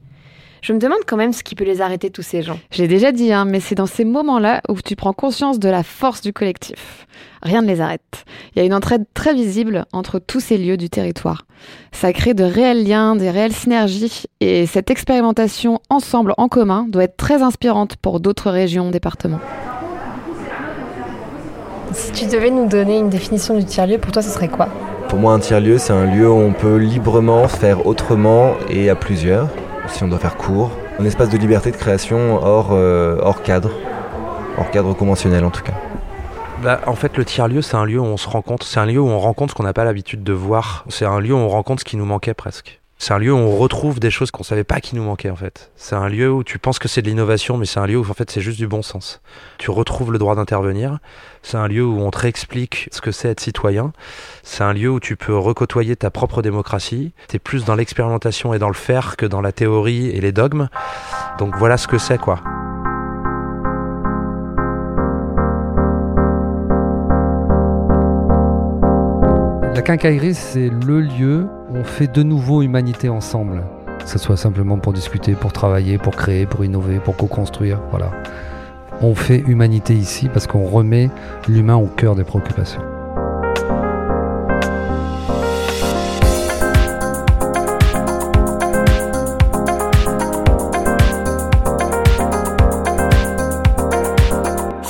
Je 0.62 0.72
me 0.72 0.80
demande 0.80 0.99
quand 1.07 1.16
même 1.16 1.32
ce 1.32 1.44
qui 1.44 1.55
peut 1.55 1.62
les 1.62 1.80
arrêter, 1.80 2.11
tous 2.11 2.22
ces 2.22 2.42
gens. 2.42 2.59
Je 2.72 2.82
l'ai 2.82 2.88
déjà 2.88 3.12
dit, 3.12 3.32
hein, 3.32 3.44
mais 3.44 3.61
c'est 3.61 3.76
dans 3.76 3.86
ces 3.86 4.05
moments-là 4.05 4.62
où 4.68 4.74
tu 4.84 4.96
prends 4.96 5.12
conscience 5.12 5.61
de 5.61 5.68
la 5.68 5.84
force 5.84 6.22
du 6.22 6.32
collectif. 6.32 7.07
Rien 7.40 7.62
ne 7.62 7.68
les 7.68 7.80
arrête. 7.80 8.24
Il 8.51 8.59
y 8.59 8.62
a 8.62 8.64
une 8.64 8.74
entraide 8.74 9.05
très 9.14 9.32
visible 9.32 9.84
entre 9.92 10.18
tous 10.18 10.40
ces 10.40 10.59
lieux 10.59 10.76
du 10.76 10.90
territoire. 10.90 11.46
Ça 11.92 12.12
crée 12.12 12.34
de 12.34 12.42
réels 12.42 12.84
liens, 12.84 13.14
des 13.14 13.30
réelles 13.30 13.53
synergies, 13.53 14.24
et 14.40 14.66
cette 14.66 14.90
expérimentation 14.90 15.78
ensemble, 15.90 16.34
en 16.36 16.49
commun, 16.49 16.84
doit 16.88 17.05
être 17.05 17.16
très 17.16 17.44
inspirante 17.44 17.94
pour 17.94 18.18
d'autres 18.18 18.51
régions, 18.51 18.90
départements. 18.90 19.40
Si 21.92 22.11
tu 22.11 22.26
devais 22.26 22.51
nous 22.51 22.66
donner 22.66 22.99
une 22.99 23.09
définition 23.09 23.57
du 23.57 23.64
tiers-lieu, 23.64 23.99
pour 23.99 24.11
toi, 24.11 24.20
ce 24.20 24.30
serait 24.30 24.49
quoi? 24.49 24.68
Pour 25.09 25.18
moi, 25.18 25.32
un 25.32 25.38
tiers-lieu, 25.38 25.78
c'est 25.78 25.94
un 25.94 26.04
lieu 26.04 26.30
où 26.30 26.36
on 26.36 26.52
peut 26.52 26.76
librement 26.76 27.48
faire 27.48 27.86
autrement 27.86 28.56
et 28.68 28.90
à 28.90 28.94
plusieurs, 28.94 29.48
si 29.88 30.04
on 30.04 30.09
doit 30.09 30.18
faire 30.18 30.36
court. 30.36 30.70
Un 30.98 31.04
espace 31.06 31.30
de 31.30 31.38
liberté 31.38 31.70
de 31.70 31.76
création 31.76 32.36
hors, 32.44 32.68
euh, 32.72 33.18
hors 33.22 33.42
cadre, 33.42 33.70
hors 34.59 34.70
cadre 34.70 34.92
conventionnel 34.92 35.44
en 35.44 35.50
tout 35.50 35.62
cas. 35.62 35.72
Bah, 36.62 36.80
en 36.86 36.94
fait, 36.94 37.16
le 37.16 37.24
tiers-lieu, 37.24 37.62
c'est 37.62 37.76
un 37.76 37.86
lieu 37.86 37.98
où 37.98 38.04
on 38.04 38.18
se 38.18 38.28
rencontre. 38.28 38.66
C'est 38.66 38.80
un 38.80 38.86
lieu 38.86 39.00
où 39.00 39.09
on 39.09 39.18
rencontre 39.18 39.52
ce 39.52 39.56
qu'on 39.56 39.62
n'a 39.62 39.72
pas 39.72 39.84
l'habitude 39.84 40.22
de 40.22 40.32
voir. 40.34 40.84
C'est 40.88 41.06
un 41.06 41.20
lieu 41.20 41.32
où 41.32 41.38
on 41.38 41.48
rencontre 41.48 41.80
ce 41.80 41.84
qui 41.84 41.96
nous 41.96 42.04
manquait 42.04 42.34
presque. 42.34 42.78
C'est 43.01 43.14
un 43.14 43.18
lieu 43.18 43.32
où 43.32 43.36
on 43.36 43.57
retrouve 43.57 44.01
des 44.01 44.11
choses 44.11 44.32
qu'on 44.32 44.42
savait 44.42 44.64
pas 44.64 44.80
qui 44.80 44.96
nous 44.96 45.05
manquaient 45.05 45.30
en 45.30 45.36
fait. 45.36 45.70
C'est 45.76 45.94
un 45.94 46.09
lieu 46.09 46.32
où 46.32 46.42
tu 46.42 46.59
penses 46.59 46.80
que 46.80 46.88
c'est 46.88 47.01
de 47.01 47.07
l'innovation, 47.07 47.57
mais 47.57 47.64
c'est 47.64 47.78
un 47.78 47.86
lieu 47.86 47.96
où 47.96 48.09
en 48.09 48.12
fait 48.12 48.28
c'est 48.28 48.40
juste 48.40 48.59
du 48.59 48.66
bon 48.66 48.82
sens. 48.82 49.20
Tu 49.59 49.70
retrouves 49.70 50.12
le 50.12 50.18
droit 50.18 50.34
d'intervenir. 50.34 50.99
C'est 51.42 51.57
un 51.57 51.68
lieu 51.68 51.84
où 51.84 52.01
on 52.01 52.11
te 52.11 52.18
réexplique 52.18 52.88
ce 52.90 53.01
que 53.01 53.12
c'est 53.12 53.28
être 53.28 53.40
citoyen. 53.40 53.92
C'est 54.42 54.64
un 54.64 54.72
lieu 54.72 54.90
où 54.90 54.99
tu 54.99 55.16
peux 55.16 55.36
recôtoyer 55.36 55.94
ta 55.94 56.11
propre 56.11 56.42
démocratie. 56.42 57.12
T'es 57.28 57.38
plus 57.38 57.64
dans 57.64 57.76
l'expérimentation 57.76 58.53
et 58.53 58.59
dans 58.59 58.68
le 58.68 58.74
faire 58.74 59.16
que 59.16 59.26
dans 59.26 59.40
la 59.40 59.53
théorie 59.53 60.09
et 60.09 60.20
les 60.20 60.32
dogmes. 60.32 60.68
Donc 61.38 61.57
voilà 61.57 61.76
ce 61.76 61.86
que 61.86 61.99
c'est 61.99 62.18
quoi. 62.18 62.40
La 69.79 69.83
quincaillerie, 69.83 70.35
c'est 70.35 70.70
le 70.70 71.01
lieu 71.01 71.47
où 71.70 71.76
on 71.76 71.85
fait 71.85 72.12
de 72.12 72.24
nouveau 72.24 72.62
humanité 72.62 73.09
ensemble. 73.09 73.62
Que 74.01 74.09
ce 74.09 74.18
soit 74.18 74.37
simplement 74.37 74.76
pour 74.76 74.93
discuter, 74.93 75.35
pour 75.35 75.53
travailler, 75.53 75.99
pour 75.99 76.16
créer, 76.16 76.47
pour 76.47 76.64
innover, 76.64 76.99
pour 76.99 77.16
co-construire. 77.16 77.79
On 79.01 79.14
fait 79.14 79.39
humanité 79.39 79.95
ici 79.95 80.29
parce 80.35 80.49
qu'on 80.49 80.64
remet 80.64 81.11
l'humain 81.47 81.76
au 81.76 81.87
cœur 81.87 82.16
des 82.16 82.24
préoccupations. 82.24 82.83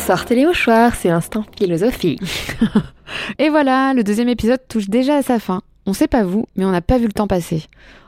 Sortez 0.08 0.36
les 0.36 0.46
mouchoirs, 0.46 0.94
c'est 0.94 1.10
l'instant 1.10 1.44
philosophie. 1.58 2.18
Et 3.38 3.50
voilà, 3.50 3.92
le 3.92 4.02
deuxième 4.02 4.30
épisode 4.30 4.66
touche 4.66 4.88
déjà 4.88 5.16
à 5.16 5.22
sa 5.22 5.38
fin. 5.38 5.60
On 5.84 5.92
sait 5.92 6.08
pas 6.08 6.22
vous, 6.22 6.46
mais 6.56 6.64
on 6.64 6.70
n'a 6.70 6.80
pas 6.80 6.96
vu 6.96 7.04
le 7.04 7.12
temps 7.12 7.26
passer. 7.26 7.64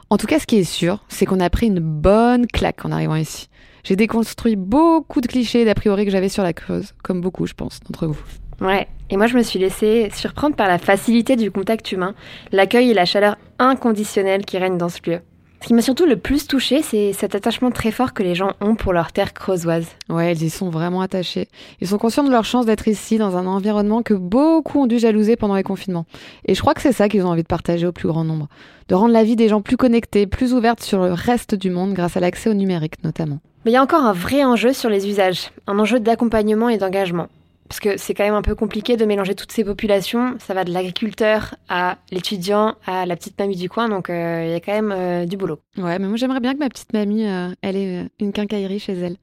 En 0.09 0.17
tout 0.17 0.27
cas, 0.27 0.39
ce 0.39 0.47
qui 0.47 0.57
est 0.57 0.65
sûr, 0.65 1.05
c'est 1.11 1.27
qu'on 1.27 1.41
a 1.41 1.51
pris 1.51 1.67
une 1.67 1.81
bonne 1.81 2.47
claque 2.47 2.87
en 2.87 2.91
arrivant 2.91 3.17
ici. 3.17 3.51
J'ai 3.85 3.97
déconstruit 3.97 4.57
beaucoup 4.57 5.21
de 5.21 5.27
clichés 5.27 5.61
et 5.61 5.65
d'a 5.67 5.75
priori 5.75 6.07
que 6.07 6.11
j'avais 6.11 6.31
sur 6.31 6.43
la 6.43 6.55
Creuse, 6.55 6.95
comme 7.03 7.21
beaucoup, 7.21 7.47
je 7.47 7.53
pense, 7.53 7.81
d'entre 7.81 8.07
vous. 8.07 8.23
Ouais, 8.63 8.89
et 9.11 9.19
moi 9.19 9.27
je 9.27 9.37
me 9.37 9.43
suis 9.43 9.59
laissée 9.59 10.09
surprendre 10.15 10.57
par 10.57 10.69
la 10.69 10.79
facilité 10.79 11.37
du 11.37 11.51
contact 11.51 11.93
humain, 11.93 12.15
l'accueil 12.51 12.93
et 12.93 12.95
la 12.95 13.05
chaleur 13.05 13.37
inconditionnelle 13.59 14.47
qui 14.47 14.57
règnent 14.57 14.79
dans 14.79 14.89
ce 14.89 15.01
lieu. 15.05 15.21
Ce 15.63 15.67
qui 15.67 15.75
m'a 15.75 15.83
surtout 15.83 16.07
le 16.07 16.17
plus 16.17 16.47
touchée, 16.47 16.81
c'est 16.81 17.13
cet 17.13 17.35
attachement 17.35 17.71
très 17.71 17.91
fort 17.91 18.15
que 18.15 18.23
les 18.23 18.35
gens 18.35 18.53
ont 18.63 18.77
pour 18.77 18.95
leur 18.95 19.13
terre 19.13 19.35
creusoise. 19.35 19.87
Ouais, 20.09 20.33
ils 20.33 20.43
y 20.45 20.49
sont 20.49 20.71
vraiment 20.71 21.03
attachés. 21.03 21.49
Ils 21.83 21.89
sont 21.89 21.99
conscients 21.99 22.25
de 22.25 22.31
leur 22.31 22.47
chance 22.47 22.65
d'être 22.65 22.89
ici, 22.89 23.19
dans 23.19 23.37
un 23.37 23.47
environnement 23.47 24.03
que 24.03 24.15
beaucoup 24.15 24.81
ont 24.81 24.87
dû 24.87 24.99
jalouser 24.99 25.37
pendant 25.37 25.55
les 25.55 25.63
confinements. 25.63 26.07
Et 26.47 26.55
je 26.55 26.61
crois 26.63 26.73
que 26.73 26.81
c'est 26.81 26.93
ça 26.93 27.11
qu'ils 27.11 27.27
ont 27.27 27.29
envie 27.29 27.43
de 27.43 27.47
partager 27.47 27.87
au 27.87 27.93
plus 27.93 28.09
grand 28.09 28.25
nombre. 28.25 28.49
De 28.89 28.95
rendre 28.95 29.13
la 29.13 29.23
vie 29.23 29.37
des 29.37 29.49
gens 29.49 29.61
plus 29.61 29.77
connectée, 29.77 30.27
plus 30.27 30.55
ouverte 30.55 30.83
sur 30.83 31.03
le 31.03 31.13
reste 31.13 31.55
du 31.55 31.69
monde 31.69 31.93
grâce 31.93 32.17
à 32.17 32.21
l'accès 32.21 32.49
au 32.49 32.55
numérique 32.55 33.05
notamment. 33.05 33.41
Mais 33.67 33.73
il 33.73 33.75
y 33.75 33.77
a 33.77 33.83
encore 33.83 34.03
un 34.03 34.15
vrai 34.15 34.43
enjeu 34.43 34.73
sur 34.73 34.89
les 34.89 35.09
usages, 35.09 35.51
un 35.67 35.79
enjeu 35.79 36.01
d'accompagnement 36.01 36.71
et 36.71 36.79
d'engagement. 36.79 37.29
Parce 37.71 37.79
que 37.79 37.97
c'est 37.99 38.15
quand 38.15 38.25
même 38.25 38.35
un 38.35 38.43
peu 38.43 38.57
compliqué 38.57 38.97
de 38.97 39.05
mélanger 39.05 39.37
toutes 39.37 39.53
ces 39.53 39.63
populations. 39.63 40.35
Ça 40.41 40.55
va 40.55 40.65
de 40.65 40.73
l'agriculteur 40.73 41.55
à 41.69 41.99
l'étudiant 42.11 42.75
à 42.85 43.07
la 43.07 43.15
petite 43.15 43.39
mamie 43.39 43.55
du 43.55 43.69
coin, 43.69 43.89
donc 43.89 44.11
euh, 44.11 44.43
il 44.45 44.51
y 44.51 44.55
a 44.55 44.59
quand 44.59 44.73
même 44.73 44.91
euh, 44.91 45.25
du 45.25 45.37
boulot. 45.37 45.61
Ouais, 45.79 46.01
mais 46.01 46.09
moi 46.09 46.17
j'aimerais 46.17 46.41
bien 46.41 46.55
que 46.55 46.59
ma 46.59 46.69
petite 46.69 46.93
mamie, 46.93 47.29
euh, 47.29 47.55
elle 47.63 47.77
ait 47.77 48.09
une 48.19 48.33
quincaillerie 48.33 48.81
chez 48.81 48.95
elle. 48.95 49.19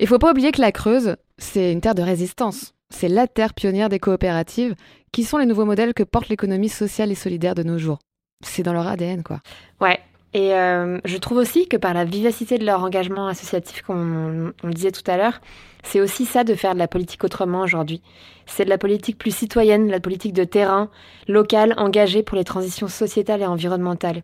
Et 0.00 0.06
faut 0.06 0.18
pas 0.18 0.32
oublier 0.32 0.50
que 0.50 0.60
la 0.60 0.72
Creuse, 0.72 1.14
c'est 1.38 1.70
une 1.70 1.80
terre 1.80 1.94
de 1.94 2.02
résistance. 2.02 2.74
C'est 2.90 3.06
la 3.06 3.28
terre 3.28 3.54
pionnière 3.54 3.88
des 3.88 4.00
coopératives, 4.00 4.74
qui 5.12 5.22
sont 5.22 5.38
les 5.38 5.46
nouveaux 5.46 5.64
modèles 5.64 5.94
que 5.94 6.02
porte 6.02 6.28
l'économie 6.28 6.70
sociale 6.70 7.12
et 7.12 7.14
solidaire 7.14 7.54
de 7.54 7.62
nos 7.62 7.78
jours. 7.78 8.00
C'est 8.44 8.64
dans 8.64 8.72
leur 8.72 8.88
ADN, 8.88 9.22
quoi. 9.22 9.38
Ouais. 9.80 10.00
Et 10.34 10.54
euh, 10.54 10.98
je 11.04 11.16
trouve 11.18 11.38
aussi 11.38 11.68
que 11.68 11.76
par 11.76 11.94
la 11.94 12.04
vivacité 12.04 12.58
de 12.58 12.64
leur 12.64 12.82
engagement 12.82 13.28
associatif, 13.28 13.82
comme 13.82 14.52
on, 14.60 14.64
on 14.64 14.66
le 14.66 14.74
disait 14.74 14.90
tout 14.90 15.08
à 15.08 15.16
l'heure, 15.16 15.40
c'est 15.82 16.00
aussi 16.00 16.24
ça 16.24 16.44
de 16.44 16.54
faire 16.54 16.74
de 16.74 16.78
la 16.78 16.88
politique 16.88 17.24
autrement 17.24 17.60
aujourd'hui. 17.60 18.02
C'est 18.46 18.64
de 18.64 18.70
la 18.70 18.78
politique 18.78 19.18
plus 19.18 19.34
citoyenne, 19.34 19.88
la 19.88 20.00
politique 20.00 20.32
de 20.32 20.44
terrain, 20.44 20.90
locale, 21.28 21.74
engagée 21.76 22.22
pour 22.22 22.36
les 22.36 22.44
transitions 22.44 22.88
sociétales 22.88 23.42
et 23.42 23.46
environnementales. 23.46 24.22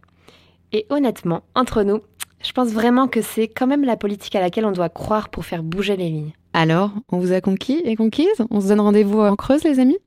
Et 0.72 0.86
honnêtement, 0.90 1.42
entre 1.54 1.82
nous, 1.82 2.00
je 2.42 2.52
pense 2.52 2.68
vraiment 2.68 3.08
que 3.08 3.22
c'est 3.22 3.48
quand 3.48 3.66
même 3.66 3.84
la 3.84 3.96
politique 3.96 4.36
à 4.36 4.40
laquelle 4.40 4.66
on 4.66 4.72
doit 4.72 4.88
croire 4.88 5.28
pour 5.28 5.44
faire 5.44 5.62
bouger 5.62 5.96
les 5.96 6.08
lignes. 6.08 6.32
Alors, 6.52 6.92
on 7.10 7.18
vous 7.18 7.32
a 7.32 7.40
conquis 7.40 7.80
et 7.84 7.96
conquise 7.96 8.26
On 8.50 8.60
se 8.60 8.68
donne 8.68 8.80
rendez-vous 8.80 9.20
en 9.20 9.36
Creuse, 9.36 9.64
les 9.64 9.80
amis? 9.80 9.98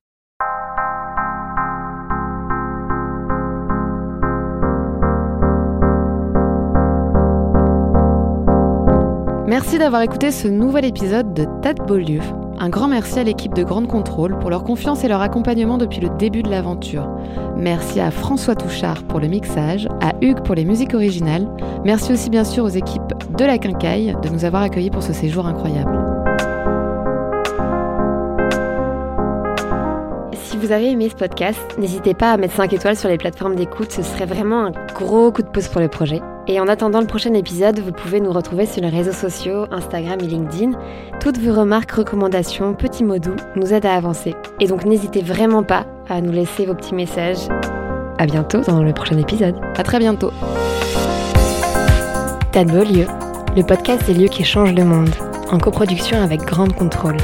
Merci 9.51 9.77
d'avoir 9.77 10.01
écouté 10.01 10.31
ce 10.31 10.47
nouvel 10.47 10.85
épisode 10.85 11.33
de 11.33 11.43
de 11.43 11.83
Beaulieu. 11.85 12.21
Un 12.57 12.69
grand 12.69 12.87
merci 12.87 13.19
à 13.19 13.23
l'équipe 13.23 13.53
de 13.53 13.65
Grande 13.65 13.85
Contrôle 13.85 14.39
pour 14.39 14.49
leur 14.49 14.63
confiance 14.63 15.03
et 15.03 15.09
leur 15.09 15.19
accompagnement 15.19 15.77
depuis 15.77 15.99
le 15.99 16.07
début 16.17 16.41
de 16.41 16.49
l'aventure. 16.49 17.09
Merci 17.57 17.99
à 17.99 18.11
François 18.11 18.55
Touchard 18.55 19.03
pour 19.03 19.19
le 19.19 19.27
mixage, 19.27 19.89
à 19.99 20.13
Hugues 20.21 20.41
pour 20.45 20.55
les 20.55 20.63
musiques 20.63 20.93
originales. 20.93 21.49
Merci 21.83 22.13
aussi 22.13 22.29
bien 22.29 22.45
sûr 22.45 22.63
aux 22.63 22.69
équipes 22.69 23.11
de 23.37 23.43
la 23.43 23.57
Quincaille 23.57 24.15
de 24.23 24.29
nous 24.29 24.45
avoir 24.45 24.61
accueillis 24.61 24.89
pour 24.89 25.03
ce 25.03 25.11
séjour 25.11 25.45
incroyable. 25.45 25.99
Si 30.31 30.55
vous 30.55 30.71
avez 30.71 30.91
aimé 30.91 31.09
ce 31.09 31.15
podcast, 31.15 31.59
n'hésitez 31.77 32.13
pas 32.13 32.31
à 32.31 32.37
mettre 32.37 32.55
5 32.55 32.71
étoiles 32.71 32.95
sur 32.95 33.09
les 33.09 33.17
plateformes 33.17 33.57
d'écoute, 33.57 33.91
ce 33.91 34.01
serait 34.01 34.25
vraiment 34.25 34.67
un 34.67 34.71
gros 34.95 35.29
coup 35.33 35.41
de 35.41 35.49
pouce 35.49 35.67
pour 35.67 35.81
le 35.81 35.89
projet. 35.89 36.21
Et 36.51 36.59
en 36.59 36.67
attendant 36.67 36.99
le 36.99 37.07
prochain 37.07 37.33
épisode, 37.33 37.79
vous 37.79 37.93
pouvez 37.93 38.19
nous 38.19 38.33
retrouver 38.33 38.65
sur 38.65 38.81
les 38.81 38.89
réseaux 38.89 39.13
sociaux, 39.13 39.67
Instagram 39.71 40.19
et 40.21 40.27
LinkedIn. 40.27 40.71
Toutes 41.21 41.37
vos 41.37 41.57
remarques, 41.57 41.91
recommandations, 41.91 42.73
petits 42.73 43.05
mots 43.05 43.19
doux 43.19 43.37
nous 43.55 43.73
aident 43.73 43.85
à 43.85 43.95
avancer. 43.95 44.35
Et 44.59 44.67
donc 44.67 44.83
n'hésitez 44.83 45.21
vraiment 45.21 45.63
pas 45.63 45.85
à 46.09 46.19
nous 46.19 46.33
laisser 46.33 46.65
vos 46.65 46.73
petits 46.73 46.93
messages. 46.93 47.47
À 48.17 48.25
bientôt 48.25 48.59
dans 48.67 48.83
le 48.83 48.91
prochain 48.91 49.17
épisode. 49.17 49.55
À 49.77 49.83
très 49.83 49.99
bientôt. 49.99 50.31
Tas 52.51 52.65
de 52.65 52.71
beaux 52.71 52.83
lieux, 52.83 53.07
le 53.55 53.63
podcast 53.63 54.05
des 54.05 54.13
lieux 54.13 54.27
qui 54.27 54.43
changent 54.43 54.75
le 54.75 54.83
monde, 54.83 55.15
en 55.53 55.57
coproduction 55.57 56.21
avec 56.21 56.41
Grande 56.41 56.75
Contrôle. 56.75 57.15